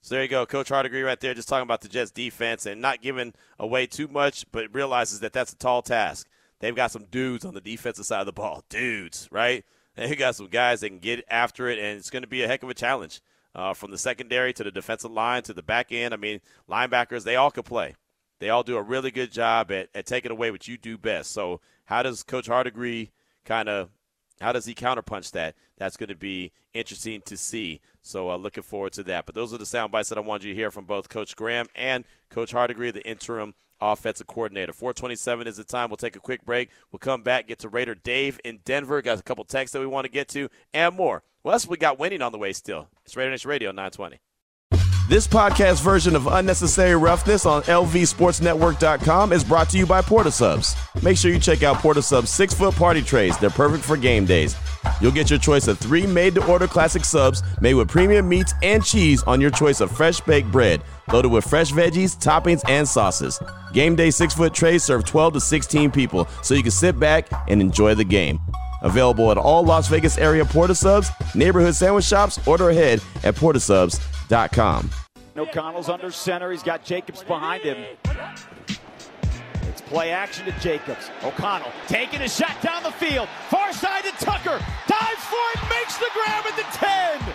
So 0.00 0.14
there 0.14 0.22
you 0.22 0.28
go, 0.28 0.44
Coach 0.46 0.68
Hardegree 0.68 1.04
right 1.04 1.20
there, 1.20 1.32
just 1.32 1.48
talking 1.48 1.62
about 1.62 1.80
the 1.80 1.88
Jets 1.88 2.10
defense 2.10 2.66
and 2.66 2.80
not 2.80 3.02
giving 3.02 3.34
away 3.58 3.86
too 3.86 4.08
much, 4.08 4.44
but 4.50 4.74
realizes 4.74 5.20
that 5.20 5.32
that's 5.32 5.52
a 5.52 5.56
tall 5.56 5.80
task. 5.80 6.28
They've 6.58 6.74
got 6.74 6.90
some 6.90 7.04
dudes 7.04 7.44
on 7.44 7.54
the 7.54 7.60
defensive 7.60 8.06
side 8.06 8.20
of 8.20 8.26
the 8.26 8.32
ball, 8.32 8.64
dudes, 8.68 9.28
right? 9.30 9.64
They 9.94 10.16
got 10.16 10.34
some 10.34 10.48
guys 10.48 10.80
that 10.80 10.88
can 10.88 11.00
get 11.00 11.22
after 11.28 11.68
it, 11.68 11.78
and 11.78 11.98
it's 11.98 12.08
going 12.08 12.22
to 12.22 12.28
be 12.28 12.42
a 12.42 12.48
heck 12.48 12.62
of 12.62 12.70
a 12.70 12.74
challenge. 12.74 13.20
Uh, 13.54 13.74
from 13.74 13.90
the 13.90 13.98
secondary 13.98 14.54
to 14.54 14.64
the 14.64 14.70
defensive 14.70 15.10
line 15.10 15.42
to 15.42 15.52
the 15.52 15.62
back 15.62 15.92
end. 15.92 16.14
I 16.14 16.16
mean, 16.16 16.40
linebackers, 16.70 17.24
they 17.24 17.36
all 17.36 17.50
could 17.50 17.66
play. 17.66 17.94
They 18.42 18.50
all 18.50 18.64
do 18.64 18.76
a 18.76 18.82
really 18.82 19.12
good 19.12 19.30
job 19.30 19.70
at, 19.70 19.88
at 19.94 20.04
taking 20.04 20.32
away 20.32 20.50
what 20.50 20.66
you 20.66 20.76
do 20.76 20.98
best. 20.98 21.30
So 21.30 21.60
how 21.84 22.02
does 22.02 22.24
Coach 22.24 22.48
Hardegree 22.48 23.10
kind 23.44 23.68
of 23.68 23.90
how 24.40 24.50
does 24.50 24.64
he 24.64 24.74
counterpunch 24.74 25.30
that? 25.30 25.54
That's 25.78 25.96
going 25.96 26.08
to 26.08 26.16
be 26.16 26.50
interesting 26.74 27.22
to 27.26 27.36
see. 27.36 27.80
So 28.02 28.32
uh, 28.32 28.36
looking 28.36 28.64
forward 28.64 28.94
to 28.94 29.04
that. 29.04 29.26
But 29.26 29.36
those 29.36 29.54
are 29.54 29.58
the 29.58 29.64
sound 29.64 29.92
bites 29.92 30.08
that 30.08 30.18
I 30.18 30.22
wanted 30.22 30.42
you 30.42 30.54
to 30.54 30.58
hear 30.58 30.72
from 30.72 30.86
both 30.86 31.08
Coach 31.08 31.36
Graham 31.36 31.68
and 31.76 32.04
Coach 32.30 32.50
Hardegree, 32.50 32.90
the 32.90 33.08
interim 33.08 33.54
offensive 33.80 34.26
coordinator. 34.26 34.72
427 34.72 35.46
is 35.46 35.58
the 35.58 35.62
time. 35.62 35.88
We'll 35.88 35.96
take 35.96 36.16
a 36.16 36.20
quick 36.20 36.44
break. 36.44 36.70
We'll 36.90 36.98
come 36.98 37.22
back, 37.22 37.46
get 37.46 37.60
to 37.60 37.68
Raider 37.68 37.94
Dave 37.94 38.40
in 38.44 38.58
Denver. 38.64 39.02
Got 39.02 39.20
a 39.20 39.22
couple 39.22 39.44
texts 39.44 39.72
that 39.74 39.78
we 39.78 39.86
want 39.86 40.06
to 40.06 40.10
get 40.10 40.26
to 40.30 40.48
and 40.74 40.96
more. 40.96 41.22
Well, 41.44 41.52
that's 41.52 41.66
what 41.66 41.70
we 41.70 41.76
got 41.76 42.00
winning 42.00 42.22
on 42.22 42.32
the 42.32 42.38
way 42.38 42.52
still. 42.52 42.88
It's 43.04 43.16
Raider 43.16 43.30
Nation 43.30 43.50
Radio 43.50 43.70
920. 43.70 44.18
This 45.08 45.26
podcast 45.26 45.82
version 45.82 46.14
of 46.14 46.26
Unnecessary 46.28 46.94
Roughness 46.96 47.44
on 47.44 47.62
LVSportsNetwork.com 47.62 49.32
is 49.32 49.42
brought 49.42 49.68
to 49.70 49.76
you 49.76 49.84
by 49.84 50.00
Portasubs. 50.00 50.76
Make 51.02 51.18
sure 51.18 51.32
you 51.32 51.40
check 51.40 51.62
out 51.64 51.78
Portasubs 51.78 52.28
six 52.28 52.54
foot 52.54 52.74
party 52.76 53.02
trays. 53.02 53.36
They're 53.38 53.50
perfect 53.50 53.84
for 53.84 53.96
game 53.96 54.24
days. 54.24 54.56
You'll 55.00 55.12
get 55.12 55.28
your 55.28 55.40
choice 55.40 55.66
of 55.66 55.78
three 55.78 56.06
made 56.06 56.36
to 56.36 56.46
order 56.46 56.68
classic 56.68 57.04
subs 57.04 57.42
made 57.60 57.74
with 57.74 57.88
premium 57.88 58.28
meats 58.28 58.54
and 58.62 58.82
cheese 58.84 59.22
on 59.24 59.40
your 59.40 59.50
choice 59.50 59.80
of 59.80 59.90
fresh 59.90 60.20
baked 60.20 60.50
bread, 60.52 60.82
loaded 61.12 61.32
with 61.32 61.44
fresh 61.44 61.72
veggies, 61.72 62.16
toppings, 62.16 62.62
and 62.68 62.86
sauces. 62.86 63.40
Game 63.72 63.96
day 63.96 64.10
six 64.10 64.32
foot 64.32 64.54
trays 64.54 64.84
serve 64.84 65.04
12 65.04 65.34
to 65.34 65.40
16 65.40 65.90
people, 65.90 66.28
so 66.42 66.54
you 66.54 66.62
can 66.62 66.70
sit 66.70 66.98
back 66.98 67.28
and 67.48 67.60
enjoy 67.60 67.94
the 67.94 68.04
game. 68.04 68.38
Available 68.82 69.30
at 69.30 69.38
all 69.38 69.64
Las 69.64 69.88
Vegas 69.88 70.18
area 70.18 70.44
Porta 70.44 70.74
Subs, 70.74 71.10
neighborhood 71.34 71.74
sandwich 71.74 72.04
shops, 72.04 72.44
order 72.46 72.70
ahead 72.70 73.00
at 73.24 73.34
portasubs.com. 73.34 74.90
O'Connell's 75.36 75.88
under 75.88 76.10
center. 76.10 76.50
He's 76.50 76.62
got 76.62 76.84
Jacobs 76.84 77.22
behind 77.24 77.62
him. 77.62 77.86
It's 79.62 79.80
play 79.80 80.10
action 80.10 80.44
to 80.44 80.52
Jacobs. 80.60 81.10
O'Connell 81.22 81.72
taking 81.86 82.20
a 82.20 82.28
shot 82.28 82.60
down 82.60 82.82
the 82.82 82.90
field. 82.90 83.28
Far 83.48 83.72
side 83.72 84.04
to 84.04 84.10
Tucker. 84.24 84.60
Dives 84.86 85.24
for 85.24 85.46
it, 85.54 85.68
makes 85.70 85.96
the 85.96 86.08
grab 86.12 86.44
at 86.46 86.56
the 86.56 86.66
10. 86.76 87.34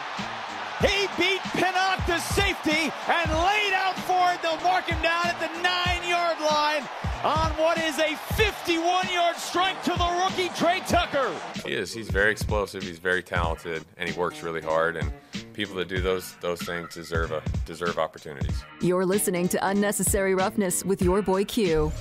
He 0.91 1.07
beat 1.17 1.41
Pinnock 1.53 2.05
to 2.05 2.19
safety 2.19 2.91
and 3.07 3.31
laid 3.31 3.73
out 3.73 3.97
for 4.05 4.31
it. 4.33 4.41
They'll 4.43 4.61
mark 4.61 4.85
him 4.85 5.01
down 5.01 5.25
at 5.25 5.39
the 5.39 5.49
nine 5.63 6.07
yard 6.07 6.39
line 6.39 6.87
on 7.23 7.51
what 7.51 7.77
is 7.77 7.97
a 7.99 8.15
51 8.35 9.07
yard 9.11 9.35
strike 9.37 9.81
to 9.83 9.91
the 9.91 10.23
rookie 10.23 10.49
Tre 10.55 10.81
Tucker. 10.87 11.33
He 11.65 11.73
is. 11.73 11.93
He's 11.93 12.09
very 12.09 12.31
explosive. 12.31 12.83
He's 12.83 12.99
very 12.99 13.23
talented, 13.23 13.85
and 13.97 14.09
he 14.09 14.17
works 14.17 14.43
really 14.43 14.61
hard. 14.61 14.95
And 14.97 15.11
people 15.53 15.75
that 15.75 15.87
do 15.87 16.01
those 16.01 16.35
those 16.41 16.61
things 16.61 16.93
deserve 16.93 17.31
a 17.31 17.41
deserve 17.65 17.97
opportunities. 17.97 18.63
You're 18.81 19.05
listening 19.05 19.47
to 19.49 19.67
Unnecessary 19.67 20.35
Roughness 20.35 20.85
with 20.85 21.01
your 21.01 21.21
boy 21.21 21.45
Q. 21.45 21.91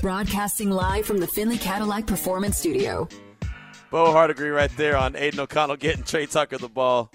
Broadcasting 0.00 0.70
live 0.70 1.06
from 1.06 1.18
the 1.18 1.26
Findlay 1.26 1.58
Cadillac 1.58 2.06
Performance 2.06 2.58
Studio. 2.58 3.08
Bo 3.90 4.12
Hardegree 4.12 4.50
right 4.50 4.74
there 4.76 4.96
on 4.96 5.14
Aidan 5.16 5.40
O'Connell 5.40 5.76
getting 5.76 6.02
Trey 6.02 6.26
Tucker 6.26 6.58
the 6.58 6.68
ball 6.68 7.10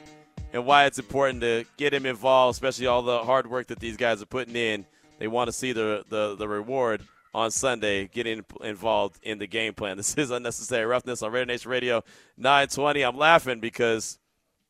and 0.54 0.65
why 0.65 0.86
it's 0.86 1.00
important 1.00 1.41
to 1.41 1.65
get 1.76 1.93
him 1.93 2.06
involved, 2.06 2.56
especially 2.56 2.88
all 2.88 3.02
the 3.02 3.19
hard 3.19 3.47
work 3.47 3.67
that 3.67 3.80
these 3.80 3.97
guys 3.97 4.21
are 4.21 4.28
putting 4.28 4.56
in. 4.56 4.86
They 5.19 5.28
want 5.28 5.47
to 5.47 5.52
see 5.52 5.71
the, 5.73 6.06
the, 6.10 6.36
the 6.36 6.47
reward 6.47 7.02
on 7.38 7.52
Sunday, 7.52 8.08
getting 8.08 8.43
involved 8.63 9.19
in 9.21 9.38
the 9.38 9.45
game 9.45 9.76
plan. 9.76 9.97
This 10.08 10.17
is 10.17 10.32
unnecessary 10.32 10.86
roughness 10.86 11.21
on 11.21 11.32
Raider 11.32 11.45
Nation 11.45 11.69
Radio 11.69 12.04
920. 12.36 13.04
I'm 13.04 13.15
laughing 13.15 13.60
because 13.60 14.17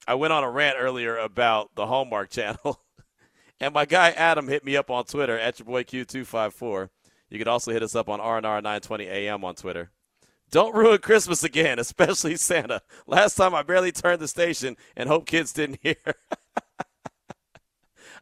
I 0.06 0.16
went 0.16 0.34
on 0.34 0.44
a 0.44 0.52
rant 0.52 0.76
earlier 0.78 1.18
about 1.18 1.74
the 1.76 1.88
Hallmark 1.88 2.30
Channel, 2.32 2.82
and 3.62 3.74
my 3.74 3.86
guy 3.86 4.10
Adam 4.12 4.50
hit 4.50 4.66
me 4.66 4.76
up 4.76 4.92
on 4.92 5.06
Twitter 5.06 5.40
at 5.40 5.60
your 5.60 5.66
boy 5.66 5.84
Q254. 5.84 6.90
You 7.30 7.40
can 7.40 7.48
also 7.48 7.72
hit 7.72 7.84
us 7.84 7.96
up 7.96 8.10
on 8.10 8.20
RNR 8.20 8.62
920 8.62 9.06
AM 9.06 9.46
on 9.46 9.56
Twitter. 9.56 9.92
Don't 10.52 10.76
ruin 10.76 10.98
Christmas 10.98 11.46
again, 11.46 11.80
especially 11.80 12.36
Santa. 12.36 12.82
Last 13.06 13.36
time 13.36 13.56
I 13.56 13.64
barely 13.64 13.94
turned 13.94 14.20
the 14.20 14.28
station 14.28 14.76
and 14.98 15.08
hope 15.08 15.26
kids 15.26 15.54
didn't 15.54 15.80
hear. 15.82 15.96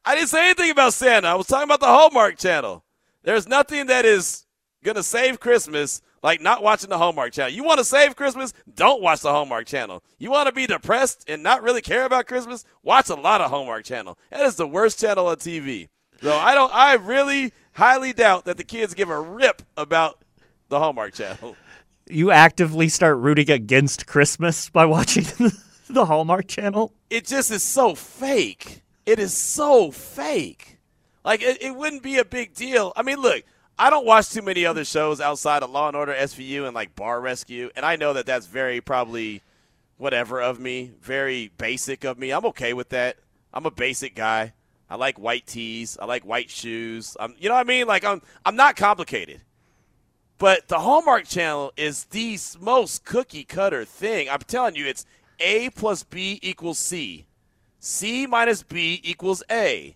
I 0.05 0.13
didn't 0.13 0.29
say 0.29 0.45
anything 0.45 0.69
about 0.69 0.93
Santa. 0.93 1.29
I 1.29 1.33
was 1.33 1.47
talking 1.47 1.63
about 1.63 1.79
the 1.79 1.87
Hallmark 1.87 2.37
Channel. 2.37 2.84
There's 3.25 3.47
nothing 3.47 3.87
that 3.87 4.05
is 4.05 4.45
going 4.83 4.95
to 4.95 5.03
save 5.03 5.39
Christmas 5.39 5.99
like 6.21 6.41
not 6.41 6.61
watching 6.61 6.89
the 6.89 6.97
Hallmark 6.99 7.33
Channel. 7.33 7.51
You 7.51 7.63
want 7.63 7.79
to 7.79 7.83
save 7.83 8.15
Christmas? 8.15 8.53
Don't 8.71 9.01
watch 9.01 9.21
the 9.21 9.31
Hallmark 9.31 9.65
Channel. 9.65 10.03
You 10.19 10.29
want 10.29 10.47
to 10.47 10.53
be 10.53 10.67
depressed 10.67 11.25
and 11.27 11.41
not 11.41 11.63
really 11.63 11.81
care 11.81 12.05
about 12.05 12.27
Christmas? 12.27 12.63
Watch 12.83 13.09
a 13.09 13.15
lot 13.15 13.41
of 13.41 13.49
Hallmark 13.49 13.83
Channel. 13.83 14.17
That 14.29 14.41
is 14.41 14.57
the 14.57 14.67
worst 14.67 14.99
channel 14.99 15.25
on 15.25 15.37
TV. 15.37 15.89
So 16.21 16.35
I 16.35 16.53
don't. 16.53 16.73
I 16.73 16.93
really 16.93 17.51
highly 17.73 18.13
doubt 18.13 18.45
that 18.45 18.57
the 18.57 18.63
kids 18.63 18.93
give 18.93 19.09
a 19.09 19.19
rip 19.19 19.63
about 19.75 20.23
the 20.69 20.79
Hallmark 20.79 21.13
Channel. 21.13 21.55
You 22.07 22.29
actively 22.29 22.87
start 22.89 23.17
rooting 23.17 23.49
against 23.49 24.05
Christmas 24.05 24.69
by 24.69 24.85
watching 24.85 25.23
the 25.89 26.05
Hallmark 26.05 26.47
Channel. 26.47 26.93
It 27.09 27.25
just 27.25 27.49
is 27.49 27.63
so 27.63 27.95
fake. 27.95 28.83
It 29.07 29.17
is 29.17 29.35
so 29.35 29.89
fake. 29.89 30.74
Like 31.25 31.41
it, 31.41 31.61
it 31.61 31.75
wouldn't 31.75 32.03
be 32.03 32.19
a 32.19 32.23
big 32.23 32.53
deal. 32.53 32.93
I 32.95 33.01
mean, 33.01 33.17
look, 33.17 33.43
I 33.79 33.89
don't 33.89 34.05
watch 34.05 34.29
too 34.29 34.43
many 34.43 34.65
other 34.65 34.85
shows 34.85 35.19
outside 35.19 35.63
of 35.63 35.71
Law 35.71 35.87
and 35.87 35.97
Order, 35.97 36.13
SVU, 36.13 36.65
and 36.65 36.75
like 36.75 36.95
Bar 36.95 37.19
Rescue, 37.19 37.71
and 37.75 37.83
I 37.83 37.95
know 37.95 38.13
that 38.13 38.27
that's 38.27 38.45
very 38.45 38.79
probably 38.79 39.41
whatever 39.97 40.41
of 40.41 40.59
me, 40.59 40.91
very 41.01 41.51
basic 41.57 42.03
of 42.03 42.19
me. 42.19 42.31
I'm 42.31 42.45
okay 42.45 42.73
with 42.73 42.89
that. 42.89 43.17
I'm 43.53 43.65
a 43.65 43.71
basic 43.71 44.15
guy. 44.15 44.53
I 44.87 44.97
like 44.97 45.17
white 45.17 45.47
tees. 45.47 45.97
I 45.99 46.05
like 46.05 46.23
white 46.25 46.51
shoes. 46.51 47.17
I'm, 47.19 47.33
you 47.39 47.49
know 47.49 47.55
what 47.55 47.65
I 47.65 47.67
mean? 47.67 47.87
Like 47.87 48.05
I'm, 48.05 48.21
I'm 48.45 48.55
not 48.55 48.75
complicated. 48.75 49.41
But 50.37 50.67
the 50.67 50.79
Hallmark 50.79 51.25
Channel 51.25 51.73
is 51.75 52.05
the 52.05 52.37
most 52.59 53.03
cookie 53.03 53.45
cutter 53.45 53.83
thing. 53.83 54.29
I'm 54.29 54.39
telling 54.39 54.75
you, 54.75 54.85
it's 54.85 55.05
A 55.39 55.69
plus 55.71 56.03
B 56.03 56.39
equals 56.43 56.77
C, 56.77 57.25
C 57.79 58.27
minus 58.27 58.61
B 58.61 59.01
equals 59.03 59.41
A. 59.49 59.95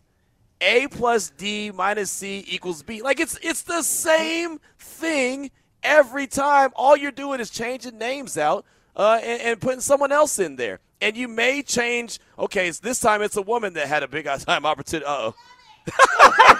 A 0.62 0.88
plus 0.88 1.30
D 1.32 1.72
minus 1.72 2.12
C 2.12 2.43
equals 2.48 2.84
B. 2.84 3.02
Like 3.02 3.19
it's 3.19 3.38
it's 3.41 3.62
the 3.63 3.82
same 3.82 4.60
thing 4.78 5.52
every 5.84 6.28
time. 6.28 6.72
All 6.76 6.98
you're 6.98 7.12
doing 7.12 7.39
is 7.39 7.50
changing 7.50 7.98
names 7.98 8.38
out 8.38 8.65
uh, 8.95 9.19
and, 9.24 9.41
and, 9.41 9.62
putting 9.62 9.82
someone 9.82 10.12
else 10.12 10.39
in 10.39 10.58
there. 10.58 10.80
And 11.02 11.15
you 11.15 11.28
may 11.28 11.62
change. 11.62 12.19
Okay, 12.38 12.72
so 12.72 12.82
this 12.84 13.00
time 13.00 13.22
it's 13.22 13.38
a 13.38 13.41
woman 13.41 13.74
that 13.74 13.88
had 13.88 14.04
a 14.04 14.08
big 14.08 14.26
time 14.26 14.65
opportunity. 14.65 15.06
Uh 15.06 15.32
oh. 15.32 15.36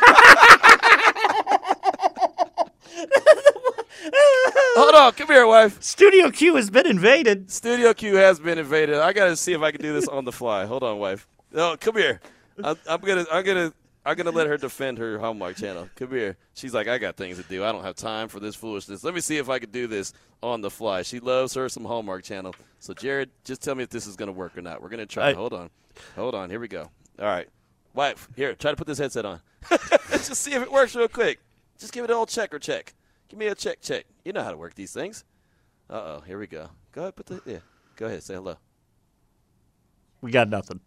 Hold 4.76 4.96
on, 4.96 5.12
come 5.12 5.28
here, 5.28 5.46
wife. 5.46 5.82
Studio 5.84 6.32
Q 6.32 6.56
has 6.56 6.70
been 6.70 6.88
invaded. 6.88 7.52
Studio 7.52 7.94
Q 7.94 8.16
has 8.16 8.40
been 8.40 8.58
invaded. 8.58 8.96
I 8.96 9.12
gotta 9.12 9.36
see 9.36 9.52
if 9.52 9.62
I 9.62 9.72
can 9.72 9.82
do 9.82 9.94
this 9.94 10.08
on 10.08 10.24
the 10.24 10.32
fly. 10.32 10.66
Hold 10.66 10.84
on, 10.84 11.00
wife. 11.00 11.28
No, 11.52 11.76
come 11.78 11.98
here. 11.98 12.22
I'm, 12.64 12.78
I'm 12.88 13.02
gonna, 13.02 13.26
I'm 13.32 13.44
gonna, 13.44 13.74
I'm 14.10 14.16
gonna 14.16 14.32
let 14.32 14.48
her 14.48 14.58
defend 14.58 14.98
her 14.98 15.20
Hallmark 15.20 15.56
channel. 15.56 15.88
Come 15.96 16.10
here. 16.10 16.36
She's 16.56 16.74
like, 16.74 16.88
I 16.88 16.98
got 16.98 17.16
things 17.16 17.38
to 17.38 17.44
do. 17.44 17.64
I 17.64 17.72
don't 17.72 17.84
have 17.84 17.96
time 17.96 18.28
for 18.28 18.40
this 18.40 18.56
foolishness. 18.56 19.04
Let 19.04 19.14
me 19.14 19.22
see 19.22 19.38
if 19.38 19.50
I 19.50 19.60
can 19.60 19.70
do 19.70 19.86
this 19.86 20.14
on 20.42 20.62
the 20.62 20.72
fly. 20.72 21.04
She 21.04 21.20
loves 21.20 21.54
her 21.54 21.70
some 21.70 21.86
Hallmark 21.86 22.24
channel. 22.24 22.56
So 22.80 22.96
Jared, 22.96 23.30
just 23.44 23.62
tell 23.62 23.76
me 23.76 23.84
if 23.84 23.90
this 23.90 24.08
is 24.08 24.16
gonna 24.16 24.32
work 24.32 24.58
or 24.58 24.64
not. 24.64 24.82
We're 24.82 24.90
gonna 24.90 25.06
try. 25.06 25.30
I, 25.30 25.34
Hold 25.34 25.54
on. 25.54 25.70
Hold 26.16 26.34
on. 26.34 26.50
Here 26.50 26.60
we 26.60 26.68
go. 26.68 26.90
All 27.20 27.26
right, 27.28 27.48
wife. 27.94 28.28
Here, 28.36 28.56
try 28.56 28.72
to 28.72 28.78
put 28.78 28.88
this 28.88 28.98
headset 28.98 29.26
on. 29.26 29.42
Let's 29.70 30.28
just 30.28 30.42
see 30.42 30.54
if 30.54 30.64
it 30.64 30.72
works 30.72 30.96
real 30.96 31.08
quick. 31.08 31.40
Just 31.78 31.94
give 31.94 32.04
it 32.04 32.10
an 32.10 32.16
old 32.16 32.30
check 32.30 32.52
or 32.52 32.58
check. 32.58 32.96
Give 33.28 33.38
me 33.38 33.46
a 33.46 33.54
check, 33.54 33.80
check. 33.80 34.08
You 34.26 34.34
know 34.34 34.42
how 34.42 34.50
to 34.50 34.58
work 34.58 34.74
these 34.74 34.92
things. 34.92 35.24
Uh 35.88 35.94
oh, 35.94 36.24
here 36.26 36.40
we 36.40 36.48
go. 36.48 36.72
Go 36.94 37.02
ahead, 37.02 37.16
put 37.16 37.28
the 37.28 37.44
yeah. 37.46 37.60
Go 37.96 38.08
ahead, 38.08 38.24
say 38.24 38.34
hello. 38.34 38.58
We 40.20 40.32
got 40.32 40.50
nothing. 40.50 40.80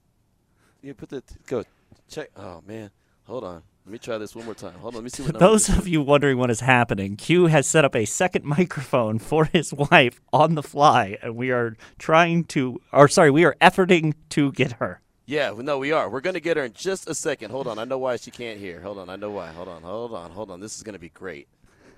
You 0.82 0.94
put 0.94 1.10
the 1.10 1.22
go 1.46 1.62
check. 2.08 2.30
Oh 2.36 2.64
man, 2.66 2.90
hold 3.24 3.44
on. 3.44 3.62
Let 3.84 3.92
me 3.92 3.98
try 3.98 4.16
this 4.16 4.36
one 4.36 4.44
more 4.44 4.54
time. 4.54 4.74
Hold 4.74 4.94
on. 4.94 4.98
Let 4.98 5.04
me 5.04 5.10
see 5.10 5.24
what. 5.24 5.38
Those 5.38 5.68
of 5.68 5.88
you 5.88 6.02
wondering 6.02 6.38
what 6.38 6.50
is 6.50 6.60
happening, 6.60 7.16
Q 7.16 7.46
has 7.46 7.66
set 7.66 7.84
up 7.84 7.96
a 7.96 8.04
second 8.04 8.44
microphone 8.58 9.18
for 9.18 9.46
his 9.46 9.72
wife 9.72 10.20
on 10.32 10.54
the 10.54 10.62
fly, 10.62 11.18
and 11.22 11.36
we 11.36 11.50
are 11.50 11.76
trying 11.98 12.44
to, 12.44 12.80
or 12.92 13.08
sorry, 13.08 13.30
we 13.30 13.44
are 13.44 13.56
efforting 13.60 14.14
to 14.30 14.52
get 14.52 14.72
her. 14.74 15.00
Yeah, 15.26 15.54
no, 15.56 15.78
we 15.78 15.92
are. 15.92 16.10
We're 16.10 16.20
going 16.20 16.34
to 16.34 16.40
get 16.40 16.56
her 16.56 16.64
in 16.64 16.72
just 16.72 17.08
a 17.08 17.14
second. 17.14 17.50
Hold 17.50 17.66
on. 17.66 17.78
I 17.78 17.84
know 17.84 17.98
why 17.98 18.16
she 18.16 18.30
can't 18.30 18.58
hear. 18.58 18.80
Hold 18.80 18.98
on. 18.98 19.08
I 19.08 19.16
know 19.16 19.30
why. 19.30 19.50
Hold 19.52 19.68
on. 19.68 19.82
Hold 19.82 20.12
on. 20.14 20.30
Hold 20.30 20.50
on. 20.50 20.60
This 20.60 20.76
is 20.76 20.82
going 20.82 20.94
to 20.94 20.98
be 20.98 21.08
great. 21.10 21.48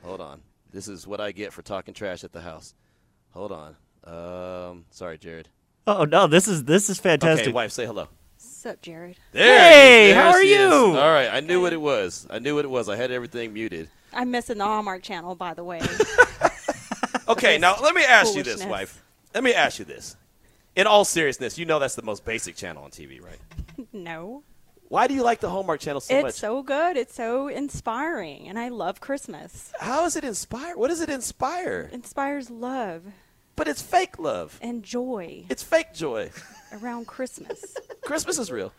Hold 0.02 0.20
on. 0.20 0.42
This 0.72 0.88
is 0.88 1.06
what 1.06 1.20
I 1.20 1.32
get 1.32 1.52
for 1.52 1.62
talking 1.62 1.94
trash 1.94 2.22
at 2.22 2.32
the 2.32 2.42
house. 2.42 2.74
Hold 3.30 3.52
on. 3.52 3.76
Um, 4.04 4.84
sorry, 4.90 5.18
Jared. 5.18 5.48
Oh 5.87 6.04
no, 6.04 6.26
this 6.26 6.48
is 6.48 6.64
this 6.64 6.88
is 6.88 6.98
fantastic. 6.98 7.48
Okay, 7.48 7.52
wife, 7.52 7.70
say 7.70 7.87
hello. 7.87 8.08
What's 8.64 8.77
up, 8.77 8.81
Jared? 8.81 9.16
There 9.33 9.59
hey, 9.59 10.12
there 10.12 10.22
how 10.22 10.31
are 10.31 10.42
you? 10.42 10.57
Is. 10.57 10.96
All 10.96 11.12
right, 11.12 11.29
I 11.31 11.40
knew 11.40 11.61
what 11.61 11.74
it 11.74 11.81
was. 11.83 12.27
I 12.31 12.38
knew 12.38 12.55
what 12.55 12.64
it 12.64 12.68
was. 12.68 12.88
I 12.88 12.96
had 12.96 13.11
everything 13.11 13.53
muted. 13.53 13.90
I'm 14.11 14.31
missing 14.31 14.57
the 14.57 14.64
Hallmark 14.64 15.03
channel, 15.03 15.35
by 15.35 15.53
the 15.53 15.62
way. 15.62 15.83
okay, 17.29 17.59
now 17.59 17.77
let 17.83 17.94
me 17.94 18.03
ask 18.03 18.35
you 18.35 18.42
this, 18.42 18.64
wife. 18.64 19.05
Let 19.35 19.44
me 19.44 19.53
ask 19.53 19.79
you 19.79 19.85
this. 19.85 20.16
In 20.77 20.87
all 20.87 21.05
seriousness, 21.05 21.59
you 21.59 21.66
know 21.66 21.79
that's 21.79 21.94
the 21.94 22.00
most 22.00 22.24
basic 22.24 22.57
channel 22.57 22.85
on 22.85 22.90
TV, 22.90 23.22
right? 23.22 23.38
no. 23.92 24.42
Why 24.88 25.09
do 25.09 25.12
you 25.12 25.22
like 25.22 25.40
the 25.40 25.50
Hallmark 25.50 25.81
Channel 25.81 26.00
so 26.00 26.14
it's 26.14 26.22
much? 26.22 26.31
It's 26.31 26.38
so 26.38 26.62
good. 26.62 26.96
It's 26.96 27.14
so 27.14 27.48
inspiring, 27.48 28.48
and 28.48 28.59
I 28.59 28.70
love 28.70 28.98
Christmas. 28.98 29.74
How 29.79 30.07
is 30.07 30.16
it 30.16 30.24
inspire? 30.24 30.74
What 30.74 30.88
does 30.88 31.03
it 31.03 31.11
inspire? 31.11 31.90
It 31.92 31.96
inspires 31.96 32.48
love. 32.48 33.03
But 33.57 33.69
it's 33.69 33.83
fake 33.83 34.19
love. 34.19 34.59
And 34.61 34.83
joy. 34.83 35.45
It's 35.49 35.62
fake 35.62 35.95
joy. 35.95 36.31
Around 36.73 37.07
Christmas. 37.07 37.77
Christmas 38.03 38.38
is 38.38 38.51
real. 38.51 38.73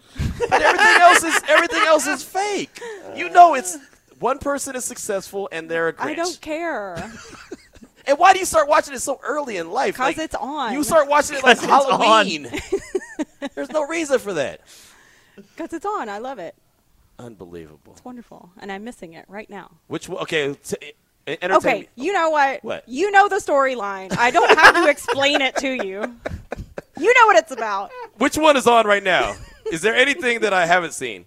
But 0.50 0.62
everything 0.62 1.02
else 1.02 1.24
is 1.24 1.42
everything 1.48 1.84
else 1.84 2.08
is 2.08 2.24
fake. 2.24 2.80
You 3.16 3.30
know 3.30 3.56
it's 3.56 3.78
one 4.20 4.40
person 4.40 4.76
is 4.76 4.86
successful 4.86 5.50
and 5.52 5.70
they're 5.70 5.90
a 5.90 5.94
Grinch. 5.94 6.06
I 6.06 6.14
don't 6.14 6.42
care. 6.42 6.96
and 8.06 8.18
why 8.18 8.34
do 8.34 8.40
you 8.40 8.46
start 8.46 8.68
watching 8.68 8.94
it 8.94 9.02
so 9.02 9.20
early 9.24 9.58
in 9.58 9.72
life? 9.72 9.96
Because 9.96 10.18
like, 10.18 10.26
it's 10.26 10.36
on. 10.36 10.74
You 10.74 10.84
start 10.84 11.08
watching 11.08 11.38
it 11.38 11.44
like 11.44 11.60
Halloween. 11.62 12.50
There's 13.56 13.72
no 13.72 13.88
reason 13.88 14.20
for 14.20 14.34
that. 14.34 14.62
Because 15.36 15.74
it's 15.74 15.86
on. 15.86 16.10
I 16.10 16.18
love 16.20 16.40
it. 16.40 16.56
Unbelievable. 17.18 17.94
It's 17.94 18.04
wonderful, 18.04 18.52
and 18.58 18.72
I'm 18.72 18.84
missing 18.84 19.14
it 19.14 19.26
right 19.30 19.50
now. 19.50 19.72
Which 19.88 20.10
okay? 20.10 20.54
T- 20.56 20.94
okay, 21.28 21.82
me. 21.82 21.88
you 21.96 22.14
know 22.14 22.30
what? 22.30 22.64
What? 22.64 22.84
You 22.88 23.12
know 23.12 23.28
the 23.28 23.38
storyline. 23.38 24.16
I 24.18 24.32
don't 24.32 24.58
have 24.58 24.76
to 24.76 24.90
explain 24.90 25.42
it 25.42 25.56
to 25.58 25.74
you. 25.74 26.16
You 26.98 27.14
know 27.14 27.28
what 27.28 27.38
it's 27.38 27.52
about. 27.52 27.92
Which 28.18 28.38
one 28.38 28.56
is 28.56 28.68
on 28.68 28.86
right 28.86 29.04
now? 29.04 29.36
Is 29.72 29.82
there 29.82 29.96
anything 29.96 30.42
that 30.42 30.54
I 30.54 30.66
haven't 30.66 30.94
seen? 30.94 31.26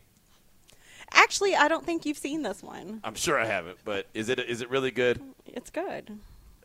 Actually, 1.13 1.57
I 1.57 1.69
don't 1.69 1.85
think 1.85 2.07
you've 2.07 2.19
seen 2.19 2.43
this 2.43 2.63
one. 2.63 3.01
I'm 3.03 3.15
sure 3.15 3.39
I 3.39 3.47
haven't, 3.47 3.79
but 3.85 4.07
is 4.15 4.29
it 4.29 4.39
is 4.39 4.61
it 4.61 4.71
really 4.71 4.91
good? 4.91 5.21
It's 5.47 5.71
good. 5.71 6.19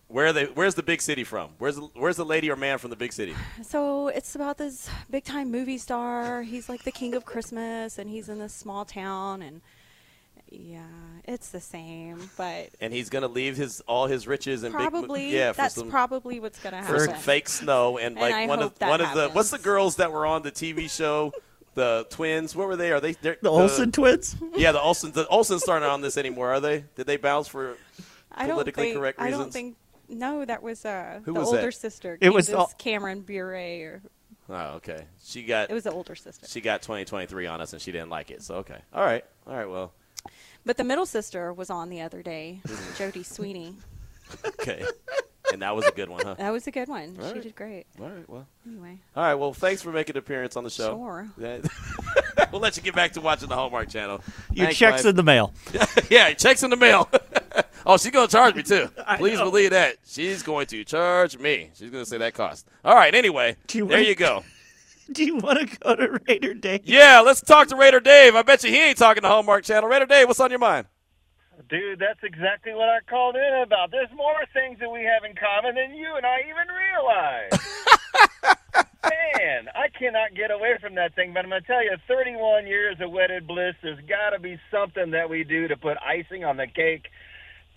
Where 0.07 0.27
are 0.27 0.33
they? 0.33 0.45
Where's 0.45 0.75
the 0.75 0.83
big 0.83 1.01
city 1.01 1.23
from? 1.23 1.51
Where's 1.57 1.75
the, 1.75 1.89
where's 1.95 2.17
the 2.17 2.25
lady 2.25 2.51
or 2.51 2.55
man 2.55 2.77
from 2.77 2.91
the 2.91 2.95
big 2.95 3.13
city? 3.13 3.33
So 3.63 4.09
it's 4.09 4.35
about 4.35 4.57
this 4.57 4.89
big 5.09 5.23
time 5.23 5.49
movie 5.49 5.77
star. 5.77 6.43
He's 6.43 6.69
like 6.69 6.83
the 6.83 6.91
king 6.91 7.15
of 7.15 7.25
Christmas, 7.25 7.97
and 7.97 8.09
he's 8.09 8.29
in 8.29 8.37
this 8.37 8.53
small 8.53 8.85
town, 8.85 9.41
and 9.41 9.61
yeah, 10.53 10.85
it's 11.25 11.49
the 11.49 11.59
same. 11.59 12.29
But 12.37 12.69
and 12.79 12.93
he's 12.93 13.09
gonna 13.09 13.27
leave 13.27 13.57
his 13.57 13.81
all 13.81 14.07
his 14.07 14.27
riches 14.27 14.63
and 14.63 14.73
probably 14.73 15.25
big, 15.27 15.33
yeah. 15.33 15.51
that's 15.51 15.75
some, 15.75 15.89
probably 15.89 16.39
what's 16.39 16.59
gonna 16.59 16.77
happen. 16.77 16.95
For 16.95 17.05
some 17.05 17.15
fake 17.15 17.49
snow 17.49 17.97
and, 17.97 18.17
and 18.17 18.21
like 18.21 18.33
I 18.33 18.47
one 18.47 18.61
of 18.61 18.73
one 18.79 18.99
happens. 18.99 19.09
of 19.09 19.29
the 19.29 19.35
what's 19.35 19.49
the 19.49 19.57
girls 19.57 19.97
that 19.97 20.11
were 20.11 20.25
on 20.25 20.43
the 20.43 20.51
TV 20.51 20.89
show. 20.89 21.33
The 21.75 22.05
twins, 22.11 22.55
what 22.55 22.67
were 22.67 22.75
they? 22.75 22.91
Are 22.91 22.99
they 22.99 23.13
the, 23.13 23.35
the 23.41 23.49
Olsen 23.49 23.91
twins? 23.91 24.35
Yeah, 24.55 24.73
the 24.73 24.79
Olsen. 24.79 25.11
The 25.11 25.27
Olsen's 25.27 25.67
aren't 25.67 25.83
on 25.83 26.01
this 26.01 26.17
anymore, 26.17 26.53
are 26.53 26.59
they? 26.59 26.85
Did 26.93 27.07
they 27.07 27.17
bounce 27.17 27.47
for 27.47 27.77
I 28.31 28.47
politically 28.47 28.83
think, 28.83 28.97
correct 28.97 29.19
reasons? 29.19 29.33
I 29.33 29.41
don't 29.41 29.51
think 29.51 29.75
no, 30.07 30.45
that 30.45 30.61
was 30.61 30.85
uh, 30.85 31.21
Who 31.23 31.33
the 31.33 31.39
was 31.39 31.47
older 31.47 31.61
that? 31.61 31.71
sister. 31.73 32.19
It 32.21 32.31
was 32.31 32.47
Candace 32.47 32.75
Cameron 32.77 33.21
Bure. 33.21 33.55
Or, 33.55 34.01
Oh, 34.49 34.75
okay. 34.75 35.05
She 35.23 35.43
got 35.43 35.69
it 35.69 35.73
was 35.73 35.85
the 35.85 35.91
older 35.91 36.15
sister. 36.15 36.45
she 36.47 36.61
got 36.61 36.81
2023 36.81 37.47
on 37.47 37.61
us, 37.61 37.73
and 37.73 37.81
she 37.81 37.91
didn't 37.91 38.09
like 38.09 38.29
it. 38.29 38.43
So 38.43 38.55
okay, 38.55 38.79
all 38.93 39.03
right, 39.03 39.23
all 39.47 39.55
right. 39.55 39.69
Well, 39.69 39.93
But 40.65 40.77
the 40.77 40.83
middle 40.83 41.05
sister 41.05 41.51
was 41.53 41.69
on 41.69 41.89
the 41.89 42.01
other 42.01 42.21
day, 42.21 42.61
hmm. 42.65 42.73
Jodie 42.93 43.25
Sweetin. 43.25 43.75
okay. 44.45 44.85
and 45.51 45.61
that 45.61 45.75
was 45.75 45.85
a 45.85 45.91
good 45.91 46.09
one, 46.09 46.25
huh? 46.25 46.35
That 46.35 46.51
was 46.51 46.67
a 46.67 46.71
good 46.71 46.87
one. 46.87 47.17
All 47.19 47.27
she 47.27 47.33
right. 47.33 47.43
did 47.43 47.55
great. 47.55 47.85
All 47.99 48.09
right. 48.09 48.29
Well. 48.29 48.47
Anyway, 48.65 48.99
All 49.15 49.23
right. 49.23 49.35
Well, 49.35 49.53
thanks 49.53 49.81
for 49.81 49.91
making 49.91 50.15
an 50.15 50.19
appearance 50.19 50.55
on 50.55 50.63
the 50.63 50.69
show. 50.69 50.95
Sure. 50.95 51.27
We'll 52.51 52.61
let 52.61 52.77
you 52.77 52.83
get 52.83 52.93
back 52.93 53.13
to 53.13 53.21
watching 53.21 53.49
the 53.49 53.55
Hallmark 53.55 53.89
Channel. 53.89 54.21
Your 54.51 54.65
Thanks, 54.67 54.77
checks 54.77 55.03
wife. 55.03 55.09
in 55.09 55.15
the 55.15 55.23
mail. 55.23 55.53
yeah, 56.11 56.31
checks 56.33 56.61
in 56.61 56.69
the 56.69 56.77
mail. 56.77 57.09
Oh, 57.85 57.97
she's 57.97 58.11
going 58.11 58.27
to 58.27 58.31
charge 58.31 58.55
me 58.55 58.63
too. 58.63 58.89
Please 59.17 59.39
believe 59.39 59.71
that. 59.71 59.97
She's 60.05 60.41
going 60.41 60.67
to 60.67 60.85
charge 60.85 61.37
me. 61.37 61.69
She's 61.73 61.89
going 61.89 62.01
to 62.01 62.09
say 62.09 62.17
that 62.17 62.33
cost. 62.33 62.65
All 62.85 62.95
right. 62.95 63.13
Anyway, 63.13 63.57
there 63.67 64.01
you 64.01 64.15
go. 64.15 64.45
Do 65.23 65.23
you 65.23 65.37
want 65.37 65.69
to 65.69 65.77
go 65.77 65.95
to 65.95 66.19
Raider 66.27 66.55
Day? 66.55 66.81
Yeah, 66.83 67.21
let's 67.21 67.39
talk 67.39 67.67
to 67.67 67.75
Raider 67.75 67.99
Dave. 67.99 68.33
I 68.33 68.41
bet 68.41 68.63
you 68.63 68.71
he 68.71 68.81
ain't 68.81 68.97
talking 68.97 69.21
to 69.21 69.29
Hallmark 69.29 69.63
Channel. 69.63 69.87
Raider 69.87 70.07
Dave, 70.07 70.27
what's 70.27 70.39
on 70.39 70.49
your 70.49 70.57
mind? 70.57 70.87
Dude, 71.69 71.99
that's 71.99 72.19
exactly 72.23 72.73
what 72.73 72.89
I 72.89 72.99
called 73.07 73.35
in 73.35 73.61
about. 73.61 73.91
There's 73.91 74.09
more 74.15 74.43
things 74.53 74.79
that 74.79 74.89
we 74.91 75.03
have 75.03 75.23
in 75.23 75.35
common 75.35 75.75
than 75.75 75.93
you 75.93 76.15
and 76.15 76.25
I 76.25 76.39
even 76.49 76.67
realize. 76.67 78.57
Man, 79.37 79.69
I 79.75 79.87
cannot 79.89 80.33
get 80.33 80.49
away 80.49 80.77
from 80.81 80.95
that 80.95 81.13
thing, 81.13 81.31
but 81.33 81.43
I'm 81.43 81.51
going 81.51 81.61
to 81.61 81.67
tell 81.67 81.83
you, 81.83 81.95
31 82.07 82.65
years 82.65 82.97
of 82.99 83.11
wedded 83.11 83.45
bliss, 83.45 83.75
there's 83.83 83.99
got 84.09 84.31
to 84.31 84.39
be 84.39 84.57
something 84.71 85.11
that 85.11 85.29
we 85.29 85.43
do 85.43 85.67
to 85.67 85.77
put 85.77 85.97
icing 86.03 86.43
on 86.43 86.57
the 86.57 86.67
cake. 86.67 87.05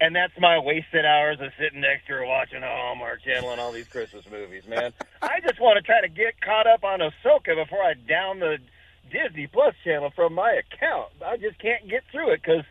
And 0.01 0.15
that's 0.15 0.33
my 0.39 0.59
wasted 0.59 1.07
hours 1.07 1.39
of 1.41 1.53
sitting 1.59 1.81
next 1.81 2.07
to 2.07 2.13
her 2.15 2.27
watching 2.27 2.61
Hallmark 2.63 3.23
Channel 3.23 3.51
and 3.51 3.61
all 3.61 3.73
these 3.73 3.89
Christmas 3.89 4.25
movies, 4.31 4.67
man. 4.67 4.93
I 5.23 5.41
just 5.41 5.59
want 5.59 5.77
to 5.77 5.83
try 5.83 6.03
to 6.03 6.09
get 6.09 6.41
caught 6.41 6.67
up 6.67 6.85
on 6.85 7.01
Ahsoka 7.01 7.55
before 7.57 7.83
I 7.83 7.95
down 7.95 8.41
the 8.41 8.59
Disney 9.11 9.47
Plus 9.47 9.75
channel 9.85 10.13
from 10.15 10.35
my 10.35 10.53
account. 10.53 11.13
I 11.25 11.37
just 11.37 11.59
can't 11.59 11.89
get 11.89 12.03
through 12.13 12.33
it 12.33 12.43
because 12.43 12.65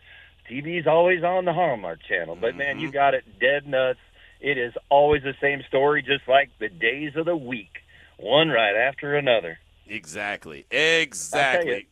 TV's 0.50 0.88
always 0.88 1.24
on 1.24 1.46
the 1.46 1.54
Hallmark 1.54 2.00
Channel. 2.08 2.38
But 2.40 2.56
man, 2.56 2.80
you 2.80 2.88
mm-hmm. 2.88 2.94
got 2.94 3.14
it 3.14 3.24
dead 3.40 3.68
nuts. 3.68 4.00
It 4.40 4.58
is 4.58 4.74
always 4.90 5.24
the 5.24 5.34
same 5.42 5.64
story, 5.68 6.04
just 6.04 6.28
like 6.28 6.52
the 6.60 6.70
days 6.70 7.16
of 7.16 7.26
the 7.26 7.36
week, 7.36 7.80
one 8.18 8.50
right 8.50 8.76
after 8.76 9.16
another. 9.16 9.58
Exactly. 9.88 10.66
Exactly. 10.70 11.88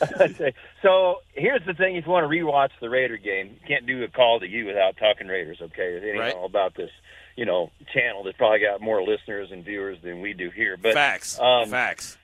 so 0.82 1.16
here's 1.34 1.64
the 1.66 1.74
thing: 1.74 1.96
if 1.96 2.06
you 2.06 2.12
want 2.12 2.24
to 2.24 2.28
rewatch 2.36 2.70
the 2.80 2.90
Raider 2.90 3.16
game, 3.16 3.56
you 3.60 3.66
can't 3.68 3.86
do 3.86 4.02
a 4.02 4.08
call 4.08 4.40
to 4.40 4.46
you 4.48 4.66
without 4.66 4.96
talking 4.96 5.28
Raiders. 5.28 5.58
Okay, 5.60 5.94
it 5.96 6.04
ain't 6.04 6.18
Right. 6.18 6.34
all 6.34 6.46
about 6.46 6.74
this, 6.74 6.90
you 7.36 7.44
know, 7.44 7.70
channel 7.92 8.24
that's 8.24 8.36
probably 8.36 8.60
got 8.60 8.80
more 8.80 9.02
listeners 9.02 9.50
and 9.52 9.64
viewers 9.64 9.98
than 10.02 10.20
we 10.20 10.32
do 10.32 10.50
here. 10.50 10.76
But 10.76 10.94
Facts. 10.94 11.38
um, 11.38 11.68
Facts. 11.70 12.16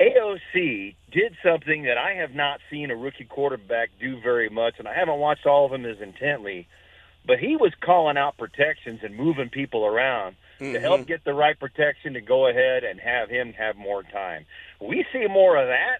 AOC 0.00 0.94
did 1.10 1.36
something 1.42 1.82
that 1.84 1.98
I 1.98 2.14
have 2.14 2.32
not 2.34 2.60
seen 2.70 2.90
a 2.90 2.96
rookie 2.96 3.24
quarterback 3.24 3.90
do 4.00 4.20
very 4.20 4.48
much, 4.48 4.74
and 4.78 4.86
I 4.86 4.94
haven't 4.94 5.18
watched 5.18 5.44
all 5.44 5.64
of 5.64 5.72
them 5.72 5.84
as 5.84 6.00
intently. 6.00 6.68
But 7.26 7.40
he 7.40 7.56
was 7.56 7.72
calling 7.80 8.16
out 8.16 8.38
protections 8.38 9.00
and 9.02 9.14
moving 9.16 9.48
people 9.50 9.84
around 9.84 10.36
to 10.60 10.80
help 10.80 11.06
get 11.06 11.24
the 11.24 11.34
right 11.34 11.58
protection 11.58 12.14
to 12.14 12.20
go 12.20 12.46
ahead 12.48 12.84
and 12.84 12.98
have 13.00 13.28
him 13.28 13.52
have 13.52 13.76
more 13.76 14.02
time. 14.02 14.46
We 14.80 15.04
see 15.12 15.26
more 15.26 15.56
of 15.56 15.68
that. 15.68 15.98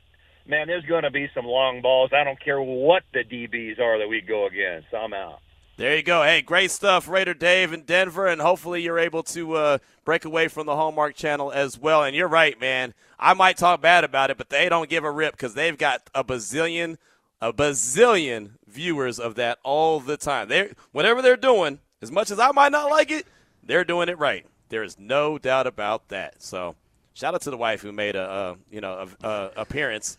Man, 0.48 0.66
there's 0.66 0.84
going 0.86 1.02
to 1.02 1.10
be 1.10 1.28
some 1.34 1.44
long 1.44 1.82
balls. 1.82 2.10
I 2.14 2.24
don't 2.24 2.40
care 2.40 2.60
what 2.60 3.02
the 3.12 3.22
DBs 3.22 3.78
are 3.78 3.98
that 3.98 4.08
we 4.08 4.22
go 4.22 4.46
against. 4.46 4.88
I'm 4.94 5.12
out. 5.12 5.40
There 5.76 5.94
you 5.94 6.02
go. 6.02 6.22
Hey, 6.22 6.40
great 6.40 6.70
stuff, 6.70 7.06
Raider 7.06 7.34
Dave 7.34 7.74
in 7.74 7.82
Denver, 7.82 8.26
and 8.26 8.40
hopefully 8.40 8.82
you're 8.82 8.98
able 8.98 9.22
to 9.24 9.54
uh, 9.54 9.78
break 10.06 10.24
away 10.24 10.48
from 10.48 10.66
the 10.66 10.74
Hallmark 10.74 11.14
Channel 11.14 11.52
as 11.52 11.78
well. 11.78 12.02
And 12.02 12.16
you're 12.16 12.28
right, 12.28 12.58
man. 12.58 12.94
I 13.18 13.34
might 13.34 13.58
talk 13.58 13.82
bad 13.82 14.04
about 14.04 14.30
it, 14.30 14.38
but 14.38 14.48
they 14.48 14.70
don't 14.70 14.88
give 14.88 15.04
a 15.04 15.10
rip 15.10 15.32
because 15.34 15.52
they've 15.52 15.76
got 15.76 16.08
a 16.14 16.24
bazillion, 16.24 16.96
a 17.42 17.52
bazillion 17.52 18.52
viewers 18.66 19.20
of 19.20 19.34
that 19.34 19.58
all 19.62 20.00
the 20.00 20.16
time. 20.16 20.48
They 20.48 20.72
whatever 20.92 21.20
they're 21.20 21.36
doing, 21.36 21.78
as 22.00 22.10
much 22.10 22.30
as 22.30 22.40
I 22.40 22.52
might 22.52 22.72
not 22.72 22.90
like 22.90 23.10
it, 23.10 23.26
they're 23.62 23.84
doing 23.84 24.08
it 24.08 24.18
right. 24.18 24.46
There 24.70 24.82
is 24.82 24.98
no 24.98 25.36
doubt 25.38 25.66
about 25.66 26.08
that. 26.08 26.42
So, 26.42 26.74
shout 27.12 27.34
out 27.34 27.42
to 27.42 27.50
the 27.50 27.56
wife 27.56 27.82
who 27.82 27.92
made 27.92 28.16
a, 28.16 28.22
uh 28.22 28.54
you 28.70 28.80
know 28.80 29.06
a, 29.22 29.28
a 29.28 29.50
appearance 29.56 30.16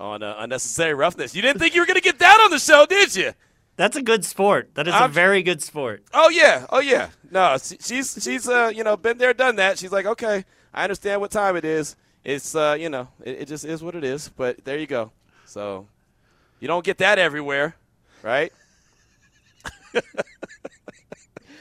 on 0.00 0.22
uh, 0.22 0.34
unnecessary 0.38 0.94
roughness. 0.94 1.34
You 1.34 1.42
didn't 1.42 1.60
think 1.60 1.74
you 1.74 1.80
were 1.82 1.86
going 1.86 1.94
to 1.96 2.00
get 2.02 2.18
that 2.18 2.40
on 2.40 2.50
the 2.50 2.58
show, 2.58 2.86
did 2.86 3.14
you? 3.14 3.32
That's 3.76 3.96
a 3.96 4.02
good 4.02 4.24
sport. 4.24 4.70
That 4.74 4.88
is 4.88 4.94
a 4.94 4.96
I'm- 4.96 5.12
very 5.12 5.42
good 5.42 5.62
sport. 5.62 6.02
Oh 6.12 6.28
yeah, 6.30 6.66
oh 6.70 6.80
yeah. 6.80 7.10
No, 7.30 7.56
she- 7.62 7.78
she's 7.80 8.18
she's 8.22 8.48
uh 8.48 8.70
you 8.74 8.82
know 8.84 8.96
been 8.96 9.16
there, 9.18 9.32
done 9.32 9.56
that. 9.56 9.78
She's 9.78 9.92
like, 9.92 10.06
okay, 10.06 10.44
I 10.74 10.82
understand 10.82 11.20
what 11.20 11.30
time 11.30 11.56
it 11.56 11.64
is. 11.64 11.96
It's 12.24 12.54
uh 12.54 12.76
you 12.78 12.88
know 12.90 13.08
it, 13.24 13.42
it 13.42 13.48
just 13.48 13.64
is 13.64 13.82
what 13.82 13.94
it 13.94 14.04
is. 14.04 14.28
But 14.28 14.64
there 14.64 14.78
you 14.78 14.86
go. 14.86 15.12
So 15.46 15.86
you 16.60 16.68
don't 16.68 16.84
get 16.84 16.98
that 16.98 17.18
everywhere, 17.18 17.74
right? 18.22 18.52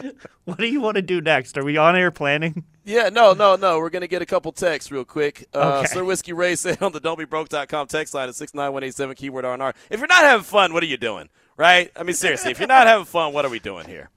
What 0.46 0.58
do 0.58 0.66
you 0.68 0.82
want 0.82 0.96
to 0.96 1.02
do 1.02 1.22
next? 1.22 1.58
Are 1.58 1.64
we 1.64 1.78
on 1.78 1.96
air 1.96 2.10
planning? 2.12 2.64
Yeah, 2.84 3.10
no, 3.10 3.34
no, 3.34 3.56
no. 3.56 3.78
We're 3.78 3.92
going 3.92 4.02
to 4.02 4.08
get 4.08 4.22
a 4.24 4.26
couple 4.26 4.52
texts 4.52 4.92
real 4.92 5.06
quick. 5.06 5.48
Uh, 5.54 5.82
Okay. 5.84 5.94
Sir 5.94 6.04
Whiskey 6.04 6.34
Ray 6.34 6.56
said 6.56 6.82
on 6.82 6.92
the 6.92 7.00
don'tbebroke.com 7.00 7.88
text 7.88 8.14
line 8.16 8.30
at 8.30 8.36
69187 8.36 9.16
keyword 9.16 9.46
RNR. 9.46 9.76
If 9.92 10.00
you're 10.00 10.08
not 10.08 10.24
having 10.24 10.44
fun, 10.44 10.74
what 10.74 10.82
are 10.82 10.88
you 10.88 10.98
doing? 10.98 11.30
Right? 11.56 11.92
I 11.96 12.04
mean, 12.04 12.16
seriously, 12.16 12.50
if 12.52 12.58
you're 12.60 12.68
not 12.68 12.88
having 12.88 13.06
fun, 13.06 13.32
what 13.34 13.46
are 13.46 13.50
we 13.52 13.60
doing 13.60 13.86
here? 13.88 14.10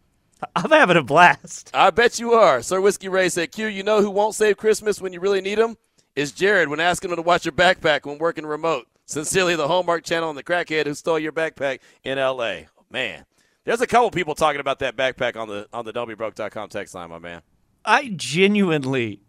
I'm 0.56 0.70
having 0.70 0.96
a 0.96 1.02
blast. 1.02 1.70
I 1.74 1.90
bet 1.90 2.18
you 2.18 2.32
are. 2.32 2.62
Sir 2.62 2.80
Whiskey 2.80 3.08
Ray 3.08 3.28
said, 3.28 3.52
Q, 3.52 3.66
you 3.66 3.82
know 3.82 4.00
who 4.00 4.10
won't 4.10 4.34
save 4.34 4.56
Christmas 4.56 5.00
when 5.00 5.12
you 5.12 5.20
really 5.20 5.40
need 5.40 5.58
him? 5.58 5.76
Is 6.16 6.32
Jared 6.32 6.68
when 6.68 6.80
asking 6.80 7.10
him 7.10 7.16
to 7.16 7.22
watch 7.22 7.44
your 7.44 7.52
backpack 7.52 8.04
when 8.06 8.18
working 8.18 8.46
remote. 8.46 8.86
Sincerely, 9.06 9.54
the 9.56 9.68
Hallmark 9.68 10.04
Channel 10.04 10.30
and 10.30 10.38
the 10.38 10.42
crackhead 10.42 10.86
who 10.86 10.94
stole 10.94 11.18
your 11.18 11.32
backpack 11.32 11.80
in 12.04 12.18
L.A. 12.18 12.68
Man, 12.90 13.24
there's 13.64 13.80
a 13.80 13.86
couple 13.86 14.10
people 14.10 14.34
talking 14.34 14.60
about 14.60 14.80
that 14.80 14.96
backpack 14.96 15.36
on 15.36 15.48
the 15.48 15.68
on 15.72 15.84
the 15.84 15.92
don'tbebroke.com 15.92 16.68
text 16.68 16.94
line, 16.94 17.10
my 17.10 17.18
man. 17.18 17.42
I 17.84 18.12
genuinely, 18.16 19.20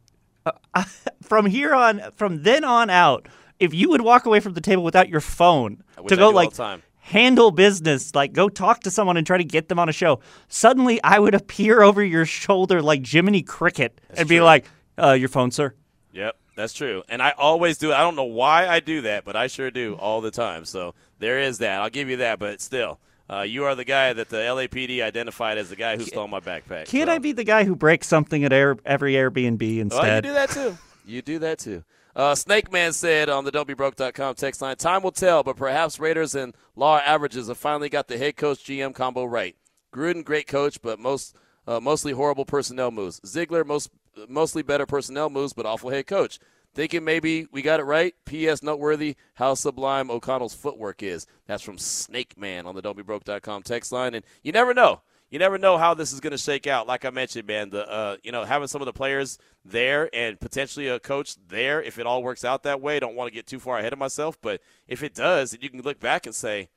uh, 0.46 0.52
I, 0.74 0.86
from 1.22 1.46
here 1.46 1.74
on, 1.74 2.02
from 2.16 2.44
then 2.44 2.64
on 2.64 2.90
out, 2.90 3.28
if 3.60 3.74
you 3.74 3.90
would 3.90 4.02
walk 4.02 4.26
away 4.26 4.40
from 4.40 4.54
the 4.54 4.62
table 4.62 4.84
without 4.84 5.10
your 5.10 5.22
phone 5.22 5.84
Which 5.98 6.10
to 6.10 6.16
go 6.16 6.30
like 6.30 6.52
handle 7.00 7.52
business, 7.52 8.16
like 8.16 8.34
go 8.34 8.50
talk 8.50 8.82
to 8.82 8.92
someone 8.92 9.18
and 9.18 9.26
try 9.26 9.38
to 9.38 9.44
get 9.44 9.70
them 9.70 9.80
on 9.80 9.90
a 9.90 9.94
show, 9.94 10.20
suddenly 10.48 11.02
I 11.04 11.20
would 11.20 11.36
appear 11.36 11.82
over 11.82 12.04
your 12.04 12.26
shoulder 12.26 12.82
like 12.82 13.06
Jiminy 13.06 13.44
Cricket 13.44 14.00
and 14.16 14.28
be 14.28 14.42
like, 14.42 14.66
uh, 14.98 15.12
"Your 15.12 15.30
phone, 15.30 15.52
sir." 15.52 15.74
Yep, 16.12 16.38
that's 16.56 16.74
true. 16.74 17.04
And 17.10 17.22
I 17.22 17.32
always 17.32 17.78
do. 17.78 17.94
I 17.94 18.00
don't 18.00 18.16
know 18.16 18.24
why 18.24 18.68
I 18.68 18.80
do 18.80 19.02
that, 19.02 19.26
but 19.26 19.36
I 19.36 19.48
sure 19.48 19.72
do 19.72 19.96
all 19.96 20.22
the 20.22 20.32
time. 20.32 20.66
So 20.66 20.96
there 21.20 21.40
is 21.40 21.60
that. 21.60 21.82
I'll 21.82 21.90
give 21.90 22.10
you 22.10 22.18
that, 22.18 22.40
but 22.40 22.62
still. 22.62 23.00
Uh, 23.30 23.42
you 23.42 23.64
are 23.64 23.74
the 23.74 23.86
guy 23.86 24.14
that 24.14 24.30
the 24.30 24.38
LAPD 24.38 25.02
identified 25.02 25.58
as 25.58 25.70
the 25.70 25.76
guy 25.76 25.96
who 25.96 26.04
stole 26.04 26.28
my 26.28 26.40
backpack. 26.40 26.86
Can't 26.88 27.08
so. 27.08 27.14
I 27.14 27.18
be 27.20 27.32
the 27.32 27.46
guy 27.46 27.64
who 27.64 27.76
breaks 27.76 28.08
something 28.08 28.44
at 28.44 28.52
air, 28.52 28.78
every 28.86 29.14
Airbnb 29.14 29.80
instead? 29.80 30.02
Well, 30.02 30.16
you 30.16 30.22
do 30.22 30.34
that 30.34 30.50
too. 30.50 30.78
You 31.06 31.22
do 31.22 31.40
that 31.40 31.60
too. 31.60 31.84
Uh, 32.16 32.34
Snake 32.34 32.72
Man 32.72 32.94
said 32.94 33.28
on 33.28 33.44
the 33.44 33.52
don'tbebroke.com 33.52 34.36
text 34.36 34.62
line, 34.62 34.78
time 34.78 35.04
will 35.04 35.12
tell, 35.12 35.44
but 35.44 35.58
perhaps 35.58 36.00
Raiders 36.00 36.34
and 36.34 36.56
Law 36.78 37.00
averages 37.00 37.50
have 37.50 37.58
finally 37.58 37.90
got 37.90 38.08
the 38.08 38.18
head 38.18 38.38
coach 38.38 38.60
GM 38.60 38.96
combo 38.96 39.26
right. 39.26 39.58
Gruden, 39.94 40.24
great 40.24 40.48
coach, 40.48 40.82
but 40.82 40.98
most 40.98 41.36
uh, 41.68 41.80
mostly 41.80 42.14
horrible 42.14 42.46
personnel 42.46 42.90
moves. 42.90 43.20
Ziegler, 43.26 43.64
most 43.64 43.90
mostly 44.30 44.62
better 44.62 44.86
personnel 44.86 45.30
moves, 45.30 45.54
but 45.54 45.66
awful 45.66 45.90
head 45.90 46.08
coach. 46.08 46.40
Thinking 46.76 47.04
maybe 47.04 47.48
we 47.52 47.62
got 47.62 47.80
it 47.80 47.84
right. 47.84 48.16
P.S. 48.26 48.64
Noteworthy 48.64 49.16
how 49.36 49.54
sublime 49.54 50.10
O'Connell's 50.10 50.56
footwork 50.56 51.04
is. 51.04 51.28
That's 51.46 51.62
from 51.62 51.78
Snake 51.78 52.38
Man 52.38 52.66
on 52.66 52.74
the 52.74 52.82
don'tbebroke.com 52.82 53.62
text 53.62 53.92
line. 53.92 54.16
And 54.16 54.26
you 54.42 54.52
never 54.52 54.74
know. 54.74 55.02
You 55.30 55.40
never 55.40 55.58
know 55.58 55.78
how 55.78 55.94
this 55.94 56.14
is 56.14 56.20
going 56.20 56.32
to 56.32 56.38
shake 56.38 56.68
out. 56.68 56.88
Like 56.88 57.06
I 57.06 57.10
mentioned, 57.10 57.48
man, 57.48 57.70
the 57.72 57.90
uh, 57.90 58.18
you 58.24 58.32
know 58.32 58.44
having 58.44 58.68
some 58.68 58.82
of 58.82 58.86
the 58.86 58.94
players 58.94 59.38
there 59.66 60.10
and 60.14 60.40
potentially 60.40 60.88
a 60.88 61.00
coach 61.00 61.36
there, 61.48 61.82
if 61.82 61.98
it 61.98 62.06
all 62.06 62.22
works 62.22 62.46
out 62.46 62.64
that 62.64 62.82
way, 62.82 63.00
don't 63.00 63.16
want 63.16 63.30
to 63.30 63.34
get 63.34 63.48
too 63.48 63.60
far 63.60 63.80
ahead 63.80 63.94
of 63.94 64.00
myself, 64.00 64.40
but 64.42 64.62
if 64.88 65.02
it 65.02 65.16
does, 65.16 65.52
then 65.52 65.62
you 65.62 65.70
can 65.70 65.82
look 65.82 66.00
back 66.00 66.26
and 66.26 66.36
say, 66.36 66.70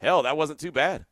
hell, 0.00 0.22
that 0.24 0.36
wasn't 0.36 0.58
too 0.58 0.72
bad. 0.72 1.06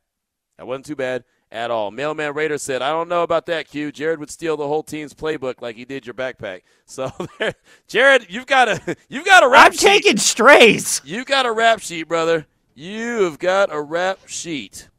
That 0.57 0.67
wasn't 0.67 0.87
too 0.87 0.95
bad 0.97 1.23
at 1.51 1.71
all. 1.71 1.91
Mailman 1.91 2.33
Raider 2.33 2.57
said, 2.57 2.81
I 2.81 2.89
don't 2.91 3.09
know 3.09 3.23
about 3.23 3.45
that, 3.47 3.67
Q. 3.67 3.91
Jared 3.91 4.19
would 4.19 4.29
steal 4.29 4.55
the 4.57 4.67
whole 4.67 4.83
team's 4.83 5.13
playbook 5.13 5.61
like 5.61 5.75
he 5.75 5.85
did 5.85 6.05
your 6.05 6.13
backpack. 6.13 6.61
So, 6.89 7.11
Jared, 7.87 8.25
you've 8.29 8.47
got 8.47 8.67
a 8.67 8.95
you've 9.09 9.25
got 9.25 9.43
a 9.43 9.47
rap 9.47 9.67
I'm 9.67 9.71
sheet. 9.73 9.79
taking 9.81 10.17
strays. 10.17 11.01
You've 11.05 11.27
got 11.27 11.45
a 11.45 11.51
rap 11.51 11.81
sheet, 11.81 12.07
brother. 12.07 12.47
You've 12.73 13.37
got 13.37 13.71
a 13.71 13.79
rap 13.79 14.17
sheet. 14.25 14.89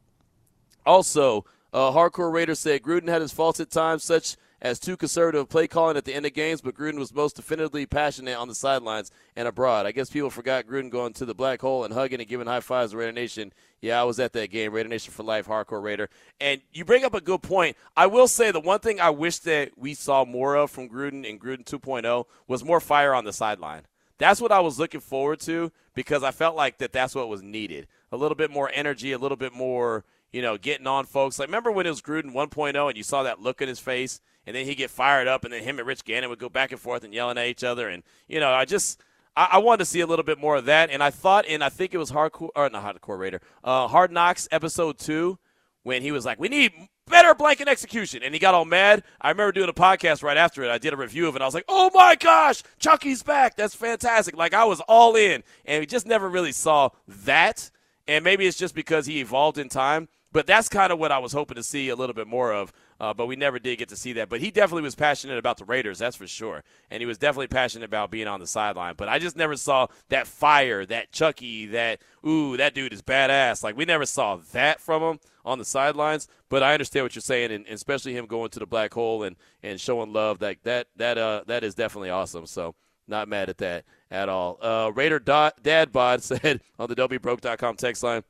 Also, 0.87 1.45
uh, 1.73 1.91
Hardcore 1.91 2.33
Raider 2.33 2.55
said 2.55 2.83
Gruden 2.83 3.09
had 3.09 3.23
his 3.23 3.33
faults 3.33 3.59
at 3.59 3.71
times, 3.73 4.05
such 4.05 4.37
as 4.63 4.79
too 4.79 4.97
conservative 4.97 5.49
play 5.49 5.67
calling 5.67 5.97
at 5.97 6.05
the 6.05 6.15
end 6.15 6.27
of 6.27 6.35
games, 6.35 6.61
but 6.61 6.75
Gruden 6.75 6.99
was 6.99 7.15
most 7.15 7.37
definitively 7.37 7.87
passionate 7.87 8.37
on 8.37 8.49
the 8.49 8.55
sidelines 8.55 9.11
and 9.35 9.49
abroad. 9.49 9.87
I 9.87 9.93
guess 9.93 10.11
people 10.11 10.31
forgot 10.31 10.67
Gruden 10.67 10.91
going 10.91 11.15
to 11.15 11.25
the 11.25 11.35
black 11.35 11.61
hole 11.61 11.85
and 11.85 11.95
hugging 11.95 12.21
and 12.21 12.29
giving 12.29 12.47
high 12.47 12.61
fives 12.61 12.93
to 12.93 12.99
Raider 12.99 13.13
Nation. 13.13 13.53
Yeah, 13.81 14.01
I 14.01 14.05
was 14.05 14.21
at 14.21 14.35
that 14.35 14.51
game, 14.51 14.73
Raider 14.73 14.89
Nation 14.89 15.13
for 15.13 15.23
life, 15.23 15.47
Hardcore 15.47 15.83
Raider. 15.83 16.11
And 16.41 16.61
you 16.73 16.85
bring 16.85 17.05
up 17.05 17.15
a 17.15 17.21
good 17.21 17.43
point. 17.43 17.77
I 17.97 18.07
will 18.07 18.29
say 18.29 18.51
the 18.51 18.61
one 18.61 18.81
thing 18.81 19.01
I 19.01 19.11
wish 19.11 19.39
that 19.41 19.79
we 19.79 19.95
saw 19.95 20.25
more 20.25 20.55
of 20.57 20.71
from 20.71 20.89
Gruden 20.89 21.29
and 21.29 21.41
Gruden 21.41 21.65
2.0 21.65 22.27
was 22.47 22.65
more 22.65 22.81
fire 22.81 23.15
on 23.15 23.25
the 23.25 23.33
sideline. 23.33 23.83
That's 24.19 24.41
what 24.41 24.53
I 24.53 24.61
was 24.61 24.79
looking 24.79 25.01
forward 25.01 25.41
to 25.41 25.73
because 25.95 26.23
I 26.23 26.31
felt 26.31 26.55
like 26.55 26.77
that 26.79 26.93
that's 26.93 27.15
what 27.15 27.31
was 27.31 27.43
needed. 27.43 27.87
A 28.13 28.19
little 28.19 28.35
bit 28.35 28.51
more 28.51 28.71
energy, 28.75 29.13
a 29.13 29.19
little 29.19 29.39
bit 29.39 29.55
more, 29.55 30.05
you 30.31 30.43
know, 30.43 30.59
getting 30.59 30.87
on 30.87 31.07
folks. 31.07 31.39
Like 31.39 31.49
remember 31.49 31.73
when 31.73 31.87
it 31.87 31.91
was 31.91 32.03
Gruden 32.03 32.35
1.0 32.35 32.89
and 32.89 32.97
you 32.99 33.03
saw 33.03 33.23
that 33.23 33.41
look 33.41 33.63
in 33.63 33.69
his 33.69 33.79
face 33.79 34.21
and 34.47 34.57
then 34.57 34.67
he'd 34.67 34.77
get 34.77 34.91
fired 34.91 35.29
up 35.29 35.45
and 35.45 35.53
then 35.53 35.63
him 35.63 35.79
and 35.79 35.87
Rich 35.87 36.05
Gannon 36.05 36.31
would 36.31 36.39
go 36.39 36.49
back 36.49 36.73
and 36.73 36.81
forth 36.81 37.05
and 37.05 37.15
yelling 37.15 37.39
at 37.39 37.47
each 37.47 37.65
other 37.65 37.89
and 37.89 38.03
you 38.29 38.41
know, 38.41 38.51
I 38.51 38.65
just 38.65 39.01
I, 39.37 39.49
I 39.53 39.59
wanted 39.59 39.79
to 39.79 39.85
see 39.87 40.01
a 40.01 40.07
little 40.07 40.25
bit 40.25 40.39
more 40.39 40.57
of 40.57 40.67
that 40.67 40.91
and 40.91 41.03
I 41.03 41.11
thought 41.11 41.47
and 41.47 41.63
I 41.63 41.69
think 41.69 41.95
it 41.95 41.99
was 41.99 42.11
hardcore 42.11 42.51
or 42.55 42.69
not 42.71 43.01
hardcore 43.01 43.19
Raider, 43.19 43.41
uh, 43.65 43.89
Hard 43.89 44.13
Knocks 44.13 44.49
episode 44.51 44.99
two 44.99 45.39
when 45.83 46.03
he 46.03 46.13
was 46.13 46.25
like, 46.25 46.39
"We 46.39 46.49
need 46.49 46.73
better 47.07 47.35
blanket 47.35 47.69
execution," 47.69 48.23
and 48.23 48.35
he 48.35 48.39
got 48.39 48.55
all 48.55 48.65
mad. 48.65 49.03
I 49.21 49.31
remember 49.31 49.53
doing 49.53 49.69
a 49.69 49.75
podcast 49.75 50.23
right 50.23 50.37
after 50.37 50.63
it. 50.63 50.71
I 50.71 50.79
did 50.79 50.93
a 50.93 50.97
review 50.97 51.27
of 51.29 51.37
it. 51.37 51.43
I 51.43 51.47
was 51.47 51.55
like, 51.55 51.65
"Oh 51.69 51.91
my 51.95 52.17
gosh, 52.17 52.63
Chucky's 52.79 53.23
back! 53.23 53.57
That's 53.57 53.75
fantastic!" 53.75 54.37
Like 54.37 54.55
I 54.55 54.65
was 54.65 54.81
all 54.81 55.17
in, 55.17 55.43
and 55.65 55.81
we 55.81 55.87
just 55.87 56.07
never 56.07 56.29
really 56.29 56.53
saw 56.53 56.91
that. 57.09 57.71
And 58.07 58.25
maybe 58.25 58.47
it's 58.47 58.59
just 58.59 58.75
because 58.75 59.07
he 59.07 59.21
evolved 59.21 59.59
in 59.59 59.69
time, 59.69 60.09
but 60.33 60.47
that's 60.47 60.69
kind 60.69 60.93
of 60.93 60.99
what 60.99 61.13
I 61.13 61.19
was 61.19 61.33
hoping 61.33 61.55
to 61.57 61.63
see 61.63 61.89
a 61.91 61.97
little 61.97 62.15
bit 62.15 62.27
more 62.27 62.53
of. 62.53 62.73
Uh, 63.01 63.15
but 63.15 63.27
we 63.27 63.35
never 63.35 63.59
did 63.59 63.79
get 63.79 63.89
to 63.89 63.97
see 63.97 64.13
that. 64.13 64.29
But 64.29 64.41
he 64.41 64.51
definitely 64.51 64.83
was 64.83 64.95
passionate 64.95 65.39
about 65.39 65.57
the 65.57 65.65
Raiders, 65.65 65.99
that's 65.99 66.17
for 66.17 66.27
sure. 66.27 66.63
And 66.91 67.01
he 67.01 67.07
was 67.07 67.17
definitely 67.17 67.47
passionate 67.47 67.87
about 67.87 68.11
being 68.11 68.29
on 68.29 68.41
the 68.41 68.47
sideline. 68.47 68.95
But 68.99 69.09
I 69.09 69.19
just 69.19 69.37
never 69.37 69.57
saw 69.57 69.87
that 70.11 70.27
fire, 70.27 70.85
that 70.85 71.11
Chucky, 71.11 71.65
that, 71.67 72.01
ooh, 72.27 72.59
that 72.59 72.75
dude 72.75 72.93
is 72.93 73.01
badass. 73.01 73.65
Like, 73.65 73.75
we 73.75 73.87
never 73.87 74.05
saw 74.05 74.37
that 74.53 74.81
from 74.81 75.03
him 75.03 75.21
on 75.47 75.59
the 75.59 75.65
sidelines. 75.65 76.29
But 76.51 76.63
I 76.63 76.75
understand 76.75 77.05
what 77.05 77.15
you're 77.15 77.23
saying, 77.23 77.51
and, 77.51 77.67
especially 77.69 78.15
him 78.15 78.27
going 78.27 78.51
to 78.51 78.59
the 78.59 78.67
black 78.67 78.93
hole 78.93 79.23
and, 79.23 79.37
and 79.63 79.81
showing 79.81 80.13
love. 80.13 80.43
Like, 80.43 80.63
that, 80.65 80.89
that, 80.97 81.17
uh, 81.17 81.45
that 81.47 81.65
is 81.65 81.75
definitely 81.75 82.11
awesome. 82.11 82.45
So, 82.45 82.75
not 83.09 83.29
mad 83.29 83.49
at 83.49 83.59
that 83.59 83.85
at 84.11 84.29
all. 84.29 84.59
Uh, 84.61 84.93
Raider 84.95 85.19
Dad 85.19 85.91
Bod 85.91 86.23
said 86.23 86.61
on 86.79 86.89
the 86.89 86.97
WBroke.com 86.97 87.77
text 87.77 88.03
line, 88.03 88.25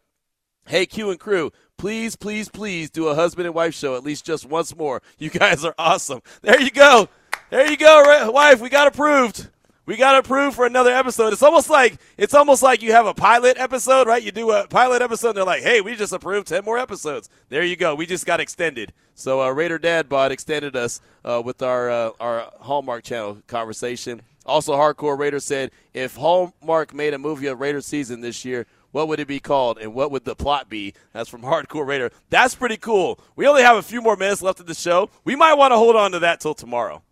Hey, 0.67 0.87
Q 0.87 1.11
and 1.11 1.19
crew, 1.19 1.53
please, 1.77 2.17
please, 2.17 2.49
please 2.49 2.91
do 2.91 3.09
a 3.09 3.15
husband 3.15 3.47
and 3.47 3.55
wife 3.55 3.75
show 3.75 3.97
at 3.97 4.05
least 4.05 4.25
just 4.25 4.47
once 4.47 4.77
more. 4.77 5.03
You 5.19 5.31
guys 5.31 5.65
are 5.65 5.75
awesome. 5.79 6.21
There 6.43 6.61
you 6.61 6.71
go. 6.71 7.09
There 7.51 7.69
you 7.69 7.77
go, 7.77 8.31
wife. 8.31 8.61
We 8.61 8.69
got 8.69 8.87
approved. 8.87 9.49
We 9.87 9.97
got 9.97 10.15
approved 10.15 10.55
for 10.55 10.67
another 10.67 10.93
episode. 10.93 11.33
It's 11.33 11.43
almost 11.43 11.69
like 11.69 11.99
it's 12.17 12.35
almost 12.35 12.63
like 12.63 12.81
you 12.81 12.93
have 12.93 13.07
a 13.07 13.15
pilot 13.15 13.59
episode, 13.59 14.07
right? 14.07 14.23
You 14.23 14.31
do 14.31 14.53
a 14.53 14.69
pilot 14.69 15.03
episode, 15.03 15.31
and 15.31 15.39
they're 15.39 15.45
like, 15.45 15.63
"Hey, 15.63 15.81
we 15.81 15.97
just 15.97 16.13
approved 16.13 16.47
ten 16.47 16.65
more 16.65 16.79
episodes." 16.79 17.29
There 17.49 17.65
you 17.65 17.75
go. 17.75 17.97
We 17.97 18.07
just 18.07 18.25
got 18.25 18.39
extended. 18.39 18.93
So 19.17 19.43
uh, 19.43 19.51
Raider 19.51 19.79
Dad 19.79 20.09
Bod 20.09 20.31
extended 20.31 20.77
us 20.77 21.01
uh, 21.25 21.43
with 21.45 21.61
our 21.61 21.91
uh, 21.91 22.11
our 22.21 22.53
Hallmark 22.61 23.03
Channel 23.03 23.39
conversation. 23.49 24.23
Also, 24.47 24.73
Hardcore 24.73 25.19
Raider 25.19 25.39
said, 25.39 25.71
if 25.93 26.17
Hallmark 26.17 26.95
made 26.95 27.13
a 27.13 27.19
movie 27.19 27.47
of 27.47 27.61
Raider 27.61 27.81
season 27.81 28.21
this 28.21 28.45
year, 28.45 28.67
what 28.93 29.09
would 29.09 29.21
it 29.21 29.29
be 29.29 29.41
called 29.41 29.79
and 29.79 29.95
what 29.95 30.11
would 30.11 30.25
the 30.25 30.35
plot 30.35 30.69
be? 30.69 30.95
That's 31.13 31.29
from 31.29 31.43
Hardcore 31.43 31.87
Raider. 31.87 32.11
That's 32.29 32.55
pretty 32.55 32.77
cool. 32.77 33.21
We 33.37 33.47
only 33.47 33.63
have 33.63 33.77
a 33.77 33.83
few 33.83 34.03
more 34.03 34.17
minutes 34.17 34.43
left 34.43 34.61
of 34.61 34.67
the 34.67 34.75
show. 34.75 35.11
We 35.25 35.37
might 35.37 35.55
want 35.55 35.73
to 35.73 35.77
hold 35.77 35.97
on 35.97 36.13
to 36.13 36.19
that 36.21 36.41
till 36.41 36.55
tomorrow. 36.55 37.03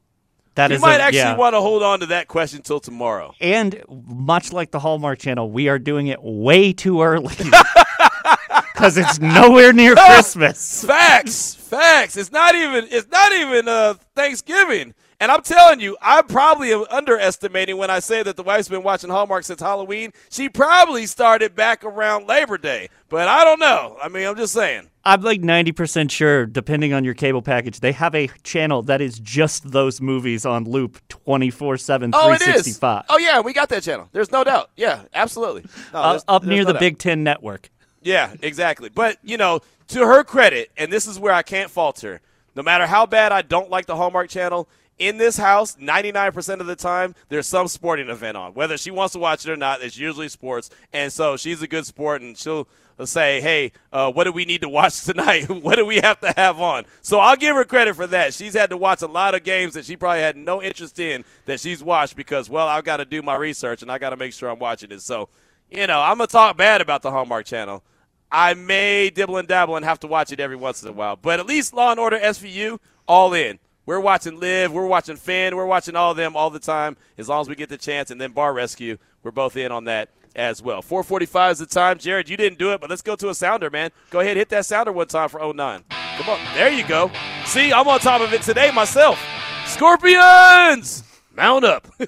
That 0.54 0.70
you 0.70 0.76
is 0.76 0.82
might 0.82 0.96
a- 0.96 1.02
actually 1.04 1.18
yeah. 1.18 1.36
want 1.36 1.54
to 1.54 1.60
hold 1.60 1.84
on 1.84 2.00
to 2.00 2.06
that 2.06 2.26
question 2.26 2.62
till 2.62 2.80
tomorrow. 2.80 3.32
And 3.40 3.80
much 3.88 4.52
like 4.52 4.72
the 4.72 4.80
Hallmark 4.80 5.20
Channel, 5.20 5.50
we 5.50 5.68
are 5.68 5.78
doing 5.78 6.08
it 6.08 6.20
way 6.20 6.72
too 6.72 7.00
early 7.02 7.36
because 8.72 8.98
it's 8.98 9.20
nowhere 9.20 9.72
near 9.72 9.94
Christmas. 9.94 10.84
Facts, 10.84 11.54
facts. 11.54 12.16
It's 12.16 12.32
not 12.32 12.56
even. 12.56 12.88
It's 12.90 13.08
not 13.08 13.32
even 13.32 13.68
uh, 13.68 13.94
Thanksgiving. 14.16 14.94
And 15.20 15.32
I'm 15.32 15.42
telling 15.42 15.80
you, 15.80 15.96
I 16.00 16.22
probably 16.22 16.72
am 16.72 16.84
underestimating 16.92 17.76
when 17.76 17.90
I 17.90 17.98
say 17.98 18.22
that 18.22 18.36
the 18.36 18.42
wife's 18.44 18.68
been 18.68 18.84
watching 18.84 19.10
Hallmark 19.10 19.42
since 19.44 19.60
Halloween. 19.60 20.12
She 20.30 20.48
probably 20.48 21.06
started 21.06 21.56
back 21.56 21.82
around 21.84 22.28
Labor 22.28 22.56
Day, 22.56 22.88
but 23.08 23.26
I 23.26 23.42
don't 23.42 23.58
know. 23.58 23.96
I 24.00 24.08
mean, 24.08 24.24
I'm 24.28 24.36
just 24.36 24.52
saying. 24.52 24.88
I'm 25.04 25.22
like 25.22 25.40
90% 25.40 26.12
sure, 26.12 26.46
depending 26.46 26.92
on 26.92 27.02
your 27.02 27.14
cable 27.14 27.42
package, 27.42 27.80
they 27.80 27.90
have 27.92 28.14
a 28.14 28.28
channel 28.44 28.82
that 28.82 29.00
is 29.00 29.18
just 29.18 29.68
those 29.72 30.00
movies 30.00 30.46
on 30.46 30.64
loop 30.64 31.00
24 31.08 31.78
7, 31.78 32.12
Oh, 32.14 32.28
it 32.30 32.34
is. 32.34 32.38
365. 32.42 33.04
Oh, 33.08 33.18
yeah, 33.18 33.40
we 33.40 33.52
got 33.52 33.70
that 33.70 33.82
channel. 33.82 34.08
There's 34.12 34.30
no 34.30 34.44
doubt. 34.44 34.70
Yeah, 34.76 35.02
absolutely. 35.14 35.64
No, 35.92 35.98
Uh, 35.98 36.08
there's- 36.10 36.24
up 36.28 36.42
there's 36.42 36.50
near 36.50 36.62
no 36.62 36.66
the 36.66 36.72
doubt. 36.74 36.80
Big 36.80 36.98
Ten 36.98 37.24
network. 37.24 37.70
Yeah, 38.02 38.34
exactly. 38.40 38.88
But, 38.88 39.16
you 39.24 39.36
know, 39.36 39.60
to 39.88 40.06
her 40.06 40.22
credit, 40.22 40.70
and 40.76 40.92
this 40.92 41.08
is 41.08 41.18
where 41.18 41.32
I 41.32 41.42
can't 41.42 41.70
fault 41.72 42.02
her, 42.02 42.20
no 42.54 42.62
matter 42.62 42.86
how 42.86 43.04
bad 43.06 43.32
I 43.32 43.42
don't 43.42 43.68
like 43.70 43.86
the 43.86 43.96
Hallmark 43.96 44.28
Channel, 44.28 44.68
in 44.98 45.16
this 45.16 45.36
house, 45.36 45.76
99% 45.76 46.60
of 46.60 46.66
the 46.66 46.76
time, 46.76 47.14
there's 47.28 47.46
some 47.46 47.68
sporting 47.68 48.08
event 48.08 48.36
on. 48.36 48.54
Whether 48.54 48.76
she 48.76 48.90
wants 48.90 49.12
to 49.12 49.18
watch 49.18 49.46
it 49.46 49.50
or 49.50 49.56
not, 49.56 49.82
it's 49.82 49.96
usually 49.96 50.28
sports. 50.28 50.70
And 50.92 51.12
so 51.12 51.36
she's 51.36 51.62
a 51.62 51.68
good 51.68 51.86
sport, 51.86 52.20
and 52.20 52.36
she'll 52.36 52.68
say, 53.04 53.40
hey, 53.40 53.72
uh, 53.92 54.10
what 54.10 54.24
do 54.24 54.32
we 54.32 54.44
need 54.44 54.62
to 54.62 54.68
watch 54.68 55.00
tonight? 55.04 55.48
what 55.48 55.76
do 55.76 55.86
we 55.86 55.96
have 55.96 56.20
to 56.20 56.32
have 56.36 56.60
on? 56.60 56.84
So 57.00 57.20
I'll 57.20 57.36
give 57.36 57.54
her 57.54 57.64
credit 57.64 57.94
for 57.94 58.06
that. 58.08 58.34
She's 58.34 58.54
had 58.54 58.70
to 58.70 58.76
watch 58.76 59.02
a 59.02 59.06
lot 59.06 59.34
of 59.34 59.44
games 59.44 59.74
that 59.74 59.84
she 59.84 59.96
probably 59.96 60.20
had 60.20 60.36
no 60.36 60.62
interest 60.62 60.98
in 60.98 61.24
that 61.46 61.60
she's 61.60 61.82
watched 61.82 62.16
because, 62.16 62.50
well, 62.50 62.66
I've 62.66 62.84
got 62.84 62.96
to 62.96 63.04
do 63.04 63.22
my 63.22 63.36
research, 63.36 63.82
and 63.82 63.92
I 63.92 63.98
got 63.98 64.10
to 64.10 64.16
make 64.16 64.32
sure 64.32 64.50
I'm 64.50 64.58
watching 64.58 64.90
it. 64.90 65.02
So, 65.02 65.28
you 65.70 65.86
know, 65.86 66.00
I'm 66.00 66.16
going 66.16 66.26
to 66.26 66.32
talk 66.32 66.56
bad 66.56 66.80
about 66.80 67.02
the 67.02 67.10
Hallmark 67.10 67.46
Channel. 67.46 67.84
I 68.30 68.54
may 68.54 69.10
dibble 69.10 69.38
and 69.38 69.48
dabble 69.48 69.76
and 69.76 69.84
have 69.84 70.00
to 70.00 70.06
watch 70.06 70.32
it 70.32 70.40
every 70.40 70.56
once 70.56 70.82
in 70.82 70.88
a 70.88 70.92
while. 70.92 71.16
But 71.16 71.40
at 71.40 71.46
least 71.46 71.72
Law 71.72 71.92
and 71.92 72.00
Order 72.00 72.18
SVU, 72.18 72.78
all 73.06 73.32
in. 73.32 73.58
We're 73.88 74.00
watching 74.00 74.38
Live, 74.38 74.70
we're 74.70 74.84
watching 74.84 75.16
Finn, 75.16 75.56
we're 75.56 75.64
watching 75.64 75.96
all 75.96 76.10
of 76.10 76.18
them 76.18 76.36
all 76.36 76.50
the 76.50 76.58
time 76.58 76.98
as 77.16 77.26
long 77.26 77.40
as 77.40 77.48
we 77.48 77.54
get 77.54 77.70
the 77.70 77.78
chance. 77.78 78.10
And 78.10 78.20
then 78.20 78.32
Bar 78.32 78.52
Rescue, 78.52 78.98
we're 79.22 79.30
both 79.30 79.56
in 79.56 79.72
on 79.72 79.84
that 79.84 80.10
as 80.36 80.60
well. 80.60 80.82
445 80.82 81.52
is 81.52 81.58
the 81.60 81.64
time. 81.64 81.96
Jared, 81.96 82.28
you 82.28 82.36
didn't 82.36 82.58
do 82.58 82.74
it, 82.74 82.82
but 82.82 82.90
let's 82.90 83.00
go 83.00 83.16
to 83.16 83.30
a 83.30 83.34
sounder, 83.34 83.70
man. 83.70 83.90
Go 84.10 84.20
ahead, 84.20 84.36
hit 84.36 84.50
that 84.50 84.66
sounder 84.66 84.92
one 84.92 85.06
time 85.06 85.30
for 85.30 85.40
09. 85.40 85.84
Come 85.88 86.28
on. 86.28 86.54
There 86.54 86.68
you 86.68 86.86
go. 86.86 87.10
See, 87.46 87.72
I'm 87.72 87.88
on 87.88 87.98
top 88.00 88.20
of 88.20 88.34
it 88.34 88.42
today 88.42 88.70
myself. 88.72 89.18
Scorpions! 89.64 91.02
Mount 91.34 91.64
up. 91.64 91.88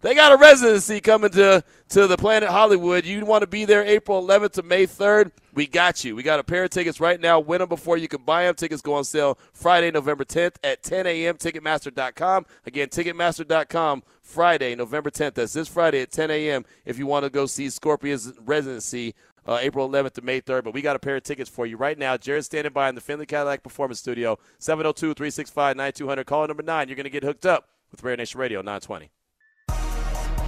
They 0.00 0.14
got 0.14 0.32
a 0.32 0.36
residency 0.36 1.00
coming 1.00 1.30
to 1.30 1.64
to 1.88 2.06
the 2.06 2.16
Planet 2.16 2.50
Hollywood. 2.50 3.04
You 3.04 3.24
want 3.24 3.42
to 3.42 3.48
be 3.48 3.64
there 3.64 3.84
April 3.84 4.22
11th 4.22 4.52
to 4.52 4.62
May 4.62 4.86
3rd? 4.86 5.32
We 5.54 5.66
got 5.66 6.04
you. 6.04 6.14
We 6.14 6.22
got 6.22 6.38
a 6.38 6.44
pair 6.44 6.62
of 6.62 6.70
tickets 6.70 7.00
right 7.00 7.20
now. 7.20 7.40
Win 7.40 7.58
them 7.58 7.68
before 7.68 7.96
you 7.96 8.06
can 8.06 8.22
buy 8.22 8.44
them. 8.44 8.54
Tickets 8.54 8.80
go 8.80 8.94
on 8.94 9.02
sale 9.02 9.38
Friday, 9.52 9.90
November 9.90 10.24
10th 10.24 10.54
at 10.62 10.84
10 10.84 11.06
a.m. 11.08 11.36
Ticketmaster.com. 11.36 12.46
Again, 12.64 12.88
Ticketmaster.com. 12.88 14.04
Friday, 14.22 14.76
November 14.76 15.10
10th. 15.10 15.34
That's 15.34 15.54
this 15.54 15.66
Friday 15.66 16.02
at 16.02 16.12
10 16.12 16.30
a.m. 16.30 16.64
If 16.84 16.96
you 16.96 17.06
want 17.06 17.24
to 17.24 17.30
go 17.30 17.46
see 17.46 17.68
Scorpion's 17.68 18.32
residency. 18.44 19.14
Uh, 19.46 19.56
April 19.62 19.88
11th 19.88 20.12
to 20.12 20.20
May 20.20 20.42
3rd, 20.42 20.64
but 20.64 20.74
we 20.74 20.82
got 20.82 20.94
a 20.94 20.98
pair 20.98 21.16
of 21.16 21.22
tickets 21.22 21.48
for 21.48 21.64
you 21.64 21.78
right 21.78 21.96
now. 21.96 22.18
Jared's 22.18 22.44
standing 22.44 22.70
by 22.70 22.90
in 22.90 22.94
the 22.94 23.00
Findlay 23.00 23.24
Cadillac 23.24 23.62
Performance 23.62 23.98
Studio, 23.98 24.38
702 24.58 25.14
365 25.14 25.74
9200. 25.74 26.26
Call 26.26 26.46
number 26.46 26.62
nine. 26.62 26.86
You're 26.86 26.96
going 26.96 27.04
to 27.04 27.10
get 27.10 27.22
hooked 27.22 27.46
up 27.46 27.70
with 27.90 28.02
Raider 28.02 28.18
Nation 28.18 28.38
Radio 28.38 28.60
920. 28.60 29.10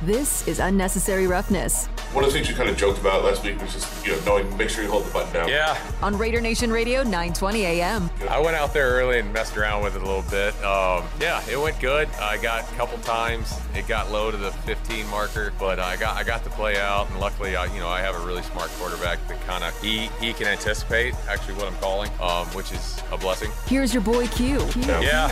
This 0.03 0.48
is 0.48 0.61
Unnecessary 0.61 1.26
Roughness 1.26 1.84
One 2.14 2.24
of 2.24 2.30
the 2.30 2.34
things 2.34 2.48
you 2.48 2.55
kind 2.55 2.70
of 2.70 2.76
joked 2.78 2.98
about 2.98 3.22
last 3.22 3.44
week 3.44 3.61
was 3.61 3.74
just, 3.74 4.07
you 4.07 4.12
know, 4.12 4.20
knowing, 4.24 4.57
make 4.57 4.70
sure 4.70 4.82
you 4.82 4.88
hold 4.90 5.05
the 5.05 5.12
button 5.12 5.30
down. 5.34 5.48
Yeah. 5.51 5.78
on 6.01 6.16
Raider 6.16 6.40
Nation 6.40 6.72
Radio 6.72 7.03
920 7.03 7.66
AM. 7.66 8.09
I 8.30 8.40
went 8.40 8.57
out 8.57 8.72
there 8.72 8.88
early 8.92 9.18
and 9.18 9.30
messed 9.30 9.59
around 9.59 9.82
with 9.82 9.96
it 9.96 10.03
a 10.03 10.07
little 10.07 10.24
bit. 10.30 10.55
Um, 10.64 11.05
yeah, 11.20 11.44
it 11.51 11.61
went 11.61 11.78
good. 11.80 12.09
I 12.18 12.38
got 12.38 12.62
a 12.62 12.74
couple 12.76 12.96
times. 13.01 13.53
It 13.74 13.86
got 13.86 14.11
low 14.11 14.30
to 14.30 14.38
the 14.38 14.53
15 14.53 15.07
marker, 15.09 15.53
but 15.61 15.78
I 15.78 15.96
got 15.96 16.16
I 16.16 16.24
got 16.24 16.44
to 16.44 16.51
play 16.51 16.80
out, 16.80 17.11
and 17.11 17.20
luckily, 17.20 17.55
I, 17.57 17.66
you 17.66 17.80
know, 17.80 17.88
I 17.88 18.01
have 18.01 18.14
a 18.14 18.26
really 18.26 18.42
smart 18.42 18.70
quarterback 18.78 19.18
that 19.28 19.38
kind 19.46 19.62
of 19.64 19.78
he 19.82 20.07
he 20.18 20.32
can 20.32 20.46
anticipate 20.46 21.14
actually 21.28 21.55
what 21.55 21.66
I'm 21.66 21.76
calling, 21.76 22.11
um, 22.22 22.46
which 22.48 22.72
is 22.72 23.03
a 23.12 23.18
blessing. 23.18 23.51
Here's 23.66 23.92
your 23.92 24.03
boy 24.03 24.28
Q. 24.28 24.66
Yeah. 24.76 25.30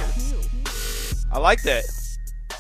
I 1.33 1.39
like 1.39 1.63
that. 1.63 1.85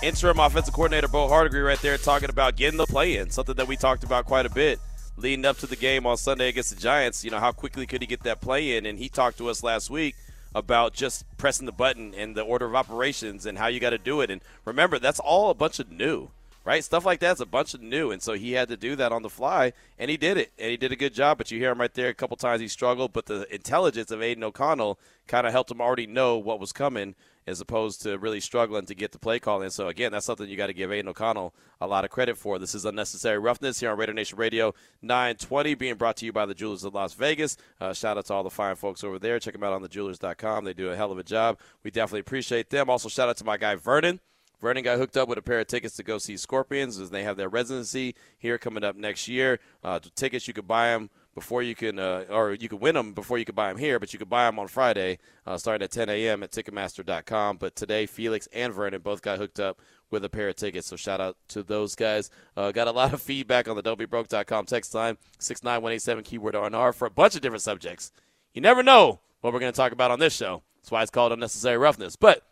Interim 0.00 0.38
offensive 0.38 0.72
coordinator 0.74 1.08
Bo 1.08 1.28
Hardegree 1.28 1.64
right 1.64 1.80
there 1.80 1.98
talking 1.98 2.30
about 2.30 2.54
getting 2.54 2.78
the 2.78 2.86
play 2.86 3.16
in, 3.16 3.30
something 3.30 3.56
that 3.56 3.66
we 3.66 3.76
talked 3.76 4.04
about 4.04 4.26
quite 4.26 4.46
a 4.46 4.50
bit 4.50 4.78
leading 5.16 5.44
up 5.44 5.58
to 5.58 5.66
the 5.66 5.76
game 5.76 6.06
on 6.06 6.16
Sunday 6.16 6.48
against 6.48 6.70
the 6.70 6.80
Giants. 6.80 7.24
You 7.24 7.30
know, 7.30 7.40
how 7.40 7.52
quickly 7.52 7.86
could 7.86 8.00
he 8.00 8.06
get 8.06 8.22
that 8.22 8.40
play 8.40 8.76
in? 8.76 8.86
And 8.86 8.98
he 8.98 9.08
talked 9.08 9.38
to 9.38 9.48
us 9.48 9.62
last 9.62 9.90
week 9.90 10.14
about 10.54 10.94
just 10.94 11.24
pressing 11.36 11.66
the 11.66 11.72
button 11.72 12.14
and 12.14 12.36
the 12.36 12.42
order 12.42 12.66
of 12.66 12.74
operations 12.74 13.44
and 13.44 13.58
how 13.58 13.66
you 13.66 13.80
got 13.80 13.90
to 13.90 13.98
do 13.98 14.20
it. 14.20 14.30
And 14.30 14.40
remember, 14.64 14.98
that's 14.98 15.20
all 15.20 15.50
a 15.50 15.54
bunch 15.54 15.78
of 15.78 15.90
new, 15.90 16.30
right? 16.68 16.84
Stuff 16.84 17.06
like 17.06 17.18
that's 17.18 17.40
a 17.40 17.46
bunch 17.46 17.72
of 17.72 17.80
new. 17.80 18.10
And 18.10 18.20
so 18.20 18.34
he 18.34 18.52
had 18.52 18.68
to 18.68 18.76
do 18.76 18.94
that 18.96 19.10
on 19.10 19.22
the 19.22 19.30
fly, 19.30 19.72
and 19.98 20.10
he 20.10 20.18
did 20.18 20.36
it. 20.36 20.52
And 20.58 20.70
he 20.70 20.76
did 20.76 20.92
a 20.92 20.96
good 20.96 21.14
job. 21.14 21.38
But 21.38 21.50
you 21.50 21.58
hear 21.58 21.70
him 21.70 21.80
right 21.80 21.94
there 21.94 22.10
a 22.10 22.14
couple 22.14 22.36
times 22.36 22.60
he 22.60 22.68
struggled, 22.68 23.14
but 23.14 23.24
the 23.24 23.52
intelligence 23.52 24.10
of 24.10 24.20
Aidan 24.20 24.44
O'Connell 24.44 24.98
kind 25.26 25.46
of 25.46 25.52
helped 25.52 25.70
him 25.70 25.80
already 25.80 26.06
know 26.06 26.36
what 26.36 26.60
was 26.60 26.72
coming 26.72 27.14
as 27.46 27.62
opposed 27.62 28.02
to 28.02 28.18
really 28.18 28.38
struggling 28.38 28.84
to 28.84 28.94
get 28.94 29.12
the 29.12 29.18
play 29.18 29.38
call 29.38 29.62
in. 29.62 29.70
So 29.70 29.88
again, 29.88 30.12
that's 30.12 30.26
something 30.26 30.46
you 30.46 30.58
got 30.58 30.66
to 30.66 30.74
give 30.74 30.92
Aidan 30.92 31.08
O'Connell 31.08 31.54
a 31.80 31.86
lot 31.86 32.04
of 32.04 32.10
credit 32.10 32.36
for. 32.36 32.58
This 32.58 32.74
is 32.74 32.84
unnecessary 32.84 33.38
roughness 33.38 33.80
here 33.80 33.90
on 33.90 33.96
Raider 33.96 34.12
Nation 34.12 34.36
Radio 34.36 34.74
920, 35.00 35.74
being 35.74 35.94
brought 35.94 36.18
to 36.18 36.26
you 36.26 36.34
by 36.34 36.44
the 36.44 36.54
Jewelers 36.54 36.84
of 36.84 36.92
Las 36.92 37.14
Vegas. 37.14 37.56
Uh, 37.80 37.94
shout 37.94 38.18
out 38.18 38.26
to 38.26 38.34
all 38.34 38.42
the 38.42 38.50
fine 38.50 38.76
folks 38.76 39.02
over 39.02 39.18
there. 39.18 39.40
Check 39.40 39.54
them 39.54 39.64
out 39.64 39.72
on 39.72 39.82
thejewelers.com. 39.82 40.66
They 40.66 40.74
do 40.74 40.90
a 40.90 40.96
hell 40.96 41.12
of 41.12 41.16
a 41.16 41.24
job. 41.24 41.58
We 41.82 41.90
definitely 41.90 42.20
appreciate 42.20 42.68
them. 42.68 42.90
Also, 42.90 43.08
shout 43.08 43.30
out 43.30 43.38
to 43.38 43.44
my 43.44 43.56
guy 43.56 43.74
Vernon. 43.76 44.20
Vernon 44.60 44.82
got 44.82 44.98
hooked 44.98 45.16
up 45.16 45.28
with 45.28 45.38
a 45.38 45.42
pair 45.42 45.60
of 45.60 45.66
tickets 45.66 45.96
to 45.96 46.02
go 46.02 46.18
see 46.18 46.36
Scorpions 46.36 46.98
as 46.98 47.10
they 47.10 47.22
have 47.22 47.36
their 47.36 47.48
residency 47.48 48.14
here 48.38 48.58
coming 48.58 48.84
up 48.84 48.96
next 48.96 49.28
year. 49.28 49.60
Uh, 49.84 50.00
tickets 50.16 50.48
you 50.48 50.54
could 50.54 50.66
buy 50.66 50.88
them 50.88 51.10
before 51.34 51.62
you 51.62 51.76
can, 51.76 52.00
uh, 52.00 52.24
or 52.28 52.54
you 52.54 52.68
could 52.68 52.80
win 52.80 52.96
them 52.96 53.12
before 53.12 53.38
you 53.38 53.44
could 53.44 53.54
buy 53.54 53.68
them 53.68 53.78
here, 53.78 54.00
but 54.00 54.12
you 54.12 54.18
could 54.18 54.28
buy 54.28 54.46
them 54.46 54.58
on 54.58 54.66
Friday, 54.66 55.18
uh, 55.46 55.56
starting 55.56 55.84
at 55.84 55.92
10 55.92 56.08
a.m. 56.08 56.42
at 56.42 56.50
Ticketmaster.com. 56.50 57.58
But 57.58 57.76
today, 57.76 58.06
Felix 58.06 58.48
and 58.52 58.74
Vernon 58.74 59.00
both 59.00 59.22
got 59.22 59.38
hooked 59.38 59.60
up 59.60 59.80
with 60.10 60.24
a 60.24 60.28
pair 60.28 60.48
of 60.48 60.56
tickets, 60.56 60.88
so 60.88 60.96
shout 60.96 61.20
out 61.20 61.36
to 61.48 61.62
those 61.62 61.94
guys. 61.94 62.30
Uh, 62.56 62.72
got 62.72 62.88
a 62.88 62.92
lot 62.92 63.12
of 63.12 63.22
feedback 63.22 63.68
on 63.68 63.76
the 63.76 63.82
WBroke.com 63.82 64.66
text 64.66 64.94
line, 64.94 65.18
69187 65.38 66.24
keyword 66.24 66.54
RNR 66.54 66.94
for 66.94 67.06
a 67.06 67.10
bunch 67.10 67.36
of 67.36 67.42
different 67.42 67.62
subjects. 67.62 68.10
you 68.52 68.60
never 68.60 68.82
know 68.82 69.20
what 69.40 69.52
we're 69.52 69.60
going 69.60 69.72
to 69.72 69.76
talk 69.76 69.92
about 69.92 70.10
on 70.10 70.18
this 70.18 70.34
show. 70.34 70.62
That's 70.78 70.90
why 70.90 71.02
it's 71.02 71.10
called 71.10 71.32
Unnecessary 71.32 71.76
Roughness. 71.76 72.16
But 72.16 72.42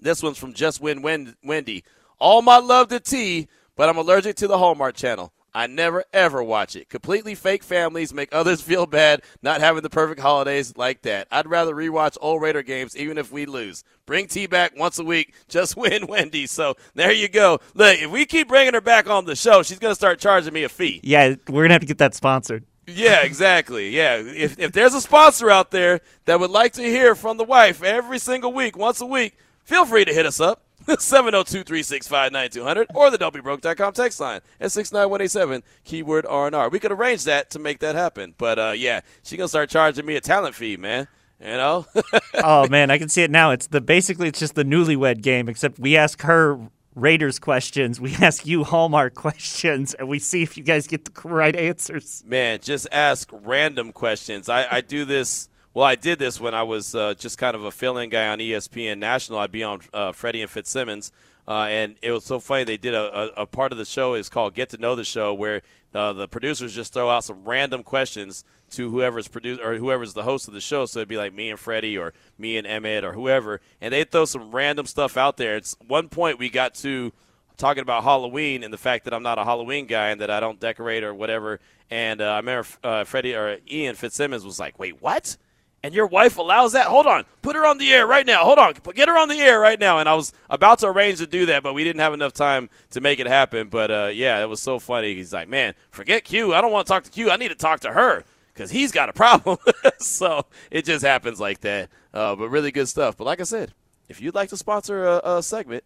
this 0.00 0.22
one's 0.22 0.38
from 0.38 0.52
Just 0.52 0.80
Win 0.80 1.02
Wendy. 1.02 1.84
All 2.18 2.42
my 2.42 2.58
love 2.58 2.88
to 2.88 3.00
tea, 3.00 3.48
but 3.76 3.88
I'm 3.88 3.96
allergic 3.96 4.36
to 4.36 4.48
the 4.48 4.58
Hallmark 4.58 4.96
Channel. 4.96 5.32
I 5.54 5.66
never 5.66 6.04
ever 6.12 6.42
watch 6.42 6.76
it. 6.76 6.88
Completely 6.88 7.34
fake 7.34 7.64
families 7.64 8.14
make 8.14 8.28
others 8.32 8.60
feel 8.62 8.86
bad 8.86 9.22
not 9.42 9.60
having 9.60 9.82
the 9.82 9.90
perfect 9.90 10.20
holidays 10.20 10.76
like 10.76 11.02
that. 11.02 11.26
I'd 11.30 11.48
rather 11.48 11.74
rewatch 11.74 12.16
old 12.20 12.42
Raider 12.42 12.62
games 12.62 12.96
even 12.96 13.18
if 13.18 13.32
we 13.32 13.46
lose. 13.46 13.82
Bring 14.06 14.26
T 14.26 14.46
back 14.46 14.72
once 14.76 14.98
a 14.98 15.04
week. 15.04 15.34
Just 15.48 15.76
win 15.76 16.06
Wendy. 16.06 16.46
So 16.46 16.76
there 16.94 17.12
you 17.12 17.28
go. 17.28 17.60
Look, 17.74 17.98
if 18.00 18.10
we 18.10 18.24
keep 18.26 18.48
bringing 18.48 18.74
her 18.74 18.80
back 18.80 19.08
on 19.08 19.24
the 19.24 19.36
show, 19.36 19.62
she's 19.62 19.78
going 19.78 19.90
to 19.90 19.96
start 19.96 20.18
charging 20.18 20.52
me 20.52 20.64
a 20.64 20.68
fee. 20.68 21.00
Yeah, 21.02 21.34
we're 21.48 21.62
going 21.62 21.70
to 21.70 21.74
have 21.74 21.80
to 21.80 21.86
get 21.86 21.98
that 21.98 22.14
sponsored. 22.14 22.64
Yeah, 22.86 23.22
exactly. 23.22 23.90
Yeah. 23.90 24.16
If, 24.16 24.58
if 24.58 24.72
there's 24.72 24.94
a 24.94 25.00
sponsor 25.00 25.50
out 25.50 25.70
there 25.70 26.00
that 26.24 26.40
would 26.40 26.50
like 26.50 26.72
to 26.74 26.82
hear 26.82 27.14
from 27.14 27.36
the 27.36 27.44
wife 27.44 27.82
every 27.82 28.18
single 28.18 28.52
week, 28.52 28.76
once 28.78 29.00
a 29.00 29.06
week, 29.06 29.36
feel 29.68 29.84
free 29.84 30.04
to 30.04 30.12
hit 30.12 30.26
us 30.26 30.40
up. 30.40 30.64
702-365-9200 30.88 32.86
or 32.94 33.10
the 33.10 33.18
don'tbebroke.com 33.18 33.92
text 33.92 34.20
line 34.20 34.40
at 34.58 34.72
69187 34.72 35.62
keyword 35.84 36.24
R&R. 36.24 36.70
We 36.70 36.80
could 36.80 36.92
arrange 36.92 37.24
that 37.24 37.50
to 37.50 37.58
make 37.58 37.80
that 37.80 37.94
happen. 37.94 38.34
But 38.38 38.58
uh, 38.58 38.72
yeah, 38.74 39.02
she 39.22 39.36
going 39.36 39.44
to 39.44 39.50
start 39.50 39.68
charging 39.68 40.06
me 40.06 40.16
a 40.16 40.22
talent 40.22 40.54
fee, 40.54 40.78
man. 40.78 41.06
You 41.40 41.48
know? 41.48 41.84
oh 42.42 42.66
man, 42.68 42.90
I 42.90 42.96
can 42.96 43.10
see 43.10 43.22
it 43.22 43.30
now. 43.30 43.50
It's 43.50 43.66
the 43.66 43.82
basically 43.82 44.28
it's 44.28 44.38
just 44.40 44.54
the 44.54 44.64
newlywed 44.64 45.20
game 45.20 45.50
except 45.50 45.78
we 45.78 45.94
ask 45.96 46.22
her 46.22 46.58
Raiders 46.94 47.38
questions, 47.38 48.00
we 48.00 48.14
ask 48.20 48.46
you 48.46 48.64
Hallmark 48.64 49.14
questions, 49.14 49.94
and 49.94 50.08
we 50.08 50.18
see 50.18 50.42
if 50.42 50.56
you 50.56 50.64
guys 50.64 50.86
get 50.86 51.04
the 51.04 51.28
right 51.28 51.54
answers. 51.54 52.24
Man, 52.26 52.60
just 52.62 52.88
ask 52.90 53.28
random 53.30 53.92
questions. 53.92 54.48
I, 54.48 54.66
I 54.70 54.80
do 54.80 55.04
this 55.04 55.48
well, 55.78 55.86
I 55.86 55.94
did 55.94 56.18
this 56.18 56.40
when 56.40 56.54
I 56.54 56.64
was 56.64 56.96
uh, 56.96 57.14
just 57.14 57.38
kind 57.38 57.54
of 57.54 57.62
a 57.62 57.70
fill-in 57.70 58.10
guy 58.10 58.26
on 58.26 58.40
ESPN 58.40 58.98
National. 58.98 59.38
I'd 59.38 59.52
be 59.52 59.62
on 59.62 59.78
uh, 59.94 60.10
Freddie 60.10 60.42
and 60.42 60.50
Fitzsimmons, 60.50 61.12
uh, 61.46 61.66
and 61.70 61.94
it 62.02 62.10
was 62.10 62.24
so 62.24 62.40
funny. 62.40 62.64
They 62.64 62.76
did 62.76 62.94
a, 62.94 63.36
a, 63.38 63.42
a, 63.42 63.46
part 63.46 63.70
of 63.70 63.78
the 63.78 63.84
show 63.84 64.14
is 64.14 64.28
called 64.28 64.54
"Get 64.54 64.70
to 64.70 64.76
Know 64.76 64.96
the 64.96 65.04
Show," 65.04 65.32
where 65.34 65.62
uh, 65.94 66.14
the 66.14 66.26
producers 66.26 66.74
just 66.74 66.94
throw 66.94 67.08
out 67.08 67.22
some 67.22 67.44
random 67.44 67.84
questions 67.84 68.42
to 68.70 68.90
whoever's 68.90 69.28
producer 69.28 69.62
or 69.62 69.76
whoever's 69.76 70.14
the 70.14 70.24
host 70.24 70.48
of 70.48 70.54
the 70.54 70.60
show. 70.60 70.84
So 70.84 70.98
it'd 70.98 71.08
be 71.08 71.16
like 71.16 71.32
me 71.32 71.48
and 71.48 71.60
Freddie 71.60 71.96
or 71.96 72.12
me 72.36 72.56
and 72.56 72.66
Emmett 72.66 73.04
or 73.04 73.12
whoever, 73.12 73.60
and 73.80 73.94
they 73.94 74.02
throw 74.02 74.24
some 74.24 74.50
random 74.50 74.84
stuff 74.84 75.16
out 75.16 75.36
there. 75.36 75.54
It's 75.54 75.76
one 75.86 76.08
point 76.08 76.40
we 76.40 76.50
got 76.50 76.74
to 76.76 77.12
talking 77.56 77.82
about 77.82 78.02
Halloween 78.02 78.64
and 78.64 78.72
the 78.72 78.78
fact 78.78 79.04
that 79.04 79.14
I'm 79.14 79.22
not 79.22 79.38
a 79.38 79.44
Halloween 79.44 79.86
guy 79.86 80.08
and 80.08 80.20
that 80.22 80.30
I 80.30 80.40
don't 80.40 80.58
decorate 80.58 81.04
or 81.04 81.14
whatever. 81.14 81.60
And 81.88 82.20
uh, 82.20 82.32
I 82.32 82.36
remember 82.38 82.66
uh, 82.82 83.04
Freddie 83.04 83.36
or 83.36 83.58
Ian 83.70 83.94
Fitzsimmons 83.94 84.44
was 84.44 84.58
like, 84.58 84.76
"Wait, 84.80 85.00
what?" 85.00 85.36
And 85.82 85.94
your 85.94 86.06
wife 86.06 86.38
allows 86.38 86.72
that? 86.72 86.86
Hold 86.86 87.06
on. 87.06 87.24
Put 87.42 87.56
her 87.56 87.66
on 87.66 87.78
the 87.78 87.92
air 87.92 88.06
right 88.06 88.26
now. 88.26 88.44
Hold 88.44 88.58
on. 88.58 88.74
Get 88.94 89.08
her 89.08 89.16
on 89.16 89.28
the 89.28 89.38
air 89.38 89.60
right 89.60 89.78
now. 89.78 89.98
And 89.98 90.08
I 90.08 90.14
was 90.14 90.32
about 90.50 90.80
to 90.80 90.88
arrange 90.88 91.18
to 91.18 91.26
do 91.26 91.46
that, 91.46 91.62
but 91.62 91.74
we 91.74 91.84
didn't 91.84 92.00
have 92.00 92.14
enough 92.14 92.32
time 92.32 92.68
to 92.90 93.00
make 93.00 93.20
it 93.20 93.26
happen. 93.26 93.68
But 93.68 93.90
uh, 93.90 94.10
yeah, 94.12 94.42
it 94.42 94.48
was 94.48 94.60
so 94.60 94.78
funny. 94.78 95.14
He's 95.14 95.32
like, 95.32 95.48
man, 95.48 95.74
forget 95.90 96.24
Q. 96.24 96.54
I 96.54 96.60
don't 96.60 96.72
want 96.72 96.86
to 96.86 96.92
talk 96.92 97.04
to 97.04 97.10
Q. 97.10 97.30
I 97.30 97.36
need 97.36 97.48
to 97.48 97.54
talk 97.54 97.80
to 97.80 97.92
her 97.92 98.24
because 98.52 98.70
he's 98.70 98.90
got 98.90 99.08
a 99.08 99.12
problem. 99.12 99.58
so 99.98 100.46
it 100.70 100.84
just 100.84 101.04
happens 101.04 101.38
like 101.38 101.60
that. 101.60 101.90
Uh, 102.12 102.34
but 102.34 102.48
really 102.48 102.72
good 102.72 102.88
stuff. 102.88 103.16
But 103.16 103.24
like 103.24 103.40
I 103.40 103.44
said, 103.44 103.72
if 104.08 104.20
you'd 104.20 104.34
like 104.34 104.48
to 104.50 104.56
sponsor 104.56 105.06
a, 105.06 105.36
a 105.36 105.42
segment 105.42 105.84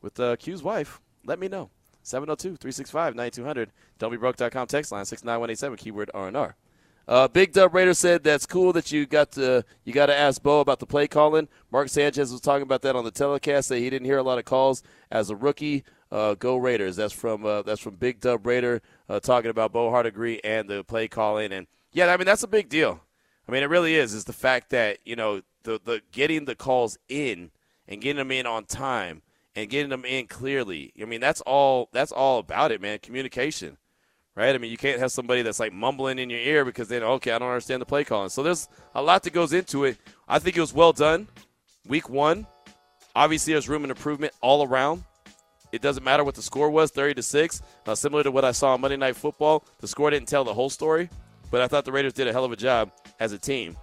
with 0.00 0.18
uh, 0.18 0.36
Q's 0.36 0.62
wife, 0.62 1.00
let 1.26 1.38
me 1.38 1.48
know. 1.48 1.70
702 2.02 2.56
365 2.56 3.14
9200. 3.14 3.70
Don'tBeBroke.com 3.98 4.66
text 4.68 4.92
line 4.92 5.04
69187 5.04 5.76
keyword 5.76 6.10
R&R. 6.14 6.56
Uh, 7.08 7.26
Big 7.26 7.52
Dub 7.52 7.74
Raider 7.74 7.94
said 7.94 8.22
that's 8.22 8.44
cool 8.44 8.74
that 8.74 8.92
you 8.92 9.06
got 9.06 9.32
to 9.32 9.64
you 9.82 9.94
got 9.94 10.06
to 10.06 10.14
ask 10.14 10.42
Bo 10.42 10.60
about 10.60 10.78
the 10.78 10.86
play 10.86 11.08
calling. 11.08 11.48
Mark 11.72 11.88
Sanchez 11.88 12.30
was 12.30 12.42
talking 12.42 12.64
about 12.64 12.82
that 12.82 12.96
on 12.96 13.04
the 13.04 13.10
telecast. 13.10 13.70
That 13.70 13.78
he 13.78 13.88
didn't 13.88 14.04
hear 14.04 14.18
a 14.18 14.22
lot 14.22 14.38
of 14.38 14.44
calls 14.44 14.82
as 15.10 15.30
a 15.30 15.36
rookie. 15.36 15.84
Uh, 16.12 16.34
go 16.34 16.58
Raiders! 16.58 16.96
That's 16.96 17.14
from 17.14 17.46
uh, 17.46 17.62
that's 17.62 17.80
from 17.80 17.96
Big 17.96 18.20
Dub 18.20 18.46
Raider 18.46 18.82
uh, 19.08 19.20
talking 19.20 19.50
about 19.50 19.72
Bo 19.72 19.90
Hardegree 19.90 20.38
and 20.44 20.68
the 20.68 20.84
play 20.84 21.08
calling. 21.08 21.50
And 21.50 21.66
yeah, 21.92 22.12
I 22.12 22.18
mean 22.18 22.26
that's 22.26 22.42
a 22.42 22.48
big 22.48 22.68
deal. 22.68 23.00
I 23.48 23.52
mean 23.52 23.62
it 23.62 23.70
really 23.70 23.94
is. 23.94 24.12
Is 24.12 24.24
the 24.24 24.34
fact 24.34 24.68
that 24.70 24.98
you 25.06 25.16
know 25.16 25.40
the 25.62 25.80
the 25.82 26.02
getting 26.12 26.44
the 26.44 26.54
calls 26.54 26.98
in 27.08 27.52
and 27.86 28.02
getting 28.02 28.18
them 28.18 28.30
in 28.30 28.44
on 28.44 28.66
time 28.66 29.22
and 29.56 29.70
getting 29.70 29.88
them 29.88 30.04
in 30.04 30.26
clearly. 30.26 30.92
I 31.00 31.06
mean 31.06 31.22
that's 31.22 31.40
all 31.40 31.88
that's 31.90 32.12
all 32.12 32.38
about 32.38 32.70
it, 32.70 32.82
man. 32.82 32.98
Communication 32.98 33.78
right? 34.38 34.54
I 34.54 34.58
mean, 34.58 34.70
you 34.70 34.76
can't 34.76 35.00
have 35.00 35.10
somebody 35.10 35.42
that's 35.42 35.58
like 35.58 35.72
mumbling 35.72 36.20
in 36.20 36.30
your 36.30 36.38
ear 36.38 36.64
because 36.64 36.86
then, 36.86 37.02
okay, 37.02 37.32
I 37.32 37.38
don't 37.40 37.48
understand 37.48 37.82
the 37.82 37.86
play 37.86 38.04
calling. 38.04 38.28
So 38.28 38.44
there's 38.44 38.68
a 38.94 39.02
lot 39.02 39.24
that 39.24 39.32
goes 39.32 39.52
into 39.52 39.84
it. 39.84 39.98
I 40.28 40.38
think 40.38 40.56
it 40.56 40.60
was 40.60 40.72
well 40.72 40.92
done. 40.92 41.26
Week 41.88 42.08
one, 42.08 42.46
obviously, 43.16 43.52
there's 43.52 43.68
room 43.68 43.82
and 43.82 43.90
improvement 43.90 44.32
all 44.40 44.64
around. 44.64 45.02
It 45.72 45.82
doesn't 45.82 46.04
matter 46.04 46.22
what 46.22 46.36
the 46.36 46.42
score 46.42 46.70
was, 46.70 46.92
30 46.92 47.14
to 47.14 47.22
six. 47.22 47.62
Uh, 47.84 47.96
similar 47.96 48.22
to 48.22 48.30
what 48.30 48.44
I 48.44 48.52
saw 48.52 48.74
on 48.74 48.80
Monday 48.80 48.96
Night 48.96 49.16
Football, 49.16 49.64
the 49.80 49.88
score 49.88 50.08
didn't 50.08 50.28
tell 50.28 50.44
the 50.44 50.54
whole 50.54 50.70
story, 50.70 51.10
but 51.50 51.60
I 51.60 51.66
thought 51.66 51.84
the 51.84 51.92
Raiders 51.92 52.12
did 52.12 52.28
a 52.28 52.32
hell 52.32 52.44
of 52.44 52.52
a 52.52 52.56
job 52.56 52.92
as 53.18 53.32
a 53.32 53.38
team. 53.38 53.76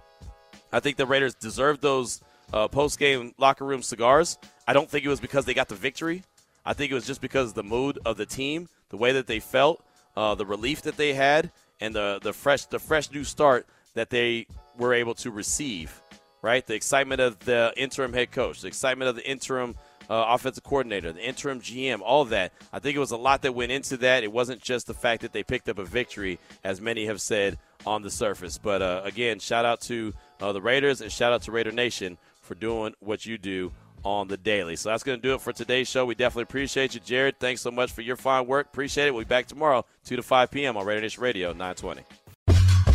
I 0.72 0.80
think 0.80 0.96
the 0.96 1.06
Raiders 1.06 1.34
deserved 1.34 1.82
those 1.82 2.22
uh, 2.52 2.66
post-game 2.66 3.34
locker 3.38 3.64
room 3.64 3.82
cigars. 3.82 4.38
I 4.66 4.72
don't 4.72 4.88
think 4.88 5.04
it 5.04 5.08
was 5.08 5.20
because 5.20 5.44
they 5.44 5.54
got 5.54 5.68
the 5.68 5.74
victory. 5.74 6.24
I 6.64 6.72
think 6.72 6.90
it 6.90 6.94
was 6.94 7.06
just 7.06 7.20
because 7.20 7.52
the 7.52 7.62
mood 7.62 7.98
of 8.06 8.16
the 8.16 8.26
team, 8.26 8.68
the 8.88 8.96
way 8.96 9.12
that 9.12 9.26
they 9.26 9.38
felt, 9.38 9.84
uh, 10.16 10.34
the 10.34 10.46
relief 10.46 10.82
that 10.82 10.96
they 10.96 11.14
had, 11.14 11.50
and 11.80 11.94
the 11.94 12.18
the 12.22 12.32
fresh 12.32 12.66
the 12.66 12.78
fresh 12.78 13.10
new 13.10 13.24
start 13.24 13.66
that 13.94 14.10
they 14.10 14.46
were 14.76 14.94
able 14.94 15.14
to 15.14 15.30
receive. 15.30 16.00
Right, 16.42 16.64
the 16.64 16.74
excitement 16.74 17.20
of 17.20 17.40
the 17.40 17.72
interim 17.76 18.12
head 18.12 18.30
coach, 18.30 18.60
the 18.60 18.68
excitement 18.68 19.08
of 19.08 19.16
the 19.16 19.28
interim 19.28 19.74
uh, 20.08 20.26
offensive 20.28 20.62
coordinator, 20.62 21.12
the 21.12 21.26
interim 21.26 21.60
GM, 21.60 22.00
all 22.02 22.24
that. 22.26 22.52
I 22.72 22.78
think 22.78 22.96
it 22.96 23.00
was 23.00 23.10
a 23.10 23.16
lot 23.16 23.42
that 23.42 23.54
went 23.54 23.72
into 23.72 23.96
that. 23.98 24.22
It 24.22 24.30
wasn't 24.30 24.62
just 24.62 24.86
the 24.86 24.94
fact 24.94 25.22
that 25.22 25.32
they 25.32 25.42
picked 25.42 25.68
up 25.68 25.78
a 25.78 25.84
victory, 25.84 26.38
as 26.62 26.80
many 26.80 27.06
have 27.06 27.20
said 27.20 27.58
on 27.84 28.02
the 28.02 28.10
surface. 28.10 28.58
But 28.58 28.82
uh, 28.82 29.00
again, 29.04 29.38
shout 29.38 29.64
out 29.64 29.80
to 29.82 30.14
uh, 30.40 30.52
the 30.52 30.60
Raiders 30.60 31.00
and 31.00 31.10
shout 31.10 31.32
out 31.32 31.42
to 31.42 31.52
Raider 31.52 31.72
Nation 31.72 32.18
for 32.42 32.54
doing 32.54 32.94
what 33.00 33.26
you 33.26 33.38
do 33.38 33.72
on 34.06 34.28
the 34.28 34.36
daily. 34.36 34.76
So 34.76 34.90
that's 34.90 35.02
going 35.02 35.18
to 35.18 35.22
do 35.22 35.34
it 35.34 35.40
for 35.40 35.52
today's 35.52 35.88
show. 35.88 36.06
We 36.06 36.14
definitely 36.14 36.44
appreciate 36.44 36.94
you, 36.94 37.00
Jared. 37.00 37.40
Thanks 37.40 37.60
so 37.60 37.72
much 37.72 37.92
for 37.92 38.02
your 38.02 38.16
fine 38.16 38.46
work. 38.46 38.68
Appreciate 38.68 39.08
it. 39.08 39.10
We'll 39.10 39.24
be 39.24 39.28
back 39.28 39.46
tomorrow, 39.46 39.84
2 40.04 40.16
to 40.16 40.22
5 40.22 40.50
p.m. 40.50 40.76
on 40.76 40.86
Raider 40.86 41.00
Nation 41.00 41.22
Radio, 41.22 41.48
920. 41.48 42.02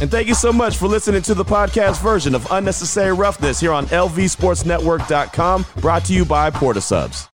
And 0.01 0.09
thank 0.09 0.27
you 0.27 0.33
so 0.33 0.51
much 0.51 0.77
for 0.77 0.87
listening 0.87 1.21
to 1.23 1.35
the 1.35 1.45
podcast 1.45 2.01
version 2.01 2.33
of 2.33 2.49
Unnecessary 2.49 3.13
Roughness 3.13 3.59
here 3.59 3.73
on 3.73 3.85
lvsportsnetwork.com, 3.87 5.65
brought 5.77 6.05
to 6.05 6.13
you 6.13 6.25
by 6.25 6.49
Port 6.49 6.77
of 6.77 6.83
Subs. 6.83 7.30